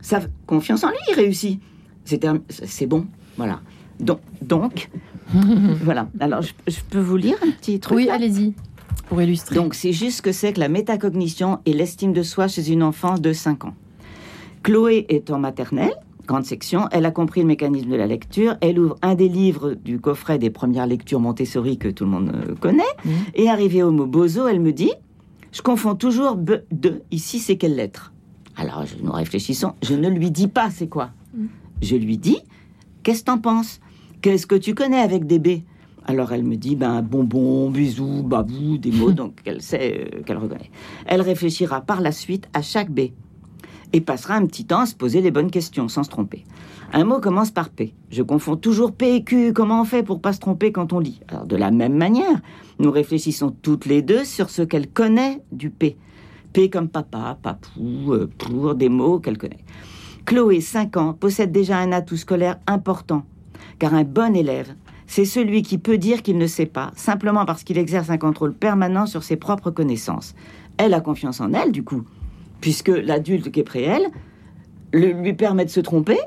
ça, 0.00 0.20
confiance 0.46 0.82
en 0.82 0.88
lui, 0.88 0.96
il 1.10 1.14
réussit. 1.14 1.60
C'est 2.06 2.86
bon, 2.86 3.06
voilà. 3.36 3.60
Donc, 4.00 4.20
donc 4.40 4.88
voilà. 5.84 6.08
Alors, 6.20 6.42
je, 6.42 6.52
je 6.68 6.78
peux 6.90 7.00
vous 7.00 7.16
lire 7.16 7.36
un 7.46 7.50
petit 7.50 7.78
truc 7.80 7.96
Oui, 7.96 8.08
allez-y, 8.08 8.54
pour 9.08 9.20
illustrer. 9.22 9.54
donc, 9.56 9.74
c'est 9.74 9.92
juste 9.92 10.18
ce 10.18 10.22
que 10.22 10.32
c'est 10.32 10.52
que 10.52 10.60
la 10.60 10.68
métacognition 10.68 11.58
et 11.66 11.72
l'estime 11.72 12.12
de 12.12 12.22
soi 12.22 12.48
chez 12.48 12.70
une 12.70 12.82
enfant 12.82 13.14
de 13.18 13.32
5 13.32 13.64
ans. 13.64 13.74
Chloé 14.62 15.06
est 15.08 15.30
en 15.30 15.38
maternelle 15.38 15.92
grande 16.24 16.44
section. 16.44 16.86
Elle 16.92 17.04
a 17.04 17.10
compris 17.10 17.40
le 17.40 17.48
mécanisme 17.48 17.90
de 17.90 17.96
la 17.96 18.06
lecture. 18.06 18.54
Elle 18.60 18.78
ouvre 18.78 18.96
un 19.02 19.16
des 19.16 19.28
livres 19.28 19.72
du 19.74 19.98
coffret 19.98 20.38
des 20.38 20.50
premières 20.50 20.86
lectures 20.86 21.18
Montessori 21.18 21.78
que 21.78 21.88
tout 21.88 22.04
le 22.04 22.10
monde 22.10 22.32
euh, 22.32 22.54
connaît. 22.54 22.84
Et 23.34 23.50
arrivée 23.50 23.82
au 23.82 23.90
mot 23.90 24.06
bozo, 24.06 24.46
elle 24.46 24.60
me 24.60 24.72
dit 24.72 24.92
Je 25.50 25.62
confonds 25.62 25.96
toujours 25.96 26.36
B, 26.36 26.52
de. 26.70 27.02
Ici, 27.10 27.40
c'est 27.40 27.56
quelle 27.56 27.74
lettre? 27.74 28.12
Alors, 28.56 28.84
je- 28.86 29.02
nous 29.02 29.10
réfléchissons. 29.10 29.72
Je 29.82 29.94
ne 29.94 30.08
lui 30.08 30.30
dis 30.30 30.46
pas 30.46 30.70
c'est 30.70 30.86
quoi. 30.86 31.10
Je 31.82 31.96
lui 31.96 32.18
dis 32.18 32.38
Qu'est-ce 33.02 33.20
que 33.22 33.26
t'en 33.26 33.38
penses? 33.38 33.80
Qu'est-ce 34.22 34.46
que 34.46 34.54
tu 34.54 34.74
connais 34.74 35.00
avec 35.00 35.26
des 35.26 35.40
B 35.40 35.48
alors 36.04 36.32
elle 36.32 36.42
me 36.42 36.56
dit 36.56 36.74
ben 36.74 37.00
bonbon, 37.00 37.70
bisous, 37.70 38.24
babou, 38.24 38.76
des 38.76 38.90
mots 38.90 39.12
donc 39.12 39.40
qu'elle 39.44 39.62
sait 39.62 40.08
euh, 40.14 40.22
qu'elle 40.22 40.38
reconnaît. 40.38 40.70
Elle 41.06 41.20
réfléchira 41.20 41.80
par 41.80 42.00
la 42.00 42.10
suite 42.10 42.48
à 42.54 42.62
chaque 42.62 42.90
B 42.90 43.10
et 43.92 44.00
passera 44.00 44.34
un 44.34 44.46
petit 44.46 44.64
temps 44.64 44.80
à 44.80 44.86
se 44.86 44.96
poser 44.96 45.20
les 45.20 45.30
bonnes 45.30 45.50
questions 45.50 45.86
sans 45.88 46.02
se 46.02 46.10
tromper. 46.10 46.44
Un 46.92 47.04
mot 47.04 47.20
commence 47.20 47.50
par 47.50 47.70
P. 47.70 47.94
Je 48.10 48.22
confonds 48.22 48.56
toujours 48.56 48.92
P 48.92 49.14
et 49.14 49.24
Q. 49.24 49.52
Comment 49.52 49.82
on 49.82 49.84
fait 49.84 50.02
pour 50.02 50.20
pas 50.20 50.32
se 50.32 50.40
tromper 50.40 50.72
quand 50.72 50.92
on 50.92 50.98
lit? 50.98 51.20
Alors 51.28 51.46
de 51.46 51.56
la 51.56 51.70
même 51.70 51.96
manière, 51.96 52.40
nous 52.78 52.90
réfléchissons 52.90 53.54
toutes 53.62 53.86
les 53.86 54.02
deux 54.02 54.24
sur 54.24 54.50
ce 54.50 54.62
qu'elle 54.62 54.88
connaît 54.88 55.42
du 55.52 55.70
P. 55.70 55.96
P 56.52 56.68
comme 56.68 56.88
papa, 56.88 57.38
papou, 57.40 58.12
euh, 58.12 58.28
pour 58.38 58.74
des 58.74 58.88
mots 58.88 59.20
qu'elle 59.20 59.38
connaît. 59.38 59.64
Chloé, 60.24 60.60
5 60.60 60.96
ans, 60.96 61.12
possède 61.14 61.50
déjà 61.50 61.78
un 61.78 61.92
atout 61.92 62.16
scolaire 62.16 62.58
important, 62.66 63.24
car 63.78 63.94
un 63.94 64.04
bon 64.04 64.34
élève, 64.36 64.74
c'est 65.06 65.24
celui 65.24 65.62
qui 65.62 65.78
peut 65.78 65.98
dire 65.98 66.22
qu'il 66.22 66.38
ne 66.38 66.46
sait 66.46 66.66
pas, 66.66 66.92
simplement 66.96 67.44
parce 67.44 67.64
qu'il 67.64 67.78
exerce 67.78 68.08
un 68.10 68.18
contrôle 68.18 68.54
permanent 68.54 69.06
sur 69.06 69.22
ses 69.24 69.36
propres 69.36 69.70
connaissances. 69.70 70.34
Elle 70.78 70.94
a 70.94 71.00
confiance 71.00 71.40
en 71.40 71.52
elle, 71.52 71.70
du 71.72 71.82
coup, 71.82 72.02
puisque 72.60 72.88
l'adulte 72.88 73.50
qui 73.50 73.60
est 73.60 73.64
près 73.64 73.82
elle 73.82 74.06
le- 74.92 75.12
lui 75.12 75.32
permet 75.34 75.64
de 75.64 75.70
se 75.70 75.80
tromper, 75.80 76.18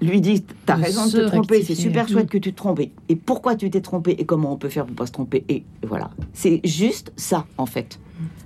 lui 0.00 0.20
dit 0.20 0.44
T'as 0.66 0.76
raison 0.76 1.06
de 1.06 1.10
se 1.10 1.16
te 1.18 1.26
tromper, 1.26 1.62
c'est 1.64 1.74
super 1.74 2.04
Mm. 2.04 2.08
chouette 2.08 2.30
que 2.30 2.38
tu 2.38 2.52
te 2.52 2.56
trompes. 2.56 2.80
Et- 3.08 3.16
pourquoi 3.16 3.56
tu 3.56 3.68
t'es 3.70 3.80
trompé 3.80 4.12
et 4.12 4.24
comment 4.24 4.52
on 4.52 4.56
peut 4.56 4.68
faire 4.68 4.86
pour 4.86 4.94
pas 4.94 5.06
se 5.06 5.12
tromper? 5.12 5.44
Et 5.48 5.64
voilà. 5.86 6.10
C'est 6.32 6.60
juste 6.64 7.12
ça, 7.16 7.46
en 7.56 7.66
fait. 7.66 7.98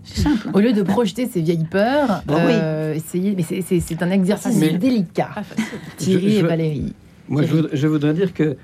Simple. 0.05 0.49
hein. 0.49 0.53
Au 0.55 0.61
lieu 0.61 0.73
de 0.73 0.83
projeter 0.83 1.27
ses 1.27 1.41
vieilles 1.43 1.67
peurs, 1.71 2.23
Bah 2.27 2.35
euh, 2.39 2.95
essayer. 2.95 3.35
Mais 3.37 3.43
c'est- 3.43 4.03
un 4.03 4.11
exercice 4.11 4.57
Mais- 4.57 4.73
délicat. 4.79 5.31
Thierry 5.99 6.31
Je- 6.31 6.35
je- 6.37 6.39
et 6.39 6.43
Valérie. 6.43 6.95
Moi, 7.33 7.43
je 7.43 7.53
voudrais, 7.55 7.77
je 7.77 7.87
voudrais 7.89 8.15
dire 8.15 8.33
que 8.35 8.57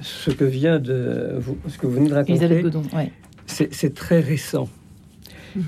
ce 0.00 0.30
que 0.30 0.44
vient 0.44 0.78
de 0.80 1.36
vous, 1.38 1.56
ce 1.68 1.78
que 1.78 1.86
vous 1.86 1.92
venez 1.94 2.08
de 2.08 2.14
raconter, 2.14 2.64
ouais. 2.96 3.12
c'est 3.46 3.94
très 3.94 4.20
récent. 4.20 4.68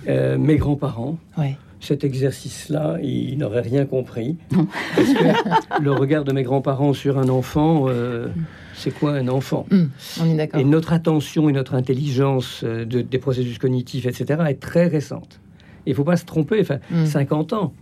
Euh, 0.08 0.36
mes 0.36 0.56
grands-parents, 0.56 1.18
Ouais. 1.38 1.56
cet 1.80 2.02
exercice-là, 2.02 2.96
ils 3.02 3.38
n'auraient 3.38 3.60
rien 3.60 3.84
compris. 3.86 4.36
Parce 4.96 5.12
que 5.14 5.82
le 5.82 5.92
regard 5.92 6.24
de 6.24 6.32
mes 6.32 6.42
grands-parents 6.42 6.92
sur 6.92 7.18
un 7.18 7.28
enfant, 7.28 7.84
euh, 7.88 8.26
c'est 8.74 8.90
quoi 8.90 9.12
un 9.12 9.28
enfant? 9.28 9.66
Hum, 9.70 9.90
on 10.20 10.38
est. 10.38 10.50
Et 10.56 10.64
notre 10.64 10.92
attention 10.92 11.48
et 11.48 11.52
notre 11.52 11.74
intelligence 11.74 12.62
euh, 12.64 12.84
de- 12.84 13.02
des 13.02 13.18
processus 13.18 13.58
cognitifs, 13.58 14.06
etc., 14.06 14.42
est 14.48 14.60
très 14.60 14.86
récente. 14.88 15.40
Il 15.86 15.90
ne 15.90 15.94
faut 15.94 16.04
pas 16.04 16.16
se 16.16 16.24
tromper, 16.24 16.60
enfin, 16.62 16.78
Mm. 16.90 17.06
50 17.06 17.52
ans. 17.52 17.72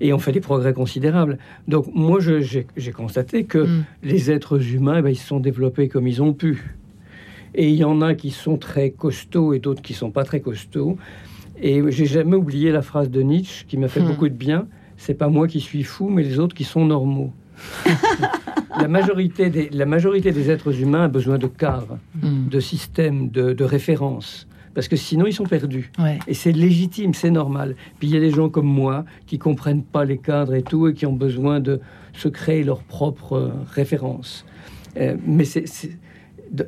Et 0.00 0.12
on 0.12 0.18
fait 0.18 0.32
des 0.32 0.40
progrès 0.40 0.72
considérables. 0.72 1.38
Donc, 1.68 1.86
moi, 1.94 2.18
j'ai 2.20 2.92
constaté 2.92 3.44
que 3.44 3.58
Mm. 3.58 3.84
les 4.02 4.30
êtres 4.30 4.60
humains, 4.74 4.96
eh 4.98 5.02
ben, 5.02 5.10
ils 5.10 5.16
se 5.16 5.26
sont 5.26 5.40
développés 5.40 5.88
comme 5.88 6.06
ils 6.08 6.22
ont 6.22 6.32
pu. 6.32 6.74
Et 7.54 7.68
il 7.68 7.74
y 7.76 7.84
en 7.84 8.00
a 8.00 8.14
qui 8.14 8.30
sont 8.30 8.56
très 8.56 8.90
costauds 8.90 9.52
et 9.52 9.58
d'autres 9.58 9.82
qui 9.82 9.92
sont 9.94 10.10
pas 10.10 10.24
très 10.24 10.40
costauds. 10.40 10.96
Et 11.60 11.82
j'ai 11.90 12.06
jamais 12.06 12.36
oublié 12.36 12.72
la 12.72 12.82
phrase 12.82 13.10
de 13.10 13.20
Nietzsche 13.22 13.64
qui 13.68 13.76
m'a 13.76 13.88
fait 13.88 14.00
Hmm. 14.00 14.08
beaucoup 14.08 14.28
de 14.28 14.34
bien. 14.34 14.66
C'est 14.96 15.14
pas 15.14 15.28
moi 15.28 15.46
qui 15.48 15.60
suis 15.60 15.82
fou, 15.82 16.08
mais 16.08 16.22
les 16.22 16.38
autres 16.38 16.54
qui 16.54 16.64
sont 16.64 16.84
normaux. 16.86 17.32
la, 18.80 18.88
majorité 18.88 19.50
des, 19.50 19.68
la 19.70 19.86
majorité 19.86 20.32
des 20.32 20.50
êtres 20.50 20.80
humains 20.80 21.04
a 21.04 21.08
besoin 21.08 21.38
de 21.38 21.46
cadres, 21.46 21.98
Hum, 22.22 22.48
de 22.50 22.60
systèmes, 22.60 23.28
de, 23.30 23.52
de 23.52 23.64
références. 23.64 24.46
Parce 24.74 24.88
que 24.88 24.96
sinon, 24.96 25.26
ils 25.26 25.32
sont 25.34 25.44
perdus. 25.44 25.90
ouais. 25.98 26.18
Et 26.26 26.34
c'est 26.34 26.52
légitime, 26.52 27.14
c'est 27.14 27.30
normal. 27.30 27.76
Puis 27.98 28.08
il 28.08 28.14
y 28.14 28.16
a 28.16 28.20
des 28.20 28.30
gens 28.30 28.48
comme 28.48 28.66
moi 28.66 29.04
qui 29.26 29.38
comprennent 29.38 29.82
pas 29.82 30.04
les 30.04 30.18
cadres 30.18 30.54
et 30.54 30.62
tout 30.62 30.88
et 30.88 30.94
qui 30.94 31.06
ont 31.06 31.12
besoin 31.12 31.60
de 31.60 31.80
se 32.14 32.28
créer 32.28 32.64
leurs 32.64 32.82
propres 32.82 33.34
euh, 33.34 33.50
références. 33.74 34.44
Euh, 34.96 35.16
mais 35.26 35.44
c'est, 35.44 35.64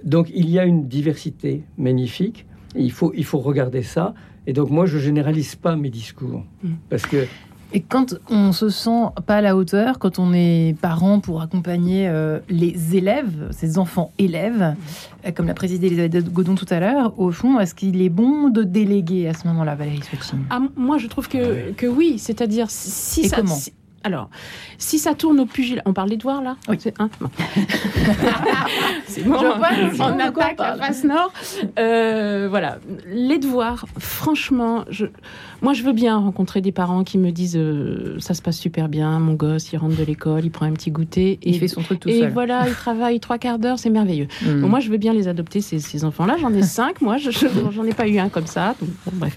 donc 0.05 0.31
il 0.35 0.49
y 0.51 0.59
a 0.59 0.64
une 0.64 0.88
diversité 0.88 1.62
magnifique. 1.79 2.47
Il 2.77 2.90
faut, 2.90 3.12
il 3.14 3.25
faut 3.25 3.38
regarder 3.38 3.83
ça. 3.83 4.14
Et 4.47 4.53
donc 4.53 4.71
moi, 4.71 4.87
je 4.87 4.99
généralise 4.99 5.55
pas 5.55 5.77
mes 5.77 5.90
discours 5.90 6.45
parce 6.90 7.07
que 7.07 7.27
Et 7.77 7.81
quand 7.81 8.15
on 8.31 8.53
se 8.53 8.69
sent 8.69 9.07
pas 9.27 9.39
à 9.39 9.41
la 9.41 9.57
hauteur, 9.57 9.99
quand 9.99 10.21
on 10.21 10.33
est 10.33 10.77
parent 10.81 11.19
pour 11.19 11.43
accompagner 11.43 12.07
euh, 12.09 12.39
les 12.49 12.95
élèves, 12.97 13.49
ces 13.51 13.79
enfants 13.79 14.13
élèves, 14.17 14.77
euh, 15.27 15.33
comme 15.33 15.49
l'a 15.49 15.55
présidé 15.55 15.89
Elisabeth 15.89 16.33
Godon 16.33 16.55
tout 16.55 16.67
à 16.71 16.79
l'heure, 16.79 17.19
au 17.19 17.33
fond, 17.33 17.59
est-ce 17.59 17.75
qu'il 17.75 18.01
est 18.01 18.09
bon 18.11 18.49
de 18.49 18.63
déléguer 18.63 19.27
à 19.27 19.35
ce 19.35 19.49
moment-là, 19.49 19.75
Valérie 19.75 20.03
Swetching 20.03 20.39
Ah, 20.51 20.61
moi, 20.77 20.99
je 20.99 21.09
trouve 21.09 21.29
que, 21.29 21.73
que 21.73 21.87
oui, 21.89 22.17
c'est-à-dire 22.21 22.67
si, 22.71 23.23
Et 23.23 23.29
ça. 23.29 23.37
comment? 23.39 23.53
si- 23.57 23.73
alors, 24.07 24.29
si 24.77 24.99
ça 24.99 25.15
tourne 25.15 25.41
au 25.41 25.47
pugilat, 25.47 25.81
on 25.87 25.95
parle 25.95 26.11
des 26.11 26.19
devoirs 26.19 26.43
là? 26.43 26.57
Oui. 26.69 26.77
C'est 26.79 26.93
hein? 27.01 27.09
Bon. 27.19 27.31
C'est 29.07 29.23
bon, 29.23 29.39
Je 29.41 29.47
vois 29.57 30.11
on 30.11 30.15
on 30.15 30.19
attaque 30.19 30.59
la 30.59 30.77
face 30.77 31.05
nord. 31.05 31.33
Euh, 31.79 32.47
voilà, 32.51 32.77
les 33.07 33.39
devoirs, 33.39 33.87
franchement, 33.99 34.85
je, 34.91 35.07
moi 35.64 35.72
je 35.72 35.83
veux 35.83 35.92
bien 35.92 36.16
rencontrer 36.18 36.61
des 36.61 36.70
parents 36.70 37.03
qui 37.03 37.18
me 37.18 37.33
disent 37.33 37.57
euh, 37.57 38.16
ça 38.20 38.35
se 38.35 38.42
passe 38.42 38.57
super 38.59 38.88
bien, 38.88 39.18
mon 39.18 39.35
gosse 39.35 39.72
il 39.72 39.77
rentre 39.79 39.96
de 39.96 40.05
l'école, 40.05 40.44
il 40.44 40.50
prend 40.50 40.66
un 40.66 40.72
petit 40.72 40.90
goûter 40.92 41.33
et 41.42 41.50
Il 41.50 41.59
fait 41.59 41.66
son 41.68 41.83
truc 41.83 41.98
tout 42.00 42.09
et 42.09 42.20
seul. 42.20 42.33
voilà, 42.33 42.68
il 42.68 42.74
travaille 42.74 43.18
trois 43.18 43.38
quarts 43.38 43.59
d'heure, 43.59 43.79
c'est 43.79 43.90
merveilleux. 43.90 44.29
Bon, 44.61 44.68
moi, 44.68 44.79
je 44.81 44.88
veux 44.90 44.98
bien 44.98 45.12
les 45.12 45.27
adopter, 45.27 45.61
ces, 45.61 45.79
ces 45.81 46.05
enfants-là. 46.05 46.37
J'en 46.40 46.53
ai 46.55 46.62
cinq, 46.81 47.00
moi. 47.00 47.16
Je, 47.18 47.31
je- 47.31 47.46
j'en 47.72 47.85
ai 47.85 47.92
pas 47.92 48.07
eu 48.07 48.18
un 48.18 48.29
comme 48.29 48.46
ça. 48.46 48.74
donc, 48.81 48.90
bon, 49.07 49.12
bref. 49.14 49.37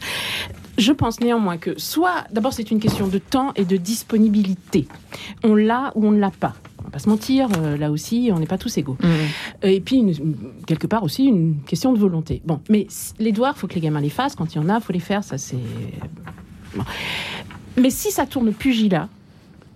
Je 0.78 0.92
pense 0.92 1.20
néanmoins 1.20 1.58
que 1.58 1.72
soit, 1.80 2.26
d'abord, 2.32 2.54
c'est 2.54 2.70
une 2.70 2.80
question 2.80 3.08
de 3.08 3.18
temps 3.18 3.52
et 3.56 3.66
de 3.66 3.78
disponibilité. 3.78 4.88
On 5.44 5.56
l'a 5.56 5.92
ou 5.96 6.06
on 6.06 6.12
ne 6.12 6.20
l'a 6.20 6.30
pas. 6.32 6.54
On 6.88 6.90
va 6.90 6.94
pas 6.94 7.00
se 7.00 7.10
mentir, 7.10 7.50
euh, 7.58 7.76
là 7.76 7.92
aussi, 7.92 8.30
on 8.34 8.40
n'est 8.40 8.46
pas 8.46 8.58
tous 8.58 8.78
égaux. 8.78 8.96
Hum. 9.04 9.10
Et 9.62 9.82
puis, 9.82 9.98
une- 9.98 10.14
quelque 10.66 10.88
part 10.88 11.04
aussi, 11.04 11.26
une 11.26 11.58
question 11.68 11.92
de 11.92 12.00
volonté. 12.00 12.42
Bon, 12.46 12.62
mais 12.70 12.88
les 13.20 13.34
devoirs, 13.34 13.58
faut 13.58 13.68
que 13.68 13.76
les 13.76 13.82
gamins 13.82 14.00
les 14.00 14.10
fassent. 14.10 14.36
Quand 14.36 14.56
il 14.56 14.58
y 14.58 14.60
en 14.62 14.70
a, 14.70 14.80
faut 14.80 14.94
les 14.94 15.00
faire. 15.02 15.22
Ça, 15.22 15.38
c'est. 15.38 15.58
Bon. 16.78 16.84
Mais 17.76 17.90
si 17.90 18.10
ça 18.10 18.26
tourne 18.26 18.54
pugilat, 18.54 19.10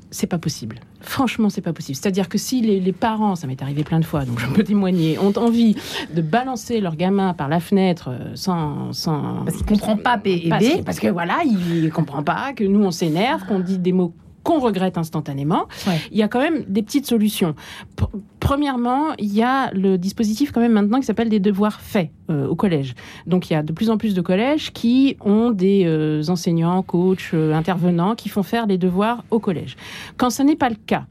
c'est 0.10 0.26
pas 0.28 0.38
possible. 0.38 0.80
Franchement, 1.02 1.50
c'est 1.50 1.62
pas 1.62 1.74
possible. 1.74 1.98
C'est-à-dire 1.98 2.30
que 2.30 2.38
si 2.38 2.62
les, 2.62 2.80
les 2.80 2.92
parents, 2.94 3.36
ça 3.36 3.46
m'est 3.46 3.62
arrivé 3.62 3.84
plein 3.84 4.00
de 4.00 4.06
fois, 4.06 4.24
donc 4.24 4.40
je 4.40 4.46
peux 4.48 4.64
témoigner, 4.64 5.20
ont 5.20 5.34
envie 5.38 5.76
de 6.16 6.22
balancer 6.22 6.80
leur 6.80 6.96
gamin 6.96 7.34
par 7.34 7.50
la 7.50 7.60
fenêtre 7.60 8.10
euh, 8.10 8.32
sans. 8.36 8.94
sans 8.94 9.44
Parce 9.44 9.58
qu'il 9.58 9.66
comprend 9.66 9.98
pas 9.98 10.18
P 10.18 10.46
et 10.46 10.50
parce, 10.50 10.64
B. 10.64 10.78
que, 10.78 10.82
parce 10.84 11.00
que 11.02 11.08
voilà, 11.08 11.40
il 11.46 11.90
comprend 11.92 12.24
pas, 12.24 12.54
que 12.54 12.64
nous 12.64 12.84
on 12.86 12.92
s'énerve, 12.92 13.46
qu'on 13.48 13.60
dit 13.60 13.80
des 13.80 13.92
mots 13.92 14.14
qu'on 14.44 14.60
regrette 14.60 14.98
instantanément. 14.98 15.66
Ouais. 15.88 16.00
Il 16.12 16.18
y 16.18 16.24
a 16.24 16.28
quand 16.28 16.40
même 16.40 16.64
des 16.68 16.82
petites 16.82 17.06
solutions. 17.06 17.54
P- 17.96 18.06
premièrement, 18.40 19.14
il 19.20 19.34
y 19.34 19.44
a 19.44 19.72
le 19.74 19.98
dispositif 19.98 20.52
quand 20.52 20.62
même 20.62 20.72
maintenant 20.74 21.00
qui 21.00 21.06
s'appelle 21.06 21.30
des 21.30 21.40
devoirs 21.40 21.80
faits 21.82 22.10
euh, 22.30 22.48
au 22.48 22.56
collège. 22.56 22.96
Donc 23.28 23.50
il 23.50 23.54
y 23.54 23.56
a 23.56 23.64
de 23.64 23.72
plus 23.72 23.90
en 23.90 23.98
plus 23.98 24.14
de 24.16 24.22
collèges 24.22 24.72
qui 24.72 25.18
ont 25.22 25.52
des 25.52 25.84
euh, 25.86 26.24
enseignants, 26.28 26.82
coachs, 26.82 27.30
euh, 27.34 27.54
intervenants 27.54 28.16
qui 28.16 28.30
font 28.30 28.44
faire 28.44 28.66
les 28.68 28.78
devoirs 28.78 29.24
au 29.30 29.40
collège. 29.40 29.76
Quand 30.18 30.30
ce 30.30 30.42
n'est 30.44 30.56
pas 30.56 30.70
le 30.70 30.76
cas, 30.76 31.06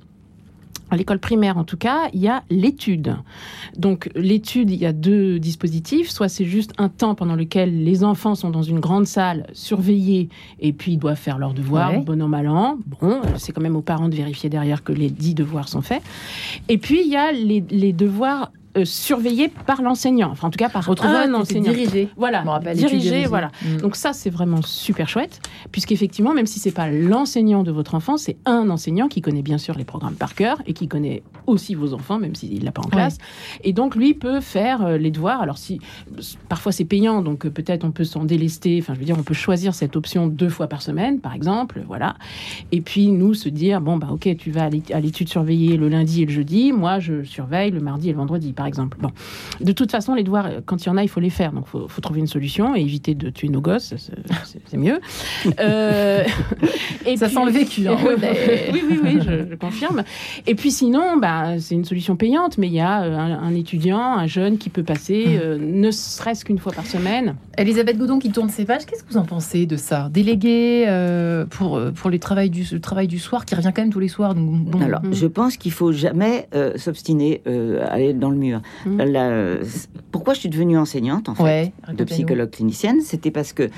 à 0.91 0.97
l'école 0.97 1.19
primaire, 1.19 1.57
en 1.59 1.65
tout 1.65 1.77
cas, 1.77 2.09
il 2.13 2.21
y 2.21 2.29
a 2.29 2.43
l'étude. 2.51 3.17
Donc, 3.77 4.11
l'étude, 4.15 4.71
il 4.71 4.79
y 4.79 4.87
a 4.87 4.93
deux 4.93 5.39
dispositifs. 5.39 6.11
Soit 6.11 6.29
c'est 6.29 6.45
juste 6.45 6.73
un 6.79 6.89
temps 6.89 7.15
pendant 7.15 7.37
lequel 7.37 7.85
les 7.85 8.03
enfants 8.05 8.35
sont 8.35 8.51
dans 8.51 8.63
une 8.63 8.81
grande 8.81 9.07
salle, 9.07 9.47
surveillés, 9.53 10.29
et 10.59 10.73
puis 10.73 10.93
ils 10.93 10.99
doivent 10.99 11.17
faire 11.19 11.39
leurs 11.39 11.55
devoirs, 11.55 11.91
Ouais. 11.93 11.99
bon 12.01 12.21
an, 12.23 12.29
mal 12.29 12.49
an. 12.49 12.79
Bon, 13.01 13.21
c'est 13.37 13.53
quand 13.53 13.61
même 13.63 13.77
aux 13.77 13.83
parents 13.83 14.09
de 14.09 14.15
vérifier 14.17 14.51
derrière 14.51 14.83
que 14.85 14.93
les 14.93 15.11
dix 15.11 15.35
devoirs 15.35 15.69
sont 15.69 15.83
faits. 15.83 16.03
Et 16.69 16.79
puis, 16.79 17.03
il 17.05 17.11
y 17.11 17.17
a 17.17 17.33
les, 17.33 17.65
les 17.71 17.93
devoirs 17.93 18.51
euh, 18.81 18.85
surveillés 18.85 19.49
par 19.67 19.83
l'enseignant. 19.83 20.31
Enfin, 20.31 20.49
en 20.49 20.51
tout 20.51 20.59
cas, 20.59 20.69
par 20.69 20.89
un 20.89 21.35
enseignant. 21.35 21.73
dirigé. 21.73 22.09
Voilà, 22.17 22.43
rappelle, 22.43 22.77
dirigé, 22.77 23.27
voilà. 23.27 23.51
Hum. 23.65 23.81
Donc 23.81 23.97
ça, 23.97 24.13
c'est 24.13 24.31
vraiment 24.31 24.63
super 24.63 25.09
chouette, 25.09 25.41
puisqu'effectivement, 25.73 26.35
même 26.35 26.47
si 26.47 26.59
c'est 26.59 26.71
pas 26.71 26.91
l'enseignant 26.91 27.63
de 27.63 27.71
votre 27.71 27.95
enfant, 27.95 28.17
c'est 28.17 28.37
un 28.47 28.71
enseignant 28.71 29.09
qui 29.09 29.21
connaît 29.21 29.43
bien 29.43 29.59
sûr 29.59 29.77
les 29.77 29.85
programmes 29.85 30.15
par 30.15 30.35
cœur 30.35 30.63
et 30.67 30.73
qui 30.73 30.89
connaît 30.89 31.23
aussi 31.47 31.75
vos 31.75 31.95
enfants, 31.95 32.19
même 32.19 32.35
s'il 32.35 32.65
l'a 32.65 32.73
pas 32.73 32.83
en 32.83 32.89
classe. 32.89 33.19
Et 33.65 33.73
donc 33.73 33.97
lui 33.97 34.15
peut 34.15 34.41
faire 34.41 34.85
euh, 34.85 34.99
les 34.99 35.11
devoirs. 35.11 35.41
Alors 35.41 35.59
si 35.59 35.81
parfois 36.49 36.73
c'est 36.73 36.85
payant, 36.85 37.23
donc 37.23 37.47
euh, 37.47 37.51
peut-être 37.51 37.85
on 37.85 37.91
peut 37.91 38.05
s'en 38.05 38.25
délester. 38.25 38.79
Enfin, 38.81 38.95
je 38.95 39.01
veux 39.01 39.05
dire, 39.05 39.17
on 39.19 39.23
peut 39.23 39.35
choisir 39.35 39.75
cette 39.75 39.97
option 39.97 40.27
deux 40.27 40.49
fois 40.49 40.69
par 40.69 40.83
semaine, 40.83 41.21
par 41.21 41.35
exemple, 41.35 41.83
voilà. 41.87 42.17
Et 42.73 42.81
puis 42.81 43.09
nous 43.09 43.35
se 43.35 43.49
dire 43.49 43.81
bon 43.81 43.97
bah 43.97 44.09
ok, 44.11 44.37
tu 44.39 44.51
vas 44.51 44.65
à 44.65 45.01
l'étude 45.01 45.29
surveillée 45.29 45.77
le 45.77 45.89
lundi 45.89 46.23
et 46.23 46.27
le 46.27 46.33
jeudi, 46.33 46.73
moi 46.73 46.99
je 46.99 47.23
surveille 47.25 47.71
le 47.71 47.81
mardi 47.81 48.09
et 48.09 48.13
le 48.13 48.19
vendredi, 48.19 48.53
par 48.53 48.67
exemple. 48.67 48.70
Bon, 49.01 49.11
de 49.61 49.73
toute 49.73 49.91
façon, 49.91 50.15
les 50.15 50.23
devoirs, 50.23 50.49
quand 50.67 50.85
il 50.85 50.89
y 50.89 50.91
en 50.91 50.97
a, 50.97 51.03
il 51.03 51.09
faut 51.09 51.21
les 51.21 51.31
faire. 51.31 51.53
Donc, 51.53 51.67
faut, 51.67 51.89
faut 51.89 52.01
trouver 52.01 52.21
une 52.21 52.27
solution 52.27 52.75
et 52.75 52.81
éviter 52.81 53.15
de 53.15 53.31
tuer 53.31 53.49
nos 53.49 53.61
gosses. 53.61 53.95
c'est- 53.97 54.77
mieux. 54.77 55.01
Euh, 55.61 56.25
et 57.07 57.17
Ça 57.17 57.29
sent 57.29 57.45
le 57.45 57.51
vécu, 57.51 57.87
hein. 57.89 57.97
oui, 58.73 58.83
oui, 58.89 59.01
oui, 59.03 59.19
je, 59.21 59.51
je 59.51 59.55
confirme. 59.57 60.03
Et 60.47 60.55
puis 60.55 60.71
sinon, 60.71 61.17
bah, 61.19 61.59
c'est 61.59 61.75
une 61.75 61.85
solution 61.85 62.17
payante, 62.17 62.57
mais 62.59 62.67
il 62.69 62.73
y 62.75 62.81
a 62.81 63.03
euh, 63.03 63.17
un, 63.17 63.39
un 63.43 63.55
étudiant, 63.55 64.01
un 64.01 64.27
jeune 64.27 64.59
qui 64.59 64.71
peut 64.71 64.83
passer, 64.83 65.39
euh, 65.43 65.59
ne 65.61 65.91
serait-ce 65.91 66.45
qu'une 66.45 66.59
fois 66.59 66.73
par 66.73 66.87
semaine. 66.87 67.37
Elisabeth 67.59 67.99
Godon 67.99 68.19
qui 68.19 68.31
tourne 68.31 68.49
ses 68.49 68.65
pages, 68.65 68.87
qu'est-ce 68.87 69.03
que 69.03 69.13
vous 69.13 69.19
en 69.19 69.25
pensez 69.25 69.67
de 69.67 69.77
ça? 69.77 70.09
Délégué 70.11 70.85
euh, 70.89 71.45
pour, 71.47 71.77
euh, 71.77 71.91
pour 71.91 72.11
les 72.11 72.19
travail 72.19 72.49
du, 72.51 72.65
le 72.73 72.81
travail 72.81 73.09
du 73.09 73.19
soir, 73.19 73.45
qui 73.45 73.55
revient 73.55 73.73
quand 73.75 73.83
même 73.83 73.93
tous 73.93 74.01
les 74.01 74.09
soirs. 74.09 74.35
Donc 74.35 74.51
bon. 74.65 74.81
Alors, 74.81 75.03
je 75.11 75.27
pense 75.27 75.57
qu'il 75.57 75.73
faut 75.73 75.93
jamais 75.93 76.49
euh, 76.55 76.73
s'obstiner 76.77 77.43
euh, 77.47 77.83
à 77.85 77.93
aller 77.95 78.13
dans 78.15 78.31
le 78.31 78.37
mur. 78.51 78.63
Mm. 78.87 78.97
La- 79.03 79.57
pourquoi 80.13 80.35
je 80.35 80.41
suis 80.41 80.49
devenue 80.49 80.77
enseignante, 80.79 81.29
en 81.29 81.35
fait, 81.35 81.43
Ouais, 81.43 81.73
de 81.95 82.05
psychologue 82.05 82.51
clinicienne 82.51 83.01
C'était 83.01 83.31
parce 83.31 83.53
que, 83.53 83.71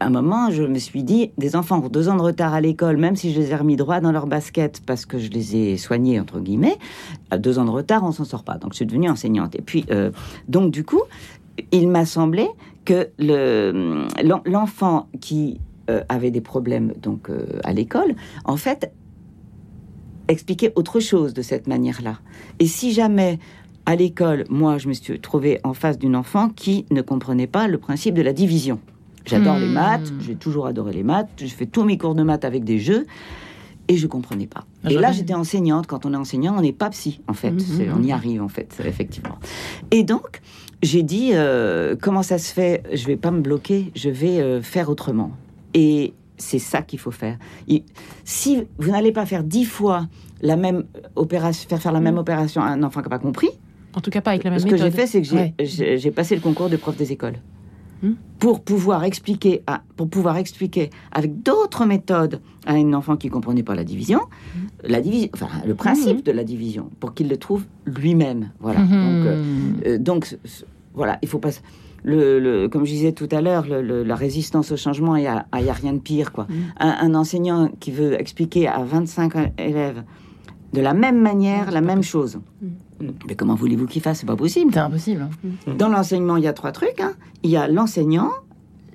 à 0.00 0.06
un 0.06 0.10
moment, 0.10 0.50
je 0.50 0.62
me 0.62 0.78
suis 0.78 1.02
dit, 1.02 1.30
des 1.36 1.56
enfants 1.56 1.82
ont 1.84 1.88
deux 1.88 2.08
ans 2.08 2.16
de 2.16 2.22
retard 2.22 2.54
à 2.54 2.60
l'école, 2.60 2.96
même 2.96 3.16
si 3.16 3.32
je 3.32 3.38
les 3.40 3.50
ai 3.50 3.56
remis 3.56 3.76
droit 3.76 4.00
dans 4.00 4.12
leur 4.12 4.26
basket 4.26 4.80
parce 4.86 5.04
que 5.04 5.18
je 5.18 5.30
les 5.30 5.56
ai 5.56 5.76
soignés, 5.76 6.18
entre 6.18 6.40
guillemets, 6.40 6.78
à 7.30 7.36
deux 7.38 7.58
ans 7.58 7.64
de 7.64 7.70
retard, 7.70 8.02
on 8.04 8.12
s'en 8.12 8.24
sort 8.24 8.44
pas. 8.44 8.56
Donc, 8.56 8.72
je 8.72 8.76
suis 8.76 8.86
devenue 8.86 9.10
enseignante. 9.10 9.54
Et 9.56 9.62
puis, 9.62 9.84
euh, 9.90 10.10
donc, 10.48 10.70
du 10.72 10.84
coup, 10.84 11.02
il 11.72 11.88
m'a 11.88 12.06
semblé 12.06 12.48
que 12.86 13.08
le- 13.18 14.06
l'en- 14.24 14.42
l'enfant 14.46 15.08
qui 15.20 15.60
euh, 15.90 16.02
avait 16.08 16.30
des 16.30 16.40
problèmes 16.40 16.92
donc 17.02 17.28
euh, 17.30 17.44
à 17.64 17.72
l'école, 17.72 18.14
en 18.44 18.56
fait, 18.56 18.92
expliquer 20.28 20.70
autre 20.76 21.00
chose 21.00 21.34
de 21.34 21.42
cette 21.42 21.66
manière-là. 21.66 22.20
Et 22.60 22.66
si 22.66 22.92
jamais 22.92 23.38
à 23.90 23.96
l'école, 23.96 24.44
moi, 24.50 24.78
je 24.78 24.86
me 24.86 24.92
suis 24.92 25.18
trouvée 25.18 25.58
en 25.64 25.74
face 25.74 25.98
d'une 25.98 26.14
enfant 26.14 26.48
qui 26.48 26.86
ne 26.92 27.02
comprenait 27.02 27.48
pas 27.48 27.66
le 27.66 27.76
principe 27.76 28.14
de 28.14 28.22
la 28.22 28.32
division. 28.32 28.78
J'adore 29.26 29.58
les 29.58 29.66
Hmm. 29.66 29.72
maths, 29.72 30.12
j'ai 30.20 30.36
toujours 30.36 30.66
adoré 30.66 30.92
les 30.92 31.02
maths, 31.02 31.28
je 31.38 31.46
fais 31.46 31.66
tous 31.66 31.82
mes 31.82 31.98
cours 31.98 32.14
de 32.14 32.22
maths 32.22 32.44
avec 32.44 32.62
des 32.62 32.78
jeux. 32.78 33.04
Et 33.88 33.96
je 33.96 34.06
comprenais 34.06 34.46
pas. 34.46 34.60
Et 34.84 34.90
J'aurais- 34.90 35.02
là, 35.02 35.10
j'étais 35.10 35.34
enseignante. 35.34 35.88
Quand 35.88 36.06
on 36.06 36.12
est 36.14 36.16
enseignant, 36.16 36.54
on 36.56 36.60
n'est 36.60 36.72
pas 36.72 36.88
psy, 36.90 37.20
en 37.26 37.32
fait. 37.34 37.50
Mhm. 37.50 37.58
C'est- 37.58 37.88
On 37.90 38.00
y 38.04 38.12
arrive, 38.12 38.40
en 38.40 38.48
fait, 38.48 38.80
effectivement. 38.84 39.36
Et 39.90 40.04
donc, 40.04 40.40
j'ai 40.84 41.02
dit, 41.02 41.30
euh, 41.32 41.96
comment 42.00 42.22
ça 42.22 42.38
se 42.38 42.52
fait? 42.52 42.84
Je 42.92 43.04
vais 43.08 43.16
pas 43.16 43.32
me 43.32 43.40
bloquer, 43.40 43.90
je 43.96 44.08
vais 44.08 44.38
euh, 44.40 44.62
faire 44.62 44.88
autrement. 44.90 45.32
Et 45.74 46.14
c'est 46.38 46.60
ça 46.60 46.82
qu'il 46.82 47.00
faut 47.00 47.10
faire. 47.10 47.36
Si 48.24 48.62
vous 48.78 48.90
n'allez 48.92 49.10
pas 49.10 49.26
faire 49.26 49.42
dix 49.42 49.64
fois 49.64 50.06
la 50.40 50.54
même 50.56 50.84
opération, 51.16 51.68
faire 51.68 51.82
faire 51.82 51.92
la 51.92 52.00
même 52.00 52.16
opération 52.18 52.62
à 52.62 52.66
un 52.68 52.84
enfant 52.84 53.00
qui 53.00 53.06
n'a 53.08 53.16
pas 53.18 53.18
compris, 53.18 53.50
En 53.94 54.00
tout 54.00 54.10
cas, 54.10 54.20
pas 54.20 54.30
avec 54.30 54.44
la 54.44 54.50
même 54.50 54.58
ce 54.60 54.66
que 54.66 54.72
méthode. 54.72 54.90
j'ai 54.90 54.96
fait, 54.96 55.06
c'est 55.06 55.20
que 55.22 55.28
j'ai 55.28 56.04
Ouais. 56.04 56.10
passé 56.12 56.34
le 56.34 56.40
concours 56.40 56.68
de 56.68 56.76
prof 56.76 56.96
des 56.96 57.12
écoles. 57.12 57.36
Hmm. 58.02 58.12
Pour 58.38 58.62
pouvoir 58.62 59.04
expliquer, 59.04 59.62
à, 59.66 59.82
pour 59.96 60.08
pouvoir 60.08 60.38
expliquer 60.38 60.88
avec 61.12 61.42
d'autres 61.42 61.84
méthodes 61.84 62.40
à 62.64 62.72
un 62.74 62.94
enfant 62.94 63.16
qui 63.18 63.28
comprenait 63.28 63.62
pas 63.62 63.74
la 63.74 63.84
division, 63.84 64.20
la 64.84 65.02
division, 65.02 65.28
enfin 65.34 65.48
le 65.66 65.74
principe 65.74 66.24
de 66.24 66.32
la 66.32 66.42
division, 66.44 66.88
pour 66.98 67.12
qu'il 67.12 67.28
le 67.28 67.36
trouve 67.36 67.64
lui-même. 67.84 68.52
Voilà. 68.60 68.80
Donc, 68.80 68.90
euh, 68.90 69.44
euh, 69.86 69.98
donc 69.98 70.34
voilà, 70.94 71.18
il 71.22 71.28
faut 71.28 71.38
pas. 71.40 71.48
s- 71.50 71.62
Le, 72.02 72.38
le- 72.40 72.66
comme 72.70 72.86
je 72.86 72.92
disais 72.92 73.12
tout 73.12 73.28
à 73.30 73.42
l'heure, 73.42 73.66
la 73.68 74.14
résistance 74.16 74.72
au 74.72 74.78
changement, 74.78 75.16
il 75.16 75.20
n'y 75.20 75.26
a, 75.26 75.44
il 75.58 75.66
y 75.66 75.68
a 75.68 75.74
rien 75.74 75.92
de 75.92 75.98
pire. 75.98 76.32
Quoi. 76.32 76.46
Un, 76.78 76.88
un 77.02 77.14
enseignant 77.14 77.68
qui 77.78 77.90
veut 77.90 78.18
expliquer 78.18 78.66
à 78.68 78.82
25 78.82 79.34
élèves 79.58 80.02
de 80.72 80.80
la 80.80 80.94
même 80.94 81.20
manière 81.20 81.70
la 81.70 81.82
même 81.82 82.02
chose. 82.02 82.40
Mais 83.26 83.34
comment 83.34 83.54
voulez-vous 83.54 83.86
qu'il 83.86 84.02
fasse? 84.02 84.20
C'est 84.20 84.26
pas 84.26 84.36
possible. 84.36 84.72
C'est 84.72 84.80
impossible. 84.80 85.28
hein. 85.66 85.72
Dans 85.78 85.88
l'enseignement, 85.88 86.36
il 86.36 86.44
y 86.44 86.48
a 86.48 86.52
trois 86.52 86.72
trucs. 86.72 87.00
hein. 87.00 87.12
Il 87.42 87.50
y 87.50 87.56
a 87.56 87.66
l'enseignant, 87.68 88.30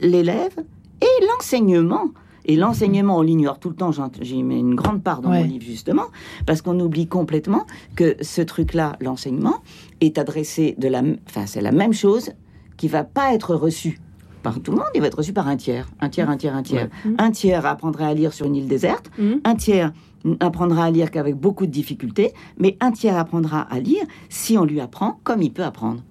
l'élève 0.02 0.56
et 1.02 1.26
l'enseignement. 1.28 2.06
Et 2.48 2.56
l'enseignement, 2.56 3.18
on 3.18 3.22
l'ignore 3.24 3.58
tout 3.58 3.70
le 3.70 3.76
temps. 3.76 3.90
J'y 4.22 4.44
mets 4.44 4.60
une 4.60 4.76
grande 4.76 5.02
part 5.02 5.22
dans 5.22 5.32
Ouais. 5.32 5.40
mon 5.42 5.48
livre, 5.48 5.66
justement, 5.66 6.06
parce 6.46 6.62
qu'on 6.62 6.80
oublie 6.80 7.08
complètement 7.08 7.66
que 7.96 8.16
ce 8.22 8.42
truc-là, 8.44 8.98
l'enseignement, 9.02 9.64
est 10.00 10.20
adressé 10.20 10.76
de 10.78 10.88
la... 10.88 11.02
Enfin, 11.28 11.48
c'est 11.48 11.62
la 11.62 11.72
même 11.72 11.94
chose 11.94 12.30
qui 12.78 12.88
va 12.88 13.04
pas 13.04 13.34
être 13.34 13.56
reçue 13.56 14.00
par 14.44 14.60
tout 14.60 14.70
le 14.74 14.78
monde. 14.78 14.86
Il 14.94 15.02
va 15.02 15.08
être 15.08 15.18
reçu 15.18 15.34
par 15.34 15.48
un 15.48 15.56
tiers. 15.58 15.88
Un 16.02 16.10
tiers, 16.10 16.30
un 16.30 16.38
tiers, 16.38 16.56
un 16.56 16.62
tiers. 16.62 16.90
Un 17.18 17.32
tiers 17.32 17.66
apprendra 17.66 18.06
à 18.06 18.14
lire 18.14 18.32
sur 18.32 18.46
une 18.46 18.56
île 18.56 18.68
déserte. 18.68 19.10
Mhm. 19.18 19.42
Un 19.44 19.56
tiers 19.56 19.92
apprendra 20.40 20.86
à 20.86 20.92
lire 20.92 21.12
qu'avec 21.12 21.36
beaucoup 21.36 21.66
de 21.66 21.72
difficultés. 21.72 22.34
Mais 22.58 22.78
un 22.80 22.92
tiers 22.92 23.18
apprendra 23.18 23.62
à 23.62 23.80
lire 23.80 24.04
si 24.30 24.58
on 24.58 24.66
lui 24.66 24.80
apprend 24.82 25.20
comme 25.24 25.42
il 25.42 25.52
peut 25.52 25.64
apprendre. 25.64 26.02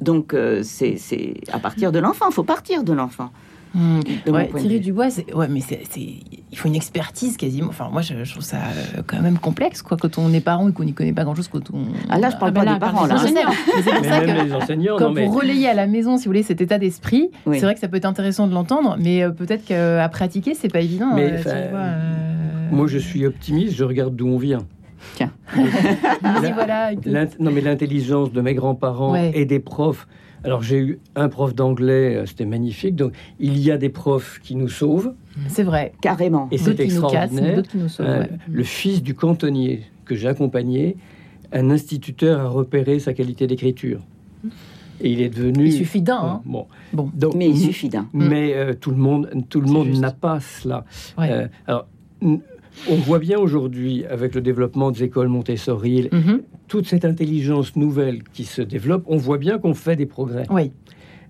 Donc, 0.00 0.34
euh, 0.34 0.60
c'est 0.62 0.96
c'est 0.98 1.34
à 1.52 1.58
partir 1.58 1.90
de 1.92 1.98
l'enfant. 1.98 2.26
Il 2.30 2.34
faut 2.34 2.44
partir 2.44 2.84
de 2.84 2.92
l'enfant. 2.92 3.30
Ouais, 4.26 4.48
Thierry 4.56 4.76
vue. 4.76 4.80
Dubois, 4.80 5.10
c'est 5.10 5.34
ouais, 5.34 5.48
mais 5.48 5.60
c'est 5.60 5.82
il 5.98 6.58
faut 6.58 6.68
une 6.68 6.74
expertise 6.76 7.36
quasiment. 7.36 7.68
Enfin, 7.68 7.90
moi, 7.92 8.00
je, 8.00 8.24
je 8.24 8.30
trouve 8.32 8.42
ça 8.44 8.56
euh, 8.56 9.02
quand 9.06 9.20
même 9.20 9.38
complexe, 9.38 9.82
quoi, 9.82 9.98
quand 9.98 10.16
on 10.16 10.32
est 10.32 10.40
parent 10.40 10.68
et 10.68 10.72
qu'on 10.72 10.84
n'y 10.84 10.94
connaît 10.94 11.12
pas 11.12 11.24
grand-chose, 11.24 11.48
quand 11.48 11.70
on. 11.74 11.84
Ah 12.08 12.18
là, 12.18 12.30
je 12.30 12.36
parle 12.36 12.52
Ah 12.56 12.60
ben 12.60 12.60
pas 12.60 12.64
là, 12.64 12.74
des 12.74 12.80
par 12.80 12.92
parents. 12.92 13.06
Là. 13.06 13.16
Mais 13.22 13.28
c'est 13.82 13.90
pour 13.92 14.02
Mais 14.02 14.08
ça 14.08 14.20
que 14.20 14.98
quand 14.98 15.12
mais 15.12 15.26
pour 15.26 15.34
relayer 15.36 15.68
à 15.68 15.74
la 15.74 15.86
maison, 15.86 16.16
si 16.16 16.24
vous 16.24 16.30
voulez, 16.30 16.42
cet 16.42 16.60
état 16.62 16.78
d'esprit, 16.78 17.30
Oui. 17.44 17.58
c'est 17.58 17.66
vrai 17.66 17.74
que 17.74 17.80
ça 17.80 17.88
peut 17.88 17.96
être 17.98 18.06
intéressant 18.06 18.46
de 18.46 18.54
l'entendre, 18.54 18.96
mais 18.98 19.22
euh, 19.22 19.30
peut-être 19.30 19.64
qu'à 19.64 20.08
pratiquer, 20.08 20.54
c'est 20.54 20.68
pas 20.72 20.80
évident. 20.80 21.10
Mais, 21.14 21.42
euh, 21.46 22.25
euh, 22.72 22.74
moi 22.74 22.86
je 22.86 22.98
suis 22.98 23.26
optimiste, 23.26 23.74
je 23.76 23.84
regarde 23.84 24.14
d'où 24.16 24.26
on 24.28 24.38
vient. 24.38 24.66
Tiens. 25.14 25.32
voilà. 26.54 26.92
Non, 27.38 27.50
mais 27.52 27.60
l'intelligence 27.60 28.32
de 28.32 28.40
mes 28.40 28.54
grands-parents 28.54 29.12
Ouais. 29.12 29.32
et 29.34 29.44
des 29.44 29.60
profs. 29.60 30.06
Alors, 30.44 30.62
j'ai 30.62 30.78
eu 30.78 30.98
un 31.16 31.28
prof 31.28 31.54
d'anglais, 31.54 32.16
euh, 32.16 32.26
c'était 32.26 32.44
magnifique. 32.44 32.94
Donc, 32.94 33.12
il 33.40 33.58
y 33.58 33.70
a 33.70 33.78
des 33.78 33.88
profs 33.88 34.38
qui 34.42 34.54
nous 34.54 34.68
sauvent, 34.68 35.14
C'est 35.48 35.62
vrai. 35.64 35.92
Carrément. 36.00 36.48
et 36.52 36.58
c'est 36.58 36.74
qui 36.76 36.94
nous 36.94 37.02
cassent, 37.08 37.32
extraordinaire. 37.32 37.62
qui 37.62 37.78
nous 37.78 37.88
sauvent. 37.88 38.06
Euh, 38.06 38.20
ouais. 38.20 38.30
Le 38.50 38.62
fils 38.62 39.02
du 39.02 39.14
cantonnier 39.14 39.82
que 40.04 40.14
j'ai 40.14 40.28
accompagné, 40.28 40.96
un 41.52 41.70
instituteur 41.70 42.40
a 42.40 42.48
repéré 42.48 42.98
sa 43.00 43.12
qualité 43.12 43.46
d'écriture. 43.46 44.00
Et 45.00 45.10
il 45.10 45.20
est 45.20 45.28
devenu. 45.30 45.66
Il 45.66 45.72
suffit 45.72 46.00
d'un. 46.02 46.16
hein. 46.22 46.42
Bon. 46.44 46.66
Bon. 46.92 47.10
Donc, 47.14 47.34
Mais 47.34 47.48
il 47.48 47.58
suffit 47.58 47.88
d'un. 47.88 48.08
mais 48.12 48.54
euh, 48.54 48.72
tout 48.74 48.90
le 48.92 48.96
monde, 48.98 49.28
tout 49.50 49.60
le 49.60 49.68
monde 49.70 49.88
n'a 49.98 50.12
pas 50.12 50.38
cela. 50.40 50.84
Ouais. 51.18 51.30
Euh, 51.30 51.48
alors, 51.66 51.86
on 52.90 52.96
voit 52.96 53.18
bien 53.18 53.38
aujourd'hui, 53.38 54.04
avec 54.06 54.34
le 54.34 54.40
développement 54.40 54.90
des 54.90 55.04
écoles 55.04 55.28
Montessori, 55.28 56.08
Mhm. 56.12 56.42
toute 56.68 56.86
cette 56.86 57.04
intelligence 57.04 57.76
nouvelle 57.76 58.22
qui 58.32 58.44
se 58.44 58.62
développe, 58.62 59.04
on 59.06 59.16
voit 59.16 59.38
bien 59.38 59.58
qu'on 59.58 59.74
fait 59.74 59.96
des 59.96 60.06
progrès 60.06 60.44
Oui. 60.50 60.72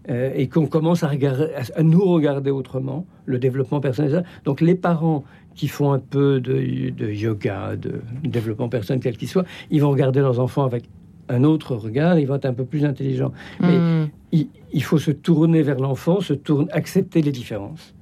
euh, 0.08 0.30
et 0.36 0.48
qu'on 0.48 0.66
commence 0.66 1.02
à, 1.02 1.08
regarder, 1.08 1.48
à, 1.56 1.78
à 1.80 1.82
nous 1.82 2.04
regarder 2.04 2.50
autrement, 2.50 3.06
le 3.24 3.38
développement 3.38 3.80
personnel. 3.80 4.24
Donc 4.44 4.60
les 4.60 4.74
parents 4.76 5.24
qui 5.54 5.68
font 5.68 5.92
un 5.92 5.98
peu 5.98 6.38
de, 6.40 6.90
de 6.90 7.10
yoga, 7.10 7.76
de 7.76 8.00
développement 8.22 8.68
personnel, 8.68 9.00
quel 9.02 9.16
qu'il 9.16 9.28
soit, 9.28 9.44
ils 9.70 9.80
vont 9.80 9.90
regarder 9.90 10.20
leurs 10.20 10.38
enfants 10.38 10.64
avec 10.64 10.84
un 11.28 11.42
autre 11.42 11.74
regard, 11.74 12.18
ils 12.20 12.26
vont 12.26 12.36
être 12.36 12.44
un 12.44 12.52
peu 12.54 12.64
plus 12.64 12.84
intelligents. 12.84 13.32
Mais 13.60 13.78
Hmm. 13.78 14.06
il, 14.30 14.46
il 14.72 14.82
faut 14.84 14.98
se 14.98 15.10
tourner 15.10 15.62
vers 15.62 15.80
l'enfant, 15.80 16.20
se 16.20 16.34
tourner, 16.34 16.70
accepter 16.72 17.20
les 17.22 17.32
différences. 17.32 17.94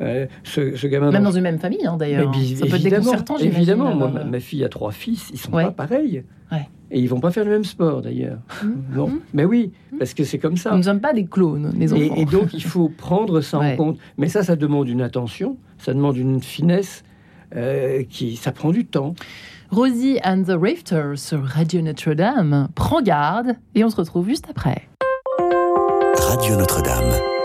Euh, 0.00 0.26
ce, 0.44 0.76
ce 0.76 0.86
gamin 0.86 1.10
Même 1.10 1.22
dans 1.24 1.30
une 1.32 1.42
même 1.42 1.58
famille, 1.58 1.86
hein, 1.86 1.96
d'ailleurs. 1.96 2.32
Ça 2.34 2.38
peut 2.66 2.66
être 2.66 2.74
évidemment, 2.74 3.04
déconcertant, 3.04 3.36
j'imagine. 3.38 3.56
Évidemment, 3.58 3.94
moi, 3.94 4.08
alors, 4.08 4.24
ma, 4.24 4.24
ma 4.24 4.40
fille 4.40 4.62
a 4.64 4.68
trois 4.68 4.92
fils, 4.92 5.30
ils 5.32 5.38
sont 5.38 5.52
Ouais. 5.52 5.64
pas 5.64 5.70
pareils. 5.86 6.22
Ouais. 6.52 6.68
Et 6.90 7.00
ils 7.00 7.08
vont 7.08 7.18
pas 7.18 7.30
faire 7.32 7.44
le 7.44 7.50
même 7.50 7.64
sport 7.64 8.02
d'ailleurs. 8.02 8.38
Non. 8.94 9.10
Mais 9.34 9.44
oui, 9.44 9.72
parce 9.98 10.14
que 10.14 10.22
c'est 10.24 10.38
comme 10.38 10.56
ça. 10.56 10.70
Nous 10.72 10.78
ne 10.78 10.82
sommes 10.82 11.00
pas 11.00 11.12
des 11.12 11.24
clones, 11.26 11.72
les 11.78 11.92
enfants. 11.92 12.02
Et, 12.16 12.20
et 12.20 12.24
donc 12.26 12.52
il 12.54 12.62
faut 12.62 12.88
prendre 12.96 13.40
ça 13.40 13.58
Ouais. 13.58 13.72
en 13.72 13.76
compte. 13.76 13.98
Mais 14.18 14.28
ça, 14.28 14.42
ça 14.42 14.54
demande 14.56 14.88
une 14.88 15.02
attention, 15.02 15.56
ça 15.78 15.92
demande 15.94 16.16
une 16.16 16.40
finesse 16.42 17.02
euh, 17.56 18.02
qui, 18.08 18.36
ça 18.36 18.52
prend 18.52 18.70
du 18.70 18.84
temps. 18.86 19.14
Rosie 19.70 20.18
and 20.24 20.44
the 20.44 20.52
Rifters 20.56 21.18
sur 21.18 21.42
Radio 21.42 21.80
Notre-Dame. 21.82 22.68
Prends 22.76 23.02
garde 23.02 23.56
et 23.74 23.82
on 23.82 23.90
se 23.90 23.96
retrouve 23.96 24.28
juste 24.28 24.46
après. 24.48 24.82
Radio 26.18 26.54
Notre-Dame. 26.56 27.35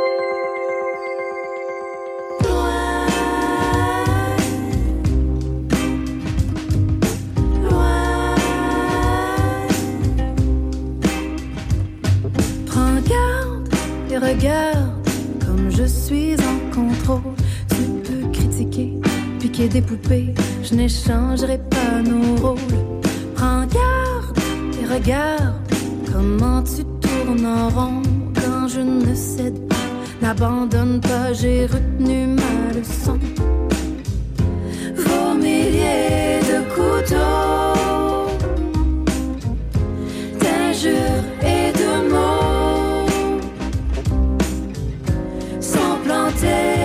des 19.68 19.82
poupées, 19.82 20.34
je 20.64 20.74
n'échangerai 20.76 21.60
pas 21.70 22.02
nos 22.04 22.36
rôles. 22.36 22.58
Prends 23.36 23.66
garde 23.66 24.38
et 24.82 24.86
regarde 24.94 25.62
comment 26.12 26.64
tu 26.64 26.84
tournes 27.02 27.46
en 27.46 27.70
rond 27.70 28.02
quand 28.34 28.68
je 28.68 28.80
ne 28.80 29.14
cède 29.14 29.68
pas. 29.68 29.76
N'abandonne 30.22 31.00
pas, 31.02 31.34
j'ai 31.34 31.66
retenu 31.66 32.28
ma 32.28 32.74
leçon. 32.78 33.20
Vos 34.96 35.34
milliers 35.36 36.40
de 36.52 36.60
couteaux, 36.76 37.76
d'injures 40.40 41.26
et 41.42 41.72
de 41.72 42.10
mots 42.12 43.08
sont 45.60 45.98
plantés. 46.04 46.81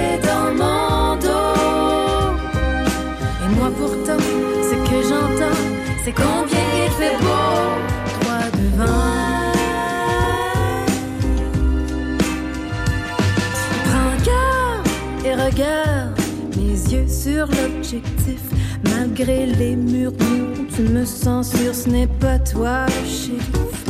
Malgré 19.18 19.46
les 19.46 19.76
murmures, 19.76 20.66
tu 20.74 20.82
me 20.82 21.06
censures, 21.06 21.74
ce 21.74 21.88
n'est 21.88 22.06
pas 22.06 22.38
toi 22.38 22.84
le 22.84 23.08
shérif. 23.08 23.84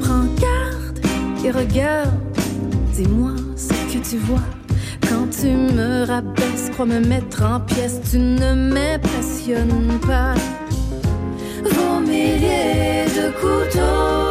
Prends 0.00 0.24
garde 0.40 0.98
et 1.44 1.52
regarde, 1.52 2.10
dis-moi 2.92 3.30
ce 3.54 3.68
que 3.68 4.02
tu 4.02 4.16
vois. 4.16 4.42
Quand 5.08 5.28
tu 5.30 5.46
me 5.46 6.04
rabaisses, 6.04 6.70
crois 6.72 6.86
me 6.86 6.98
mettre 6.98 7.44
en 7.44 7.60
pièces, 7.60 8.00
tu 8.10 8.18
ne 8.18 8.54
m'impressionnes 8.72 10.00
pas. 10.04 10.34
Vos 11.62 12.00
milliers 12.00 13.06
de 13.14 13.30
couteaux, 13.40 14.25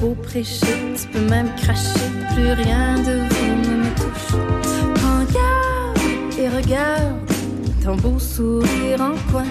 beau 0.00 0.14
prêcher, 0.14 0.94
tu 0.96 1.08
peux 1.08 1.26
même 1.28 1.48
cracher, 1.56 2.00
plus 2.34 2.52
rien 2.52 2.96
de 2.98 3.20
vous 3.28 3.70
ne 3.70 3.76
me 3.82 3.90
touche. 3.96 4.36
Prends 4.94 5.24
garde 5.32 6.38
et 6.38 6.48
regarde 6.48 7.16
ton 7.84 7.96
beau 7.96 8.18
sourire 8.18 9.00
en 9.00 9.30
coin. 9.30 9.46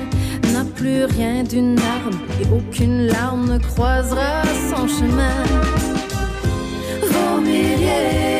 N'a 0.53 0.65
plus 0.75 1.05
rien 1.05 1.43
d'une 1.43 1.77
arme 1.79 2.19
et 2.41 2.47
aucune 2.53 3.07
larme 3.07 3.53
ne 3.53 3.59
croisera 3.59 4.41
son 4.69 4.87
chemin. 4.87 5.43
Vos 7.01 7.41
milliers 7.41 8.38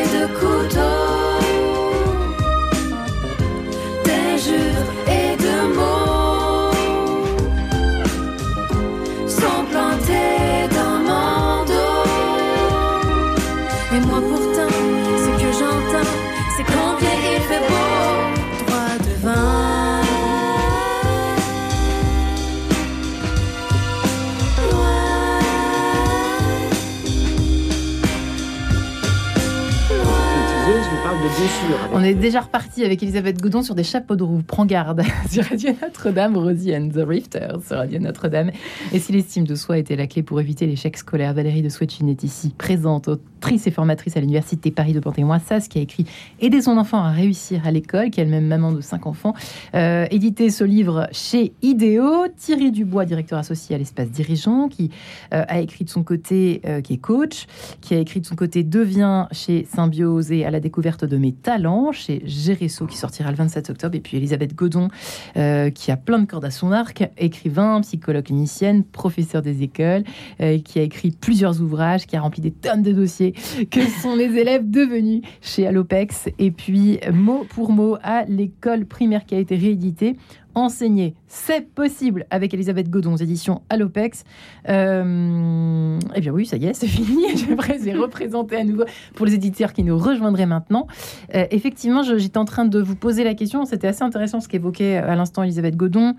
parle 31.09 31.23
de 31.23 31.95
On 31.95 32.03
est 32.03 32.13
déjà 32.13 32.41
reparti 32.41 32.85
avec 32.85 33.01
Elisabeth 33.01 33.41
Godon 33.41 33.63
sur 33.63 33.73
des 33.73 33.83
chapeaux 33.83 34.15
de 34.15 34.21
roue. 34.21 34.43
Prends 34.45 34.67
garde 34.67 35.01
sur 35.29 35.43
Radio 35.43 35.71
Notre-Dame, 35.81 36.37
Rosie 36.37 36.75
and 36.75 36.89
the 36.89 37.03
Rifters 37.03 37.63
sur 37.65 37.77
Radio 37.77 37.99
Notre-Dame. 37.99 38.51
Et 38.93 38.99
si 38.99 39.11
l'estime 39.11 39.45
de 39.45 39.55
soi 39.55 39.79
était 39.79 39.95
la 39.95 40.05
clé 40.05 40.21
pour 40.21 40.39
éviter 40.39 40.67
l'échec 40.67 40.95
scolaire, 40.97 41.33
Valérie 41.33 41.63
de 41.63 41.69
Swetchine 41.69 42.09
est 42.09 42.23
ici, 42.23 42.53
présente, 42.55 43.07
autrice 43.07 43.65
et 43.65 43.71
formatrice 43.71 44.17
à 44.17 44.19
l'Université 44.19 44.69
Paris 44.69 44.93
de 44.93 44.99
Panthéon-Assas, 44.99 45.67
qui 45.67 45.79
a 45.79 45.81
écrit 45.81 46.05
Aider 46.41 46.61
son 46.61 46.77
enfant 46.77 47.03
à 47.03 47.09
réussir 47.09 47.65
à 47.65 47.71
l'école, 47.71 48.11
qui 48.11 48.19
est 48.19 48.23
elle-même 48.23 48.45
maman 48.45 48.71
de 48.71 48.81
cinq 48.81 49.07
enfants. 49.07 49.33
Euh, 49.73 50.05
édité 50.11 50.51
ce 50.51 50.63
livre 50.63 51.07
chez 51.11 51.53
Idéo. 51.63 52.27
Thierry 52.37 52.71
Dubois, 52.71 53.05
directeur 53.05 53.39
associé 53.39 53.75
à 53.75 53.79
l'espace 53.79 54.11
dirigeant, 54.11 54.67
qui 54.67 54.91
euh, 55.33 55.43
a 55.47 55.59
écrit 55.59 55.85
de 55.85 55.89
son 55.89 56.03
côté, 56.03 56.61
euh, 56.65 56.81
qui 56.81 56.93
est 56.93 56.97
coach, 56.97 57.47
qui 57.81 57.95
a 57.95 57.97
écrit 57.97 58.19
de 58.19 58.27
son 58.27 58.35
côté 58.35 58.63
Deviens 58.63 59.27
chez 59.31 59.65
Symbiose 59.65 60.31
et 60.31 60.45
à 60.45 60.51
la 60.51 60.59
découverte 60.59 60.98
de 61.05 61.17
mes 61.17 61.31
talents 61.31 61.91
chez 61.91 62.21
Géresso 62.25 62.85
qui 62.85 62.97
sortira 62.97 63.29
le 63.31 63.37
27 63.37 63.69
octobre. 63.69 63.95
Et 63.95 63.99
puis 63.99 64.17
Elisabeth 64.17 64.55
Godon 64.55 64.89
euh, 65.37 65.69
qui 65.69 65.91
a 65.91 65.97
plein 65.97 66.19
de 66.19 66.25
cordes 66.25 66.45
à 66.45 66.51
son 66.51 66.71
arc, 66.71 67.09
écrivain, 67.17 67.81
psychologue 67.81 68.25
clinicienne, 68.25 68.83
professeur 68.83 69.41
des 69.41 69.63
écoles, 69.63 70.03
euh, 70.41 70.59
qui 70.59 70.79
a 70.79 70.83
écrit 70.83 71.11
plusieurs 71.11 71.61
ouvrages, 71.61 72.05
qui 72.05 72.15
a 72.15 72.21
rempli 72.21 72.41
des 72.41 72.51
tonnes 72.51 72.83
de 72.83 72.91
dossiers 72.91 73.33
que 73.71 73.81
sont 74.01 74.15
les 74.15 74.37
élèves 74.37 74.69
devenus 74.69 75.21
chez 75.41 75.67
Allopex. 75.67 76.29
Et 76.39 76.51
puis 76.51 76.99
mot 77.13 77.45
pour 77.49 77.71
mot 77.71 77.97
à 78.03 78.25
l'école 78.25 78.85
primaire 78.85 79.25
qui 79.25 79.35
a 79.35 79.39
été 79.39 79.55
rééditée. 79.55 80.15
Enseigner, 80.59 81.15
c'est 81.27 81.67
possible 81.73 82.25
avec 82.29 82.53
Elisabeth 82.53 82.89
Godon 82.89 83.13
aux 83.13 83.17
éditions 83.17 83.61
Allopex. 83.69 84.23
Euh, 84.67 85.99
eh 86.15 86.21
bien 86.21 86.31
oui, 86.31 86.45
ça 86.45 86.57
y 86.57 86.65
est, 86.65 86.73
c'est 86.73 86.87
fini. 86.99 87.23
J'aimerais 87.35 87.77
les 87.79 87.93
représenter 87.95 88.55
à 88.57 88.63
nouveau 88.63 88.83
pour 89.15 89.25
les 89.25 89.33
éditeurs 89.35 89.73
qui 89.73 89.83
nous 89.83 89.97
rejoindraient 89.97 90.45
maintenant. 90.45 90.87
Euh, 91.35 91.45
effectivement, 91.51 92.03
je- 92.03 92.17
j'étais 92.17 92.37
en 92.37 92.45
train 92.45 92.65
de 92.65 92.79
vous 92.79 92.95
poser 92.95 93.23
la 93.23 93.33
question. 93.35 93.65
C'était 93.65 93.87
assez 93.87 94.03
intéressant 94.03 94.39
ce 94.39 94.47
qu'évoquait 94.47 94.97
à 94.97 95.15
l'instant 95.15 95.43
Elisabeth 95.43 95.75
Godon 95.75 96.15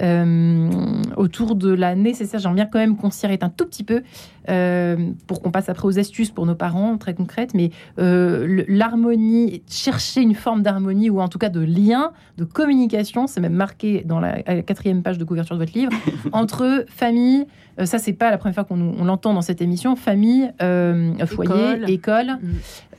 euh, 0.00 0.70
autour 1.16 1.54
de 1.54 1.72
la 1.72 1.94
nécessaire. 1.94 2.40
J'aimerais 2.40 2.56
bien 2.56 2.66
quand 2.66 2.78
même 2.78 2.96
qu'on 2.96 3.10
s'y 3.10 3.26
arrête 3.26 3.42
un 3.42 3.48
tout 3.50 3.66
petit 3.66 3.84
peu 3.84 4.02
euh, 4.48 4.96
pour 5.26 5.42
qu'on 5.42 5.50
passe 5.50 5.68
après 5.68 5.86
aux 5.86 5.98
astuces 5.98 6.30
pour 6.30 6.46
nos 6.46 6.54
parents 6.54 6.96
très 6.98 7.14
concrètes. 7.14 7.54
Mais 7.54 7.70
euh, 7.98 8.64
l'harmonie, 8.68 9.62
chercher 9.68 10.20
une 10.22 10.34
forme 10.34 10.62
d'harmonie 10.62 11.10
ou 11.10 11.20
en 11.20 11.28
tout 11.28 11.38
cas 11.38 11.48
de 11.48 11.60
lien, 11.60 12.12
de 12.38 12.44
communication, 12.44 13.26
c'est 13.26 13.40
même 13.40 13.54
marqué 13.54 13.79
dans 14.04 14.20
la, 14.20 14.42
quatrième 14.62 15.02
page 15.02 15.18
de 15.18 15.24
couverture 15.24 15.56
de 15.56 15.60
votre 15.60 15.76
livre, 15.76 15.92
entre 16.32 16.84
famille. 16.88 17.46
euh, 17.78 17.86
ça, 17.86 17.98
c'est 17.98 18.12
pas 18.12 18.30
la 18.30 18.38
première 18.38 18.54
fois 18.54 18.64
qu'on 18.64 19.04
l'entend 19.04 19.34
dans 19.34 19.42
cette 19.42 19.60
émission. 19.62 19.96
Famille, 19.96 20.50
euh, 20.62 21.14
foyer, 21.26 21.50
École. 21.50 21.90
école, 21.90 22.26
Mm. 22.40 22.48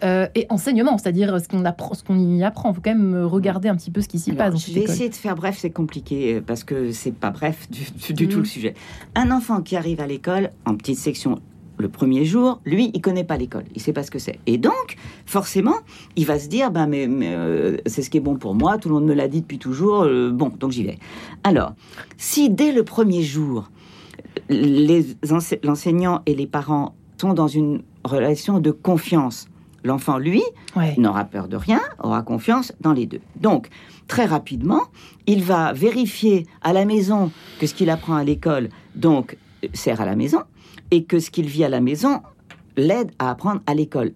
euh, 0.04 0.28
et 0.36 0.46
enseignement, 0.50 0.98
c'est-à-dire 0.98 1.40
ce 1.40 1.48
qu'on 1.48 1.64
apprend, 1.66 1.94
ce 1.94 2.04
qu'on 2.04 2.18
y 2.20 2.44
apprend. 2.44 2.72
Il 2.72 2.76
faut 2.76 2.82
quand 2.82 2.96
même 2.96 3.16
regarder 3.24 3.70
un 3.70 3.76
petit 3.76 3.92
peu 3.92 4.02
ce 4.02 4.08
qui 4.08 4.20
s'y 4.20 4.34
passe 4.34 4.54
dans 4.54 4.58
je 4.60 4.66
cette 4.66 4.74
vais 4.76 4.82
école. 4.82 4.94
essayer 4.96 5.10
de 5.10 5.16
faire 5.16 5.36
bref, 5.36 5.58
c'est 5.60 5.70
compliqué 5.72 6.42
parce 6.46 6.64
que 6.64 6.92
c'est 6.92 7.14
pas 7.14 7.30
bref 7.32 7.70
du, 7.70 7.82
Mhm. 8.26 8.30
tout 8.30 8.40
le 8.40 8.46
sujet. 8.46 8.74
Un 9.16 9.32
enfant 9.32 9.62
qui 9.62 9.76
arrive 9.76 10.00
à 10.02 10.08
l'école 10.08 10.50
en 10.66 10.76
petite 10.76 10.98
section 10.98 11.40
le 11.82 11.90
premier 11.90 12.24
jour, 12.26 12.62
lui, 12.66 12.92
il 12.94 13.02
connaît 13.02 13.24
pas 13.24 13.36
l'école, 13.38 13.66
il 13.76 13.82
sait 13.82 13.92
pas 13.94 14.04
ce 14.04 14.12
que 14.12 14.20
c'est. 14.20 14.40
Et 14.48 14.58
donc, 14.58 14.96
forcément, 15.26 15.76
il 16.16 16.26
va 16.26 16.40
se 16.40 16.48
dire, 16.48 16.72
ben 16.72 16.88
mais, 16.88 17.08
mais, 17.08 17.34
euh, 17.34 17.78
c'est 17.86 18.02
ce 18.04 18.10
qui 18.10 18.18
est 18.18 18.22
bon 18.22 18.36
pour 18.36 18.56
moi, 18.56 18.78
tout 18.78 18.88
le 18.90 18.96
monde 18.96 19.06
me 19.06 19.14
l'a 19.14 19.28
dit 19.28 19.42
depuis 19.42 19.60
toujours, 19.60 20.04
euh, 20.04 20.32
bon, 20.32 20.52
donc 20.60 20.72
j'y 20.72 20.84
vais. 20.84 20.98
Alors, 21.44 21.74
si 22.18 22.50
dès 22.50 22.72
le 22.72 22.84
premier 22.84 23.22
jour, 23.24 23.70
l'enseignant 25.64 26.22
et 26.26 26.36
les 26.36 26.48
parents 26.48 26.96
sont 27.20 27.34
dans 27.34 27.48
une 27.48 27.82
relation 28.04 28.60
de 28.60 28.72
confiance, 28.72 29.48
l'enfant, 29.84 30.18
lui, 30.18 30.44
Ouais. 30.76 30.96
n'aura 30.98 31.26
peur 31.26 31.48
de 31.48 31.56
rien, 31.58 31.80
aura 32.02 32.22
confiance 32.24 32.74
dans 32.82 32.94
les 32.94 33.06
deux. 33.06 33.22
Donc, 33.40 33.68
très 34.08 34.26
rapidement, 34.26 34.84
il 35.28 35.44
va 35.44 35.74
vérifier 35.74 36.46
à 36.62 36.74
la 36.74 36.86
maison 36.86 37.32
que 37.60 37.68
ce 37.68 37.74
qu'il 37.74 37.90
apprend 37.90 38.16
à 38.16 38.24
l'école, 38.24 38.70
donc, 38.96 39.38
euh, 39.64 39.68
sert 39.74 40.02
à 40.02 40.06
la 40.06 40.16
maison, 40.16 40.42
et 40.92 41.04
que 41.04 41.20
ce 41.20 41.32
qu'il 41.32 41.48
vit 41.48 41.64
à 41.64 41.70
la 41.70 41.82
maison 41.82 42.22
l'aide 42.78 43.12
à 43.20 43.30
apprendre 43.32 43.62
à 43.68 43.74
l'école. 43.74 44.14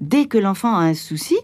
Dès 0.00 0.26
que 0.26 0.38
l'enfant 0.38 0.74
a 0.74 0.80
un 0.80 0.94
souci, 0.94 1.36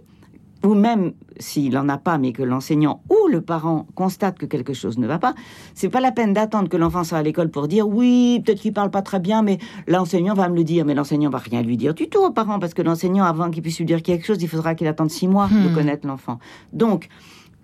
ou 0.63 0.75
même 0.75 1.13
s'il 1.39 1.73
n'en 1.75 1.89
a 1.89 1.99
pas, 1.99 2.17
mais 2.17 2.33
que 2.33 2.43
l'enseignant 2.43 3.03
ou 3.11 3.29
le 3.29 3.41
parent 3.41 3.87
constate 3.95 4.39
que 4.39 4.47
quelque 4.47 4.73
chose 4.73 4.99
ne 4.99 5.07
va 5.07 5.19
pas, 5.19 5.35
c'est 5.75 5.89
pas 5.89 6.01
la 6.01 6.13
peine 6.13 6.33
d'attendre 6.33 6.69
que 6.69 6.77
l'enfant 6.77 7.05
soit 7.05 7.19
à 7.19 7.23
l'école 7.23 7.51
pour 7.51 7.69
dire 7.69 7.87
oui, 7.89 8.41
peut-être 8.45 8.61
qu'il 8.61 8.73
parle 8.73 8.91
pas 8.91 9.03
très 9.03 9.21
bien, 9.21 9.43
mais 9.43 9.59
l'enseignant 9.87 10.35
va 10.35 10.49
me 10.49 10.57
le 10.57 10.65
dire. 10.65 10.85
Mais 10.87 10.95
l'enseignant 10.95 11.29
va 11.31 11.39
rien 11.39 11.63
lui 11.63 11.77
dire 11.77 11.93
du 11.95 12.09
tout 12.09 12.21
au 12.21 12.31
parent, 12.31 12.59
parce 12.59 12.73
que 12.73 12.83
l'enseignant, 12.83 13.25
avant 13.25 13.51
qu'il 13.51 13.63
puisse 13.63 13.79
lui 13.79 13.85
dire 13.85 14.03
quelque 14.03 14.25
chose, 14.25 14.43
il 14.43 14.49
faudra 14.49 14.75
qu'il 14.75 14.87
attende 14.87 15.11
six 15.11 15.29
mois 15.29 15.49
de 15.49 15.69
Hmm. 15.69 15.75
connaître 15.75 16.07
l'enfant. 16.07 16.39
Donc, 16.73 17.09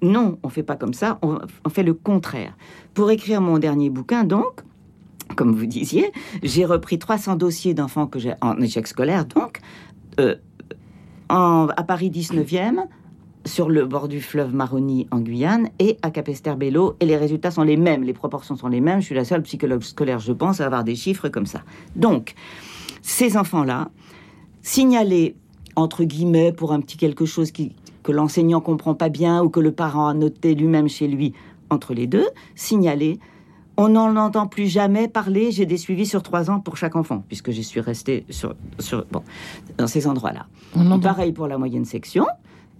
non, 0.03 0.39
on 0.43 0.49
fait 0.49 0.63
pas 0.63 0.77
comme 0.77 0.95
ça, 0.95 1.19
on, 1.23 1.39
on 1.65 1.69
fait 1.69 1.83
le 1.83 1.95
contraire. 1.95 2.55
Pour 2.95 3.11
écrire 3.11 3.41
mon 3.41 3.59
dernier 3.59 3.89
bouquin, 3.91 4.25
donc, 4.25 4.61
comme 5.37 5.55
vous 5.55 5.67
disiez, 5.67 6.13
j'ai 6.43 6.65
repris 6.65 6.99
300 6.99 7.37
dossiers 7.37 7.75
d'enfants 7.75 8.07
que 8.07 8.19
j'ai 8.19 8.35
en 8.41 8.57
échec 8.61 8.87
scolaire, 8.87 9.25
donc, 9.25 9.61
euh, 10.19 10.35
en- 11.29 11.69
à 11.77 11.83
Paris 11.85 12.11
19e, 12.11 12.83
sur 13.47 13.71
le 13.71 13.87
bord 13.87 14.09
du 14.09 14.21
fleuve 14.21 14.55
Maroni 14.55 15.07
en 15.11 15.21
Guyane 15.21 15.69
et 15.79 15.97
à 16.03 16.11
Capesterre-Bello. 16.11 16.97
Et 17.01 17.07
les 17.07 17.17
résultats 17.17 17.51
sont 17.51 17.63
les 17.63 17.79
mêmes, 17.79 18.03
les 18.03 18.13
proportions 18.13 18.55
sont 18.55 18.69
les 18.69 18.83
mêmes. 18.83 19.01
Je 19.01 19.07
suis 19.07 19.15
la 19.15 19.25
seule 19.25 19.43
psychologue 19.43 19.83
scolaire, 19.83 20.19
je 20.19 20.33
pense, 20.33 20.61
à 20.61 20.67
avoir 20.67 20.85
des 20.85 20.95
chiffres 20.95 21.29
comme 21.31 21.47
ça. 21.47 21.63
Donc, 21.97 22.35
ces 23.01 23.39
enfants-là, 23.39 23.89
signalés, 24.63 25.37
entre 25.77 26.05
guillemets, 26.05 26.53
pour 26.53 26.73
un 26.73 26.81
petit 26.81 26.99
quelque 26.99 27.25
chose 27.25 27.51
que 27.51 28.13
l'enseignant 28.13 28.61
comprend 28.61 28.95
pas 28.95 29.09
bien 29.09 29.43
ou 29.43 29.49
que 29.49 29.61
le 29.61 29.73
parent 29.73 30.09
a 30.09 30.15
noté 30.15 30.55
lui-même 30.55 30.89
chez 30.89 31.09
lui, 31.09 31.33
entre 31.71 31.95
les 31.95 32.07
deux, 32.07 32.27
signalés. 32.55 33.19
On 33.83 33.89
n'en 33.89 34.15
entend 34.17 34.47
plus 34.47 34.67
jamais 34.67 35.09
parler. 35.09 35.51
J'ai 35.53 35.65
des 35.65 35.79
suivis 35.79 36.05
sur 36.07 36.23
trois 36.23 36.51
ans 36.51 36.61
pour 36.61 36.77
chaque 36.77 36.97
enfant, 36.97 37.25
puisque 37.29 37.51
j'y 37.51 37.65
suis 37.65 37.81
restée 37.81 38.25
sur, 38.29 38.55
sur, 38.79 39.07
bon, 39.11 39.23
dans 39.79 39.87
ces 39.87 40.07
endroits-là. 40.07 40.47
Pareil 41.01 41.33
pour 41.33 41.47
la 41.47 41.57
moyenne 41.57 41.85
section. 41.87 42.27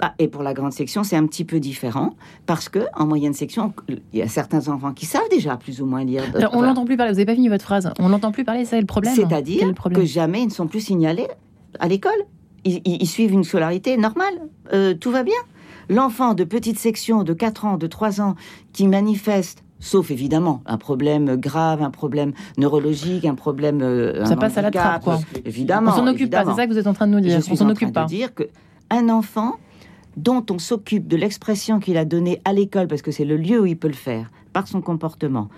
Ah, 0.03 0.15
et 0.19 0.29
pour 0.29 0.43
la 0.43 0.55
grande 0.55 0.73
section, 0.73 1.03
c'est 1.05 1.17
un 1.17 1.27
petit 1.27 1.45
peu 1.45 1.59
différent 1.61 2.15
parce 2.47 2.69
que 2.71 2.81
en 2.95 3.07
moyenne 3.07 3.35
section, 3.35 3.73
il 3.89 4.01
y 4.19 4.23
a 4.23 4.29
certains 4.29 4.69
enfants 4.69 4.93
qui 4.93 5.05
savent 5.07 5.29
déjà 5.31 5.57
plus 5.59 5.81
ou 5.83 5.87
moins 5.87 6.05
lire. 6.05 6.23
Alors, 6.35 6.51
on 6.53 6.57
Voilà. 6.59 6.69
l'entend 6.69 6.85
plus 6.87 6.97
parler. 6.97 7.13
Vous 7.13 7.17
n'avez 7.17 7.27
pas 7.27 7.35
fini 7.35 7.49
votre 7.51 7.65
phrase. 7.65 7.91
On 7.99 8.09
l'entend 8.09 8.33
plus 8.33 8.45
parler, 8.45 8.65
c'est 8.65 8.81
le 8.81 8.87
problème. 8.87 9.13
Quel 9.15 9.25
est 9.25 9.29
C'est-à-dire 9.29 9.67
le 9.69 9.75
problème 9.75 10.01
que 10.03 10.07
jamais 10.07 10.41
ils 10.43 10.47
ne 10.47 10.53
sont 10.53 10.67
plus 10.69 10.81
signalés 10.81 11.29
à 11.79 11.87
l'école. 11.89 12.13
Ils, 12.65 12.81
ils- 12.87 13.03
ils 13.03 13.07
suivent 13.07 13.33
une 13.33 13.45
scolarité 13.45 13.97
normale. 13.99 14.35
Euh, 14.73 14.95
tout 14.95 15.11
va 15.11 15.23
bien. 15.23 15.35
L'enfant 15.91 16.33
de 16.35 16.45
petite 16.45 16.79
section 16.79 17.23
de 17.23 17.33
4 17.35 17.65
ans, 17.67 17.77
de 17.77 17.87
3 17.87 18.21
ans, 18.23 18.37
qui 18.73 18.87
manifeste, 18.89 19.65
sauf 19.81 20.11
évidemment 20.11 20.63
un 20.67 20.77
problème 20.79 21.37
grave, 21.37 21.83
un 21.83 21.91
problème 21.91 22.33
neurologique, 22.59 23.25
un 23.25 23.35
problème. 23.35 23.81
euh, 23.83 24.25
Ça 24.27 24.35
un 24.35 24.37
passe 24.37 24.57
à 24.59 24.63
la 24.63 24.71
trappe, 24.71 25.03
quoi. 25.05 25.19
Évidemment. 25.45 25.91
On 25.93 25.97
s'en 25.97 26.07
occupe 26.07 26.31
pas, 26.31 26.45
c'est 26.45 26.55
ça 26.55 26.67
que 26.67 26.73
vous 26.73 26.79
êtes 26.79 26.87
en 26.87 26.93
train 26.95 27.07
de 27.07 27.13
nous 27.13 27.21
dire. 27.21 27.37
Je 27.37 27.41
suis 27.43 27.53
On 27.53 27.57
s'en 27.57 27.67
en 27.67 27.71
occupe 27.71 27.93
train 27.93 28.03
pas. 28.03 28.05
de 28.05 28.09
dire 28.11 28.35
que 28.35 28.45
un 28.91 29.09
enfant 29.09 29.55
dont 30.17 30.45
on 30.51 30.59
s'occupe 30.59 31.07
de 31.09 31.17
l'expression 31.17 31.79
qu'il 31.81 31.97
a 31.97 32.05
donnée 32.05 32.41
à 32.45 32.53
l'école, 32.53 32.87
parce 32.89 33.03
que 33.03 33.11
c'est 33.11 33.25
le 33.25 33.37
lieu 33.37 33.61
où 33.61 33.67
il 33.67 33.77
peut 33.77 33.89
le 33.89 33.95
faire, 33.95 34.31
par 34.53 34.67
son 34.69 34.81
comportement, 34.81 35.49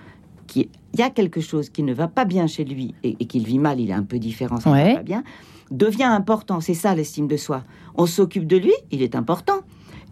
qu'il 0.46 0.68
y 0.96 1.02
a 1.02 1.08
quelque 1.10 1.40
chose 1.40 1.70
qui 1.70 1.82
ne 1.82 1.94
va 1.94 2.06
pas 2.08 2.24
bien 2.26 2.46
chez 2.46 2.64
lui 2.64 2.94
et, 3.02 3.16
et 3.18 3.24
qu'il 3.26 3.44
vit 3.44 3.58
mal, 3.58 3.80
il 3.80 3.90
est 3.90 3.94
un 3.94 4.02
peu 4.02 4.18
différent, 4.18 4.60
ça 4.60 4.68
ne 4.70 4.74
Ouais. 4.74 4.90
va 4.90 4.96
pas 4.98 5.02
bien, 5.02 5.24
devient 5.70 6.02
important. 6.04 6.60
C'est 6.60 6.74
ça 6.74 6.94
l'estime 6.94 7.26
de 7.26 7.36
soi. 7.38 7.62
On 7.94 8.04
s'occupe 8.06 8.46
de 8.46 8.58
lui, 8.58 8.72
il 8.90 9.02
est 9.02 9.14
important. 9.16 9.60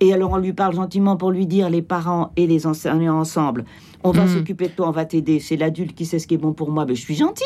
Et 0.01 0.15
alors 0.15 0.33
on 0.33 0.39
lui 0.39 0.55
parle 0.55 0.75
gentiment 0.75 1.19
pour 1.19 1.31
lui 1.31 1.47
dire, 1.47 1.69
les 1.69 1.83
parents 1.83 2.33
et 2.37 2.47
les 2.47 2.67
enseignants 2.67 3.19
ensemble, 3.21 3.67
on 4.05 4.11
va 4.13 4.25
Mm. 4.25 4.29
s'occuper 4.29 4.67
de 4.69 4.73
toi, 4.73 4.89
on 4.89 4.93
va 4.93 5.05
t'aider. 5.05 5.41
C'est 5.41 5.57
l'adulte 5.57 5.95
qui 5.95 6.07
sait 6.07 6.19
ce 6.19 6.27
qui 6.27 6.35
est 6.35 6.39
bon 6.39 6.53
pour 6.53 6.71
moi, 6.71 6.85
mais 6.87 6.95
je 6.95 7.01
suis 7.03 7.15
gentil. 7.17 7.45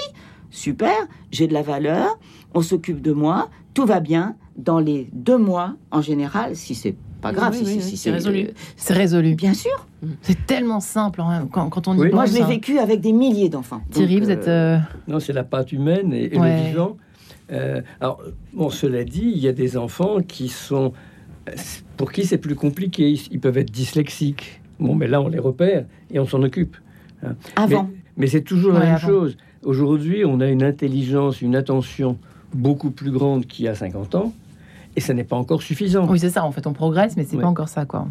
Super, 0.51 0.93
j'ai 1.33 1.47
de 1.49 1.53
la 1.53 1.63
valeur, 1.63 2.19
on 2.55 2.61
s'occupe 2.63 3.01
de 3.03 3.13
moi, 3.13 3.49
tout 3.75 3.87
va 3.87 4.01
bien. 4.01 4.37
Dans 4.57 4.79
les 4.79 5.09
deux 5.13 5.37
mois, 5.39 5.75
en 5.91 6.01
général, 6.01 6.55
si 6.55 6.77
c'est 6.77 6.95
pas 7.21 7.33
grave, 7.33 7.55
Oui, 7.55 7.59
si, 7.59 7.65
oui, 7.65 7.71
si- 7.71 7.77
oui, 7.79 7.83
si 7.91 7.97
c'est 7.97 8.11
résolu. 8.13 8.51
C'est 8.77 8.93
résolu. 8.95 9.35
Bien 9.35 9.53
sûr. 9.55 9.73
C'est 10.23 10.47
tellement 10.47 10.79
simple 10.79 11.23
hein, 11.23 11.49
quand, 11.51 11.69
quand 11.71 11.89
on 11.89 11.95
y 11.95 11.99
Oui. 11.99 12.09
pense. 12.11 12.15
Moi, 12.15 12.27
je 12.27 12.35
l'ai 12.35 12.43
hein. 12.43 12.47
vécu 12.47 12.79
avec 12.79 13.01
des 13.01 13.13
milliers 13.13 13.49
d'enfants. 13.49 13.81
Thierry, 13.91 14.17
Donc, 14.21 14.25
vous 14.25 14.31
euh, 14.31 14.35
êtes. 14.35 14.49
euh, 14.49 14.79
Non, 15.09 15.19
c'est 15.19 15.33
la 15.33 15.43
pâte 15.43 15.73
humaine 15.73 16.13
et, 16.13 16.35
et 16.37 16.39
Ouais. 16.39 16.57
le 16.63 16.69
vivant. 16.69 16.97
Euh, 17.51 17.81
alors, 18.01 18.23
bon, 18.53 18.71
cela 18.71 19.03
dit, 19.03 19.33
il 19.35 19.39
y 19.39 19.49
a 19.49 19.53
des 19.53 19.77
enfants 19.77 20.19
qui 20.21 20.49
sont. 20.49 20.93
Pour 21.97 22.13
qui 22.13 22.25
c'est 22.25 22.39
plus 22.39 22.55
compliqué. 22.55 23.19
Ils 23.31 23.41
peuvent 23.41 23.59
être 23.59 23.71
dyslexiques. 23.73 24.61
Bon, 24.81 24.95
mais 24.95 25.07
là, 25.07 25.21
on 25.21 25.29
les 25.29 25.39
repère 25.39 25.85
et 26.11 26.19
on 26.19 26.27
s'en 26.27 26.43
occupe. 26.43 26.77
hein. 27.23 27.35
Avant. 27.57 27.85
Mais, 27.85 27.99
mais 28.17 28.27
c'est 28.27 28.43
toujours 28.43 28.73
la 28.73 28.81
même 28.81 28.95
avant. 28.95 29.07
chose. 29.07 29.37
Aujourd'hui, 29.63 30.25
on 30.25 30.41
a 30.41 30.49
une 30.49 30.63
intelligence, 30.63 31.41
une 31.43 31.57
attention 31.57 32.19
beaucoup 32.53 32.91
plus 32.91 33.11
grande 33.11 33.47
qu'il 33.47 33.65
y 33.65 33.69
a 33.69 33.75
50 33.75 34.15
ans. 34.15 34.33
Et 34.97 35.01
ça 35.01 35.13
n'est 35.13 35.25
pas 35.25 35.35
encore 35.37 35.61
suffisant. 35.63 36.07
Oui, 36.09 36.21
c'est 36.21 36.31
ça. 36.31 36.45
En 36.45 36.53
fait, 36.53 36.67
on 36.69 36.73
progresse, 36.73 37.17
mais 37.17 37.25
c'est 37.25 37.35
Ouais. 37.37 37.43
pas 37.43 37.49
encore 37.49 37.69
ça, 37.69 37.85
quoi. 37.85 38.07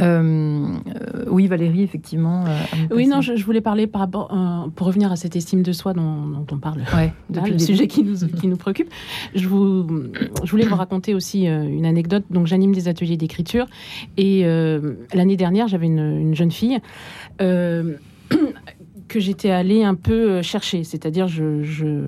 Euh, 0.00 0.66
euh, 0.86 1.24
oui, 1.28 1.46
Valérie, 1.48 1.82
effectivement. 1.82 2.44
euh, 2.46 2.58
Oui, 2.94 3.06
non, 3.06 3.20
je, 3.20 3.36
je 3.36 3.44
voulais 3.44 3.60
parler 3.60 3.86
par 3.86 4.00
rapport, 4.00 4.32
euh, 4.32 4.68
pour 4.74 4.86
revenir 4.86 5.12
à 5.12 5.16
cette 5.16 5.36
estime 5.36 5.62
de 5.62 5.72
soi 5.72 5.92
dont, 5.92 6.26
dont 6.26 6.46
on 6.50 6.56
parle. 6.58 6.80
Ouais, 6.96 7.12
depuis 7.30 7.50
le 7.50 7.56
le 7.56 7.58
sujet 7.58 7.86
qui 7.88 8.02
nous, 8.02 8.16
qui 8.40 8.46
nous 8.48 8.56
préoccupe. 8.56 8.88
Je, 9.34 9.46
vous, 9.48 9.86
je 10.42 10.50
voulais 10.50 10.64
vous 10.64 10.76
raconter 10.76 11.14
aussi 11.14 11.46
euh, 11.46 11.62
une 11.64 11.84
anecdote. 11.84 12.24
Donc, 12.30 12.46
j'anime 12.46 12.72
des 12.72 12.88
ateliers 12.88 13.18
d'écriture. 13.18 13.66
Et 14.16 14.46
euh, 14.46 14.94
l'année 15.12 15.36
dernière, 15.36 15.68
j'avais 15.68 15.86
une, 15.86 15.98
une 16.20 16.34
jeune 16.34 16.50
fille 16.52 16.78
euh, 17.42 17.96
que 19.08 19.20
j'étais 19.20 19.50
allée 19.50 19.84
un 19.84 19.94
peu 19.94 20.40
chercher. 20.40 20.84
C'est-à-dire, 20.84 21.28
je, 21.28 21.62
je 21.64 22.04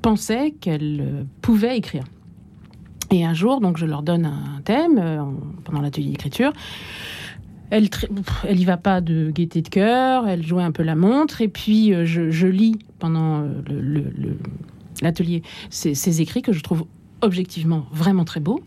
pensais 0.00 0.52
qu'elle 0.60 1.26
pouvait 1.42 1.76
écrire. 1.76 2.04
Et 3.10 3.24
un 3.24 3.34
jour, 3.34 3.60
donc, 3.60 3.78
je 3.78 3.86
leur 3.86 4.02
donne 4.02 4.26
un 4.26 4.60
thème 4.64 4.98
euh, 4.98 5.20
en- 5.22 5.34
pendant 5.64 5.80
l'atelier 5.80 6.10
d'écriture. 6.10 6.52
Elle, 7.70 7.88
elle 8.46 8.58
y 8.60 8.64
va 8.64 8.76
pas 8.78 9.00
de 9.00 9.30
gaieté 9.30 9.60
de 9.62 9.68
cœur, 9.68 10.26
elle 10.26 10.46
jouait 10.46 10.62
un 10.62 10.72
peu 10.72 10.82
la 10.82 10.94
montre, 10.96 11.42
et 11.42 11.48
puis 11.48 11.92
euh, 11.92 12.06
je, 12.06 12.30
je 12.30 12.46
lis 12.46 12.76
pendant 12.98 13.42
euh, 13.42 14.34
l'atelier 15.02 15.42
ces, 15.68 15.94
ces 15.94 16.20
écrits 16.22 16.40
que 16.42 16.52
je 16.52 16.62
trouve 16.62 16.86
objectivement 17.20 17.84
vraiment 17.92 18.24
très 18.24 18.40
beaux, 18.40 18.60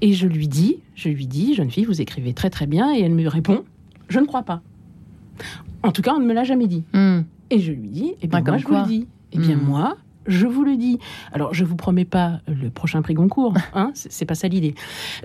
et 0.00 0.12
je 0.12 0.26
lui 0.26 0.48
dis, 0.48 0.78
je 0.96 1.08
lui 1.08 1.26
dis, 1.26 1.54
jeune 1.54 1.70
fille, 1.70 1.84
vous 1.84 2.00
écrivez 2.00 2.32
très 2.32 2.50
très 2.50 2.66
bien, 2.66 2.92
et 2.94 3.00
elle 3.00 3.14
me 3.14 3.28
répond, 3.28 3.64
je 4.08 4.18
ne 4.18 4.24
crois 4.26 4.42
pas. 4.42 4.60
En 5.84 5.92
tout 5.92 6.02
cas, 6.02 6.14
on 6.16 6.20
ne 6.20 6.26
me 6.26 6.32
l'a 6.34 6.42
jamais 6.44 6.66
dit. 6.66 6.82
Hmm. 6.94 7.20
Et 7.50 7.60
je 7.60 7.70
lui 7.72 7.88
dis, 7.88 8.14
eh 8.22 8.26
bien, 8.26 8.40
Ah, 8.44 8.48
moi, 8.50 8.58
je 8.58 8.66
vous 8.66 8.74
le 8.74 8.86
dis. 8.86 9.06
Eh 9.32 9.38
bien, 9.38 9.56
Hmm. 9.56 9.64
moi, 9.66 9.96
je 10.28 10.46
vous 10.46 10.62
le 10.62 10.76
dis. 10.76 10.98
Alors, 11.32 11.54
je 11.54 11.64
vous 11.64 11.76
promets 11.76 12.04
pas 12.04 12.40
le 12.46 12.70
prochain 12.70 13.02
prix 13.02 13.14
Goncourt, 13.14 13.54
hein, 13.74 13.90
c'est 13.94 14.12
c'est 14.12 14.26
pas 14.26 14.34
ça 14.34 14.48
l'idée. 14.48 14.74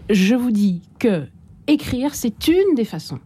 Je 0.09 0.35
vous 0.35 0.51
dis 0.51 0.81
que 0.99 1.27
écrire, 1.67 2.15
c'est 2.15 2.47
une 2.47 2.75
des 2.75 2.85
façons. 2.85 3.19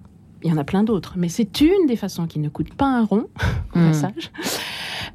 Il 0.47 0.51
y 0.51 0.53
en 0.53 0.57
a 0.57 0.63
plein 0.63 0.83
d'autres, 0.85 1.15
mais 1.17 1.27
c'est 1.27 1.59
une 1.59 1.87
des 1.87 1.97
façons 1.97 2.25
qui 2.25 2.39
ne 2.39 2.47
coûte 2.47 2.73
pas 2.73 2.85
un 2.85 3.03
rond, 3.03 3.25
au 3.75 3.79
Hmm. 3.79 3.87
passage. 3.87 4.31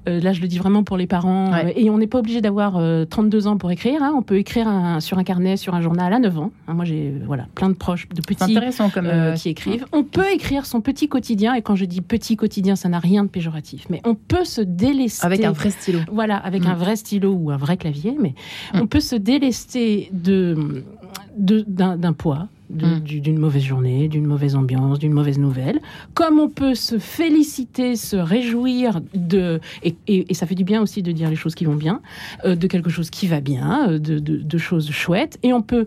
Euh, 0.08 0.20
là, 0.20 0.32
je 0.32 0.40
le 0.42 0.48
dis 0.48 0.58
vraiment 0.58 0.82
pour 0.82 0.96
les 0.98 1.06
parents. 1.06 1.52
Ouais. 1.52 1.66
euh, 1.66 1.72
et 1.76 1.88
on 1.88 1.96
n'est 1.96 2.06
pas 2.08 2.18
obligé 2.18 2.40
d'avoir 2.42 2.76
euh, 2.76 3.04
32 3.06 3.46
ans 3.46 3.56
pour 3.56 3.70
écrire. 3.70 4.02
hein. 4.02 4.12
On 4.16 4.20
peut 4.22 4.36
écrire 4.36 4.66
un- 4.68 4.98
sur 5.00 5.16
un 5.18 5.24
carnet, 5.24 5.56
sur 5.56 5.74
un 5.74 5.80
journal 5.80 6.12
à 6.12 6.18
9 6.18 6.38
ans. 6.38 6.50
Hein, 6.68 6.74
moi, 6.74 6.84
j'ai 6.84 7.12
euh, 7.14 7.24
voilà, 7.24 7.46
plein 7.54 7.68
de 7.70 7.74
proches, 7.74 8.08
de 8.08 8.20
petits 8.20 8.52
comme. 8.92 9.06
qui 9.36 9.48
écrivent. 9.48 9.86
On 9.92 10.02
peut 10.02 10.30
écrire 10.34 10.66
son 10.66 10.80
petit 10.82 11.08
quotidien, 11.08 11.54
et 11.54 11.62
quand 11.62 11.76
je 11.76 11.84
dis 11.86 12.00
petit 12.02 12.36
quotidien, 12.36 12.74
ça 12.76 12.88
n'a 12.90 12.98
rien 12.98 13.22
de 13.24 13.28
péjoratif, 13.30 13.86
mais 13.88 14.02
on 14.04 14.14
peut 14.16 14.44
se 14.44 14.60
délester. 14.60 15.24
Avec 15.24 15.44
un 15.44 15.52
vrai 15.52 15.70
stylo. 15.70 16.00
Voilà, 16.12 16.36
avec 16.36 16.64
Mm. 16.64 16.70
un 16.70 16.74
vrai 16.74 16.96
stylo 16.96 17.32
ou 17.32 17.50
un 17.50 17.56
vrai 17.56 17.76
clavier, 17.78 18.14
mais 18.20 18.34
Mm. 18.74 18.80
on 18.82 18.86
peut 18.88 19.00
se 19.00 19.14
délester 19.16 20.10
de 20.12 20.82
d'un 21.38 22.12
poids, 22.12 22.48
Mm. 22.72 23.00
du- 23.00 23.20
d'une 23.20 23.38
mauvaise 23.38 23.62
journée, 23.64 24.08
d'une 24.08 24.26
mauvaise 24.26 24.54
ambiance, 24.56 24.98
d'une 24.98 25.12
mauvaise 25.12 25.38
nouvelle. 25.38 25.80
Comme 26.14 26.38
on 26.38 26.48
peut 26.48 26.74
se 26.74 26.98
féliciter, 26.98 27.96
se 27.96 28.16
réjouir 28.16 29.00
de 29.14 29.60
et, 29.82 29.94
et- 30.08 30.30
et 30.30 30.34
ça 30.34 30.46
fait 30.46 30.54
du 30.54 30.64
bien 30.64 30.80
aussi 30.82 31.02
de 31.02 31.12
dire 31.12 31.28
les 31.30 31.36
choses 31.36 31.54
qui 31.54 31.64
vont 31.64 31.74
bien, 31.76 32.00
euh, 32.44 32.54
de 32.56 32.66
quelque 32.66 32.90
chose 32.90 33.10
qui 33.10 33.26
va 33.26 33.40
bien, 33.40 33.90
euh, 33.90 33.98
de, 33.98 34.18
de- 34.18 34.38
de 34.38 34.58
choses 34.58 34.90
chouettes, 34.90 35.38
et 35.42 35.52
on 35.52 35.62
peut 35.62 35.86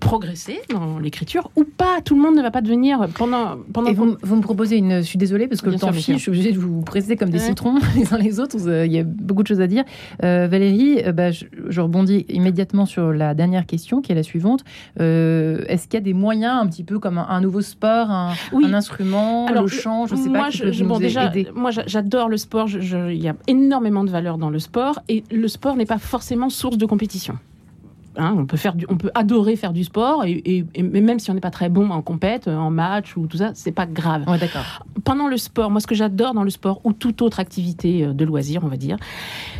progresser 0.00 0.60
dans 0.70 0.98
l'écriture 0.98 1.50
ou 1.56 1.64
pas. 1.64 2.00
Tout 2.04 2.14
le 2.16 2.20
monde 2.22 2.34
ne 2.36 2.42
va 2.42 2.50
pas 2.50 2.60
devenir 2.62 3.06
pendant 3.16 3.56
pendant 3.72 3.88
Et 3.90 3.94
vous, 3.94 4.16
me 4.36 4.40
proposez 4.40 4.78
une. 4.78 4.96
Je 4.98 5.02
suis 5.02 5.18
désolée 5.18 5.46
parce 5.46 5.60
que 5.60 5.66
Bien 5.68 5.74
le 5.76 5.80
temps 5.80 5.92
file. 5.92 6.14
Je 6.16 6.20
suis 6.20 6.30
obligée 6.30 6.52
de 6.52 6.58
vous 6.58 6.80
presser 6.82 7.16
comme 7.16 7.30
des 7.30 7.38
Ouais. 7.38 7.44
citrons 7.46 7.76
les 7.96 8.12
uns 8.12 8.18
les 8.18 8.40
autres. 8.40 8.56
Euh, 8.68 8.86
Il 8.86 8.92
y 8.92 8.98
a 8.98 9.04
beaucoup 9.04 9.42
de 9.42 9.48
choses 9.48 9.60
à 9.60 9.66
dire. 9.66 9.84
Euh, 10.24 10.48
Valérie, 10.50 11.02
euh, 11.04 11.12
bah, 11.12 11.30
je, 11.30 11.44
je 11.68 11.80
rebondis 11.80 12.24
immédiatement 12.28 12.86
sur 12.86 13.12
la 13.12 13.34
dernière 13.34 13.66
question 13.66 14.00
qui 14.00 14.12
est 14.12 14.14
la 14.14 14.22
suivante. 14.22 14.64
Euh, 15.00 15.62
Est-ce 15.68 15.84
qu'il 15.84 15.94
y 15.94 16.02
a 16.02 16.04
des 16.04 16.14
moyens, 16.14 16.60
un 16.62 16.66
petit 16.66 16.84
peu 16.84 16.98
comme 16.98 17.18
un, 17.18 17.26
un 17.28 17.40
nouveau 17.40 17.60
sport, 17.60 18.10
un, 18.10 18.32
Oui. 18.52 18.64
un 18.66 18.74
instrument, 18.74 19.46
Alors, 19.46 19.62
le 19.62 19.68
chant, 19.68 20.06
je 20.06 20.16
sais 20.16 20.28
moi, 20.28 20.40
pas, 20.44 20.50
je, 20.50 20.84
bon, 20.84 20.98
déjà, 20.98 21.26
aider? 21.26 21.48
moi, 21.54 21.70
j'a- 21.70 21.84
j'adore 21.86 22.28
le 22.28 22.36
sport. 22.36 22.68
Il 22.70 23.14
y 23.22 23.28
a 23.28 23.36
énormément 23.46 24.04
de 24.04 24.10
valeur 24.10 24.38
dans 24.38 24.50
le 24.50 24.58
sport, 24.58 25.00
et 25.08 25.24
le 25.30 25.48
sport 25.48 25.76
n'est 25.76 25.86
pas 25.86 25.98
forcément 25.98 26.48
source 26.48 26.78
de 26.78 26.86
compétition. 26.86 27.38
Hein, 28.16 28.34
on 28.38 28.44
peut 28.44 28.56
faire, 28.56 28.74
du- 28.74 28.86
on 28.88 28.96
peut 28.96 29.10
adorer 29.14 29.54
faire 29.54 29.72
du 29.72 29.84
sport, 29.84 30.24
et, 30.24 30.32
et- 30.32 30.64
et 30.74 30.82
même 30.82 31.18
si 31.20 31.30
on 31.30 31.34
n'est 31.34 31.40
pas 31.40 31.50
très 31.52 31.68
bon 31.68 31.90
en 31.90 32.02
compète, 32.02 32.48
en 32.48 32.70
match 32.70 33.16
ou 33.16 33.26
tout 33.28 33.36
ça, 33.36 33.52
c'est 33.54 33.70
pas 33.72 33.86
grave. 33.86 34.24
Ouais, 34.28 34.36
d'accord. 34.38 34.84
Pendant 35.04 35.28
le 35.28 35.36
sport, 35.36 35.70
moi, 35.70 35.80
ce 35.80 35.86
que 35.86 35.94
j'adore 35.94 36.34
dans 36.34 36.42
le 36.42 36.50
sport 36.50 36.80
ou 36.84 36.92
toute 36.92 37.22
autre 37.22 37.38
activité 37.38 38.04
euh, 38.06 38.12
de 38.12 38.24
loisir, 38.24 38.62
on 38.64 38.68
va 38.68 38.76
dire, 38.76 38.96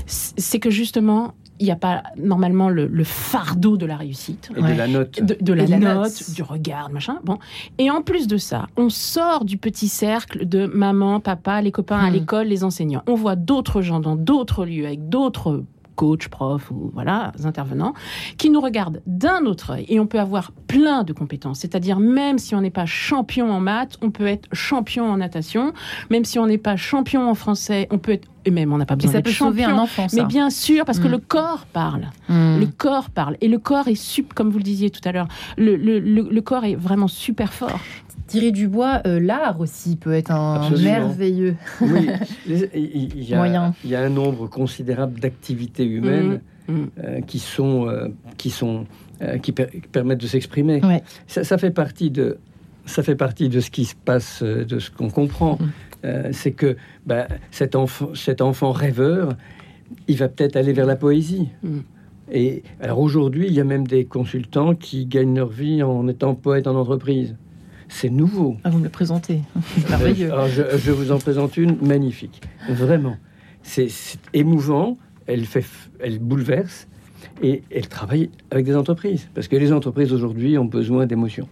c'est 0.07 0.59
que 0.59 0.71
justement 0.71 1.35
il 1.61 1.65
n'y 1.67 1.71
a 1.73 1.77
pas 1.77 2.03
normalement 2.17 2.71
le, 2.71 2.87
le 2.87 3.05
fardeau 3.05 3.77
de 3.77 3.85
la 3.85 3.97
réussite. 3.99 4.51
Et 4.57 4.63
de 4.63 4.67
la 4.79 4.89
note. 4.89 5.23
De, 5.23 5.37
de 5.39 5.53
la, 5.53 5.67
note. 5.79 6.31
du 6.35 6.43
regard, 6.43 6.89
machin. 6.91 7.19
Bon. 7.23 7.39
Et 7.77 7.91
en 7.91 8.01
plus 8.01 8.27
de 8.27 8.39
ça, 8.39 8.67
on 8.79 8.89
sort 8.89 9.45
du 9.45 9.59
petit 9.59 9.89
cercle 9.89 10.49
de 10.49 10.65
maman, 10.65 11.21
papa, 11.21 11.61
les 11.61 11.71
copains 11.71 11.99
à 11.99 12.09
Hmm. 12.09 12.15
l'école, 12.15 12.47
les 12.47 12.65
enseignants. 12.65 13.03
On 13.07 13.15
voit 13.15 13.37
d'autres 13.37 13.83
gens 13.83 14.01
dans 14.01 14.17
d'autres 14.17 14.65
lieux 14.65 14.87
avec 14.87 15.11
d'autres 15.11 15.63
coachs, 16.01 16.29
profs 16.29 16.71
ou 16.71 16.91
voilà, 16.95 17.33
intervenants, 17.45 17.93
qui 18.39 18.49
nous 18.49 18.63
regardent 18.63 19.03
d'un 19.05 19.45
autre 19.45 19.73
œil. 19.73 19.85
Et 19.89 20.01
on 20.01 20.07
peut 20.07 20.19
avoir 20.19 20.51
plein 20.67 21.03
de 21.05 21.13
compétences. 21.13 21.61
C'est-à-dire, 21.61 21.99
même 21.99 22.39
si 22.39 22.55
on 22.55 22.63
n'est 22.63 22.71
pas 22.71 22.87
champion 22.87 23.53
en 23.53 23.61
maths, 23.61 23.99
on 24.01 24.11
peut 24.11 24.27
être 24.27 24.49
champion 24.51 25.05
en 25.11 25.19
natation. 25.19 25.75
Même 26.09 26.25
si 26.25 26.39
on 26.39 26.47
n'est 26.47 26.57
pas 26.57 26.77
champion 26.77 27.29
en 27.29 27.35
français, 27.35 27.87
on 27.91 27.99
peut 27.99 28.13
être. 28.13 28.29
Et 28.45 28.51
même, 28.51 28.73
on 28.73 28.79
n'a 28.79 28.87
pas 28.87 28.97
besoin 28.97 29.13
ça 29.13 29.19
d'être 29.19 29.27
peut 29.27 29.33
sauver 29.33 29.63
champion. 29.63 29.77
un 29.79 29.83
enfant, 29.83 30.09
ça. 30.09 30.17
Mais 30.17 30.27
bien 30.27 30.49
sûr, 30.51 30.85
parce 30.85 30.99
que 30.99 31.09
Mm. 31.09 31.13
le 31.13 31.19
corps 31.19 31.67
parle. 31.73 32.09
Mm. 32.29 32.61
Le 32.61 32.67
corps 32.67 33.11
parle. 33.11 33.37
Et 33.41 33.49
le 33.49 33.59
corps 33.59 33.89
est, 33.89 33.95
sup, 33.95 34.33
comme 34.35 34.51
vous 34.51 34.59
le 34.59 34.65
disiez 34.65 34.91
tout 34.91 35.01
à 35.05 35.13
l'heure, 35.13 35.29
le, 35.59 35.77
le- 35.77 35.99
le- 35.99 36.29
le 36.31 36.41
corps 36.41 36.65
est 36.65 36.75
vraiment 36.75 37.09
super 37.09 37.53
fort. 37.53 37.81
Thierry 38.27 38.53
Dubois, 38.53 39.03
euh, 39.07 39.19
l'art 39.19 39.59
aussi 39.61 39.97
peut 39.97 40.13
être 40.13 40.31
un 40.31 40.55
Absolument. 40.63 40.91
merveilleux. 40.91 41.57
Oui, 41.81 42.07
il 42.75 43.29
y, 43.29 43.35
a, 43.35 43.39
Moyen. 43.39 43.75
il 43.85 43.91
y 43.91 43.95
a 43.97 44.01
un 44.03 44.09
nombre 44.09 44.47
considérable 44.49 45.19
d'activités 45.21 45.85
humaines 45.85 46.41
Mm. 46.69 46.75
euh, 47.03 47.21
qui 47.23 47.41
sont, 47.41 47.89
euh, 47.89 48.09
qui, 48.37 48.51
sont 48.51 48.87
euh, 49.23 49.39
qui, 49.39 49.51
per- 49.51 49.67
qui 49.73 49.81
permettent 49.89 50.21
de 50.21 50.27
s'exprimer. 50.29 50.81
Ouais. 50.85 51.03
Ça, 51.27 51.43
ça 51.43 51.59
fait 51.59 51.73
partie 51.73 52.11
de 52.11 52.39
ça 52.87 53.03
fait 53.03 53.15
partie 53.17 53.49
de 53.49 53.61
ce 53.61 53.71
qui 53.71 53.85
se 53.85 53.95
passe, 53.95 54.41
euh, 54.43 54.65
de 54.65 54.79
ce 54.79 54.91
qu'on 54.91 55.11
comprend. 55.11 55.59
Euh, 56.05 56.31
c'est 56.33 56.53
que 56.53 56.77
bah, 57.07 57.29
cet 57.51 57.77
enfant, 57.77 58.15
cet 58.15 58.41
enfant 58.41 58.73
rêveur, 58.73 59.37
il 60.09 60.17
va 60.17 60.29
peut-être 60.29 60.57
aller 60.57 60.73
vers 60.73 60.87
la 60.87 60.97
poésie. 60.97 61.49
Mm. 61.63 61.79
Et 62.33 62.63
alors 62.81 63.01
aujourd'hui, 63.01 63.47
il 63.49 63.53
y 63.53 63.61
a 63.61 63.65
même 63.65 63.87
des 63.87 64.05
consultants 64.05 64.75
qui 64.75 65.07
gagnent 65.07 65.35
leur 65.35 65.49
vie 65.49 65.83
en 65.83 66.07
étant 66.09 66.35
poète 66.35 66.67
en 66.67 66.77
entreprise. 66.77 67.37
C'est 67.89 68.09
nouveau. 68.09 68.57
Ah, 68.63 68.71
vous 68.71 68.79
me 68.79 68.85
le 68.85 68.91
présentez. 68.91 69.41
Merveilleux. 69.91 70.33
Alors, 70.33 70.47
je, 70.47 70.63
je 70.77 70.93
vous 70.93 71.11
en 71.11 71.19
présente 71.19 71.57
une 71.57 71.77
magnifique. 71.83 72.41
Vraiment. 72.69 73.17
C'est 73.63 73.89
émouvant. 74.33 74.97
Elle, 75.27 75.45
fait, 75.45 75.65
elle 75.99 76.21
bouleverse. 76.21 76.87
Et 77.43 77.63
elle 77.71 77.89
travaille 77.89 78.31
avec 78.51 78.65
des 78.65 78.77
entreprises. 78.77 79.29
Parce 79.35 79.49
que 79.49 79.57
les 79.57 79.73
entreprises 79.73 80.13
aujourd'hui 80.13 80.57
ont 80.57 80.65
besoin 80.65 81.07
d'émotions. 81.07 81.49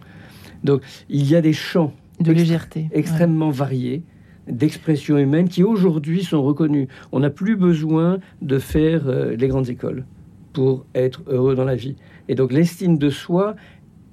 Donc, 0.63 0.81
il 1.09 1.29
y 1.29 1.35
a 1.35 1.41
des 1.41 1.53
champs 1.53 1.93
De 2.19 2.31
légèreté. 2.31 2.89
extrêmement 2.93 3.49
variés 3.49 4.03
d'expressions 4.49 5.17
humaines 5.17 5.47
qui 5.49 5.63
aujourd'hui 5.63 6.23
sont 6.23 6.41
reconnus. 6.43 6.87
On 7.11 7.19
n'a 7.19 7.29
plus 7.29 7.55
besoin 7.55 8.19
de 8.41 8.59
faire 8.59 9.03
euh, 9.07 9.35
les 9.35 9.47
grandes 9.47 9.69
écoles 9.69 10.05
pour 10.53 10.85
être 10.95 11.21
heureux 11.27 11.55
dans 11.55 11.65
la 11.65 11.75
vie. 11.75 11.95
Et 12.27 12.35
donc 12.35 12.51
l'estime 12.51 12.97
de 12.97 13.09
soi 13.09 13.55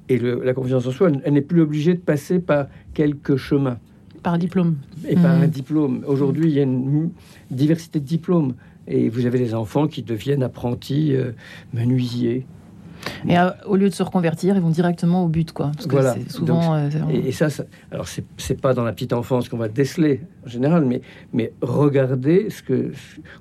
et 0.09 0.19
le- 0.19 0.43
la 0.45 0.55
confiance 0.55 0.87
en 0.87 0.91
soi, 0.93 1.11
elle 1.25 1.33
n'est 1.33 1.41
plus 1.41 1.61
obligée 1.63 1.95
de 1.95 2.01
passer 2.01 2.39
par 2.39 2.67
quelques 2.95 3.37
chemins 3.37 3.79
Par 4.23 4.39
diplôme. 4.39 4.77
et 5.09 5.15
par 5.17 5.37
Mhm. 5.37 5.43
un 5.43 5.49
diplôme. 5.49 6.05
Aujourd'hui, 6.07 6.47
il 6.51 6.55
y 6.55 6.61
a 6.61 6.63
une 6.63 7.11
diversité 7.51 7.99
de 8.01 8.05
diplômes. 8.05 8.55
Et 8.89 9.09
vous 9.09 9.27
avez 9.27 9.39
des 9.41 9.53
enfants 9.53 9.89
qui 9.89 10.03
deviennent 10.05 10.45
apprentis 10.45 11.13
euh, 11.17 11.33
menuisiers. 11.75 12.47
Et 13.29 13.39
euh, 13.39 13.51
au 13.67 13.77
lieu 13.77 13.89
de 13.89 13.95
se 13.95 14.03
reconvertir, 14.03 14.57
ils 14.57 14.63
vont 14.63 14.71
directement 14.71 15.25
au 15.25 15.29
but, 15.29 15.53
quoi. 15.53 15.71
Parce 15.75 15.87
que 15.87 15.93
Voilà. 15.93 16.15
c'est 16.15 16.31
souvent. 16.31 16.75
euh, 16.75 16.89
Et, 17.11 17.29
et 17.29 17.33
ça, 17.33 17.51
ça- 17.51 17.65
alors 17.91 18.07
c'est 18.09 18.61
pas 18.61 18.75
dans 18.75 18.85
la 18.85 18.93
petite 18.93 19.13
enfance 19.13 19.49
qu'on 19.49 19.57
va 19.59 19.69
déceler 19.69 20.21
en 20.45 20.49
général, 20.49 20.85
mais, 20.85 21.01
mais 21.33 21.53
regardez 21.63 22.49
ce 22.51 22.63
que, 22.63 22.93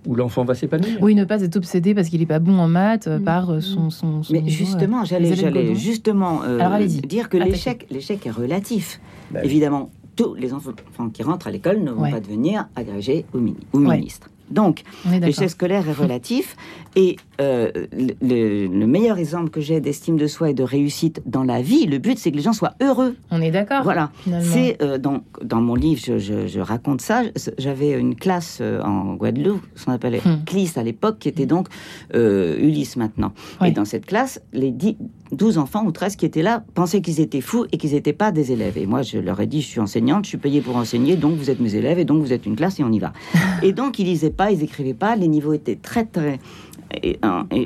où 0.05 0.15
l'enfant 0.15 0.43
va 0.45 0.55
s'épanouir. 0.55 0.97
Oui, 1.01 1.15
ne 1.15 1.23
pas 1.25 1.41
être 1.41 1.55
obsédé 1.55 1.93
parce 1.95 2.09
qu'il 2.09 2.19
n'est 2.19 2.25
pas 2.25 2.39
bon 2.39 2.57
en 2.59 2.67
maths 2.67 3.07
euh, 3.07 3.19
Mm. 3.19 3.23
par 3.23 3.49
euh, 3.51 3.59
son, 3.61 3.89
son, 3.89 4.23
son 4.23 4.33
Mais 4.33 4.41
niveau, 4.41 4.55
justement, 4.55 5.01
euh, 5.01 5.05
j'allais, 5.05 5.75
justement 5.75 6.41
euh, 6.43 6.59
Alors, 6.59 6.73
allez-y. 6.73 7.01
dire 7.01 7.29
que 7.29 7.37
l'échec, 7.37 7.87
l'échec 7.89 8.25
est 8.25 8.31
relatif. 8.31 8.99
Bah 9.31 9.39
oui. 9.41 9.47
Évidemment, 9.49 9.89
tous 10.15 10.33
les 10.35 10.53
enfants 10.53 10.71
qui 11.13 11.23
rentrent 11.23 11.47
à 11.47 11.51
l'école 11.51 11.79
ne 11.83 11.91
vont 11.91 12.03
Ouais. 12.03 12.11
pas 12.11 12.19
devenir 12.19 12.67
agrégés 12.75 13.25
ou, 13.33 13.39
mini- 13.39 13.57
ou 13.73 13.79
Ouais. 13.79 13.97
ministres. 13.97 14.29
Donc, 14.49 14.83
l'échec 15.21 15.49
scolaire 15.49 15.87
est 15.89 15.93
relatif. 15.93 16.55
Et 16.97 17.17
euh, 17.41 17.71
le, 17.91 18.13
le- 18.21 18.67
le 18.67 18.87
meilleur 18.87 19.17
exemple 19.17 19.49
que 19.49 19.59
j'ai 19.59 19.81
d'estime 19.81 20.15
de 20.15 20.27
soi 20.27 20.51
et 20.51 20.53
de 20.53 20.63
réussite 20.63 21.21
dans 21.25 21.43
la 21.43 21.61
vie, 21.61 21.85
le 21.87 21.97
but, 21.97 22.17
c'est 22.17 22.31
que 22.31 22.37
les 22.37 22.41
gens 22.41 22.53
soient 22.53 22.75
heureux. 22.81 23.17
On 23.31 23.41
est 23.41 23.51
d'accord. 23.51 23.83
Voilà. 23.83 24.11
C'est 24.41 24.81
euh, 24.81 24.97
dans, 24.97 25.19
dans 25.43 25.59
mon 25.59 25.75
livre, 25.75 25.99
je, 26.05 26.17
je- 26.19 26.47
je 26.47 26.59
raconte 26.61 27.01
ça. 27.01 27.23
J'avais 27.57 27.91
une 27.99 28.15
classe 28.15 28.59
euh, 28.61 28.81
en 28.81 29.15
Guadeloupe, 29.15 29.61
ce 29.75 29.85
qu'on 29.85 29.91
appelait 29.91 30.21
Hmm. 30.23 30.45
CLIS 30.45 30.71
à 30.77 30.83
l'époque, 30.83 31.19
qui 31.19 31.27
était 31.27 31.45
donc 31.45 31.67
euh, 32.13 32.57
Ulysse 32.59 32.95
maintenant. 32.95 33.33
Et 33.65 33.71
dans 33.71 33.83
cette 33.83 34.05
classe, 34.05 34.41
les 34.53 34.71
10, 34.71 34.95
12 35.31 35.57
enfants 35.57 35.83
ou 35.85 35.91
13 35.91 36.15
qui 36.15 36.25
étaient 36.25 36.41
là 36.43 36.63
pensaient 36.75 37.01
qu'ils 37.01 37.19
étaient 37.19 37.41
fous 37.41 37.65
et 37.71 37.77
qu'ils 37.77 37.91
n'étaient 37.93 38.13
pas 38.13 38.31
des 38.31 38.51
élèves. 38.51 38.77
Et 38.77 38.85
moi, 38.85 39.01
je 39.01 39.17
leur 39.17 39.39
ai 39.41 39.47
dit, 39.47 39.61
je 39.61 39.67
suis 39.67 39.79
enseignante, 39.79 40.25
je 40.25 40.29
suis 40.29 40.37
payée 40.37 40.61
pour 40.61 40.75
enseigner, 40.75 41.15
donc 41.15 41.35
vous 41.37 41.49
êtes 41.49 41.59
mes 41.59 41.75
élèves 41.75 41.97
et 41.99 42.05
donc 42.05 42.21
vous 42.21 42.31
êtes 42.33 42.45
une 42.45 42.55
classe 42.55 42.79
et 42.79 42.83
on 42.83 42.91
y 42.91 42.99
va. 42.99 43.11
et 43.63 43.73
donc, 43.73 43.97
ils 43.99 44.05
lisaient 44.05 44.29
pas, 44.29 44.51
ils 44.51 44.61
écrivaient 44.63 44.93
pas, 44.93 45.15
les 45.15 45.27
niveaux 45.27 45.53
étaient 45.53 45.75
très, 45.77 46.05
très 46.05 46.39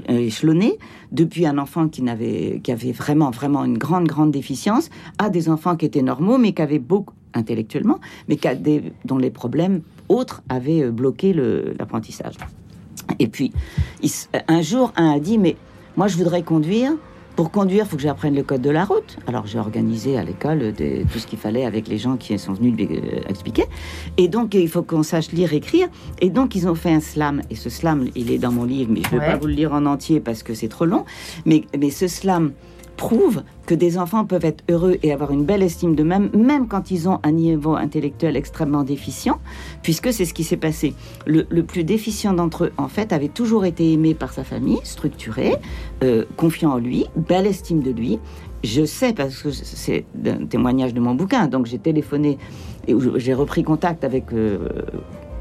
échelonnés, 0.07 0.77
depuis 1.11 1.45
un 1.45 1.57
enfant 1.57 1.87
qui, 1.87 2.01
n'avait, 2.01 2.61
qui 2.63 2.71
avait 2.71 2.91
vraiment, 2.91 3.29
vraiment 3.31 3.63
une 3.65 3.77
grande, 3.77 4.07
grande 4.07 4.31
déficience, 4.31 4.89
à 5.17 5.29
des 5.29 5.49
enfants 5.49 5.75
qui 5.75 5.85
étaient 5.85 6.01
normaux, 6.01 6.37
mais 6.37 6.53
qui 6.53 6.61
avaient 6.61 6.79
beaucoup, 6.79 7.13
intellectuellement, 7.33 7.99
mais 8.27 8.37
qui 8.37 8.47
a 8.47 8.55
des- 8.55 8.91
dont 9.05 9.17
les 9.17 9.29
problèmes 9.29 9.81
autres 10.07 10.41
avaient 10.49 10.83
euh, 10.83 10.91
bloqué 10.91 11.33
le- 11.33 11.73
l'apprentissage. 11.77 12.35
Et 13.19 13.27
puis, 13.27 13.51
il 14.01 14.09
un 14.47 14.61
jour, 14.61 14.93
un 14.95 15.11
a 15.11 15.19
dit, 15.19 15.37
mais 15.37 15.55
moi, 15.97 16.07
je 16.07 16.17
voudrais 16.17 16.43
conduire. 16.43 16.93
Pour 17.39 17.51
conduire, 17.51 17.85
il 17.85 17.89
faut 17.89 17.95
que 17.95 18.01
j'apprenne 18.01 18.35
le 18.35 18.43
code 18.43 18.59
de 18.61 18.69
la 18.69 18.83
route. 18.83 19.15
Alors, 19.25 19.47
j'ai 19.47 19.59
organisé 19.59 20.17
à 20.17 20.23
l'école 20.25 20.73
tout 21.09 21.19
ce 21.19 21.25
qu'il 21.25 21.39
fallait 21.39 21.63
avec 21.63 21.87
les 21.87 21.97
gens 21.97 22.17
qui 22.17 22.37
sont 22.37 22.51
venus 22.51 22.75
lui 22.75 22.85
euh, 22.91 23.21
expliquer. 23.29 23.63
Et 24.17 24.27
donc, 24.27 24.55
il 24.55 24.67
faut 24.67 24.83
qu'on 24.83 25.03
sache 25.03 25.31
lire, 25.31 25.53
écrire. 25.53 25.87
Et 26.19 26.29
donc, 26.31 26.53
ils 26.55 26.67
ont 26.67 26.75
fait 26.75 26.91
un 26.91 26.99
slam. 26.99 27.41
Et 27.49 27.55
ce 27.55 27.69
slam, 27.69 28.09
il 28.13 28.29
est 28.29 28.39
dans 28.39 28.51
mon 28.51 28.65
livre, 28.65 28.91
mais 28.93 29.03
je 29.09 29.15
ne 29.15 29.21
vais 29.21 29.25
Ouais. 29.27 29.31
pas 29.31 29.37
vous 29.37 29.47
le 29.47 29.53
lire 29.53 29.71
en 29.73 29.85
entier 29.85 30.19
parce 30.19 30.43
que 30.43 30.53
c'est 30.53 30.67
trop 30.67 30.83
long. 30.83 31.05
Mais, 31.45 31.63
mais 31.79 31.91
ce 31.91 32.09
slam 32.09 32.51
prouve 32.99 33.43
que 33.65 33.73
des 33.73 33.97
enfants 33.97 34.25
peuvent 34.25 34.43
être 34.43 34.61
heureux 34.69 34.97
et 35.03 35.13
avoir 35.13 35.31
une 35.31 35.45
belle 35.45 35.63
estime 35.63 35.95
d'eux-mêmes, 35.95 36.29
même 36.35 36.67
quand 36.67 36.91
ils 36.91 37.07
ont 37.07 37.19
un 37.23 37.31
niveau 37.31 37.75
intellectuel 37.75 38.35
extrêmement 38.35 38.83
déficient, 38.83 39.39
puisque 39.83 40.11
c'est 40.11 40.25
ce 40.25 40.33
qui 40.33 40.43
s'est 40.43 40.57
passé. 40.57 40.93
Le, 41.25 41.47
le 41.49 41.63
plus 41.63 41.85
déficient 41.85 42.33
d'entre 42.33 42.65
eux, 42.65 42.71
en 42.75 42.89
fait, 42.89 43.13
avait 43.13 43.29
toujours 43.29 43.63
été 43.63 43.93
aimé 43.93 44.15
par 44.15 44.33
sa 44.33 44.43
famille, 44.43 44.79
structuré, 44.83 45.55
euh, 46.03 46.25
confiant 46.35 46.73
en 46.73 46.77
lui, 46.77 47.05
belle 47.15 47.47
estime 47.47 47.81
de 47.81 47.91
lui. 47.91 48.19
Je 48.65 48.83
sais, 48.83 49.13
parce 49.13 49.41
que 49.41 49.51
c'est 49.51 50.03
un 50.25 50.45
témoignage 50.45 50.93
de 50.93 50.99
mon 50.99 51.15
bouquin, 51.15 51.47
donc 51.47 51.67
j'ai 51.67 51.79
téléphoné 51.79 52.37
et 52.89 52.95
j'ai 53.15 53.33
repris 53.33 53.63
contact 53.63 54.03
avec 54.03 54.33
euh, 54.33 54.57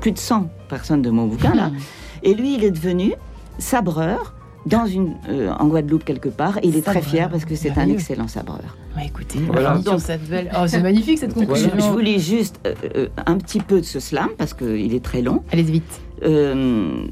plus 0.01 0.13
de 0.13 0.19
100 0.19 0.49
personnes 0.69 1.03
de 1.03 1.11
mon 1.11 1.27
bouquin, 1.27 1.55
là. 1.57 1.73
Et 2.25 2.35
lui, 2.35 2.55
il 2.55 2.65
est 2.65 2.73
devenu 2.73 3.13
sabreur 3.59 4.35
dans 4.67 4.87
une, 4.87 5.15
euh, 5.29 5.51
en 5.59 5.67
Guadeloupe 5.69 6.05
quelque 6.05 6.29
part. 6.29 6.59
Et 6.59 6.69
il 6.69 6.77
est 6.77 6.83
très 6.83 7.01
fier 7.03 7.31
parce 7.31 7.45
que 7.45 7.55
c'est 7.55 7.77
un 7.79 7.89
excellent 7.89 8.29
sabreur. 8.29 8.77
Ouais, 8.97 9.07
écoutez, 9.07 9.39
Voilà. 9.47 9.71
on 9.71 9.73
finit 9.75 9.83
sur 9.85 9.93
Donc- 9.93 10.01
cette 10.03 10.29
belle. 10.29 10.51
Oh, 10.55 10.65
c'est 10.67 10.83
magnifique 10.83 11.19
cette 11.19 11.31
Je, 11.39 11.45
conclusion. 11.45 11.71
je 11.77 11.85
vous 11.91 11.99
lis 11.99 12.21
juste 12.21 12.61
euh, 12.67 12.75
euh, 12.97 13.07
un 13.27 13.37
petit 13.39 13.61
peu 13.61 13.81
de 13.81 13.85
ce 13.87 14.01
slam 14.01 14.29
parce 14.37 14.55
qu'il 14.55 14.95
est 14.95 15.05
très 15.05 15.23
long. 15.23 15.43
Allez 15.53 15.63
vite. 15.63 16.01
Euh, 16.25 17.07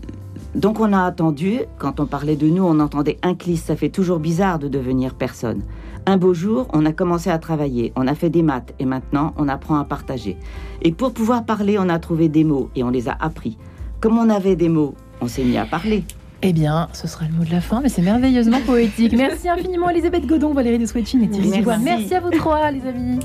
donc 0.55 0.81
on 0.81 0.93
a 0.93 1.03
attendu, 1.05 1.61
quand 1.79 2.01
on 2.01 2.07
parlait 2.07 2.37
de 2.37 2.47
nous, 2.49 2.65
on 2.65 2.81
entendait 2.81 3.19
un 3.23 3.35
clic, 3.35 3.59
ça 3.59 3.77
fait 3.77 3.91
toujours 3.91 4.19
bizarre 4.19 4.59
de 4.59 4.69
devenir 4.69 5.15
personne. 5.15 5.63
Un 6.07 6.17
beau 6.19 6.35
jour, 6.35 6.67
on 6.73 6.87
a 6.87 6.93
commencé 6.93 7.31
à 7.31 7.39
travailler, 7.39 7.93
on 7.97 8.07
a 8.07 8.15
fait 8.15 8.31
des 8.31 8.43
maths 8.43 8.73
et 8.79 8.85
maintenant 8.85 9.35
on 9.39 9.49
apprend 9.49 9.77
à 9.79 9.85
partager. 9.85 10.37
Et 10.83 10.93
pour 10.93 11.13
pouvoir 11.13 11.45
parler, 11.45 11.79
on 11.79 11.89
a 11.89 11.99
trouvé 11.99 12.29
des 12.29 12.45
mots 12.45 12.71
et 12.77 12.83
on 12.85 12.91
les 12.91 13.09
a 13.09 13.17
appris. 13.19 13.59
Comme 14.01 14.17
on 14.19 14.31
avait 14.31 14.57
des 14.57 14.69
mots, 14.69 14.95
on 15.21 15.27
s'est 15.29 15.43
mis 15.45 15.57
à 15.59 15.65
parler. 15.67 16.05
Eh 16.43 16.53
bien, 16.53 16.89
ce 16.93 17.09
sera 17.09 17.25
le 17.27 17.33
mot 17.33 17.45
de 17.45 17.51
la 17.51 17.61
fin, 17.61 17.81
mais 17.81 17.89
c'est 17.89 18.03
merveilleusement 18.03 18.61
poétique. 18.61 19.13
Merci 19.17 19.49
infiniment, 19.49 19.91
Elisabeth 19.91 20.27
Godon, 20.27 20.53
Valérie 20.53 20.79
de 20.79 20.87
Swetchin 20.87 21.21
et 21.23 21.29
Thierry 21.29 21.49
Merci. 21.49 21.59
Dubois. 21.59 21.79
Merci 21.79 22.15
à 22.15 22.21
vous 22.21 22.31
trois, 22.31 22.71
les 22.71 22.87
amis. 22.87 23.19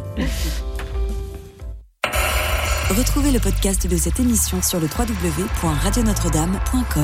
Retrouvez 2.90 3.32
le 3.32 3.40
podcast 3.40 3.88
de 3.88 3.96
cette 3.96 4.20
émission 4.20 4.62
sur 4.62 4.82
le 4.82 4.88
www.radionotre-dame.com. 4.88 7.00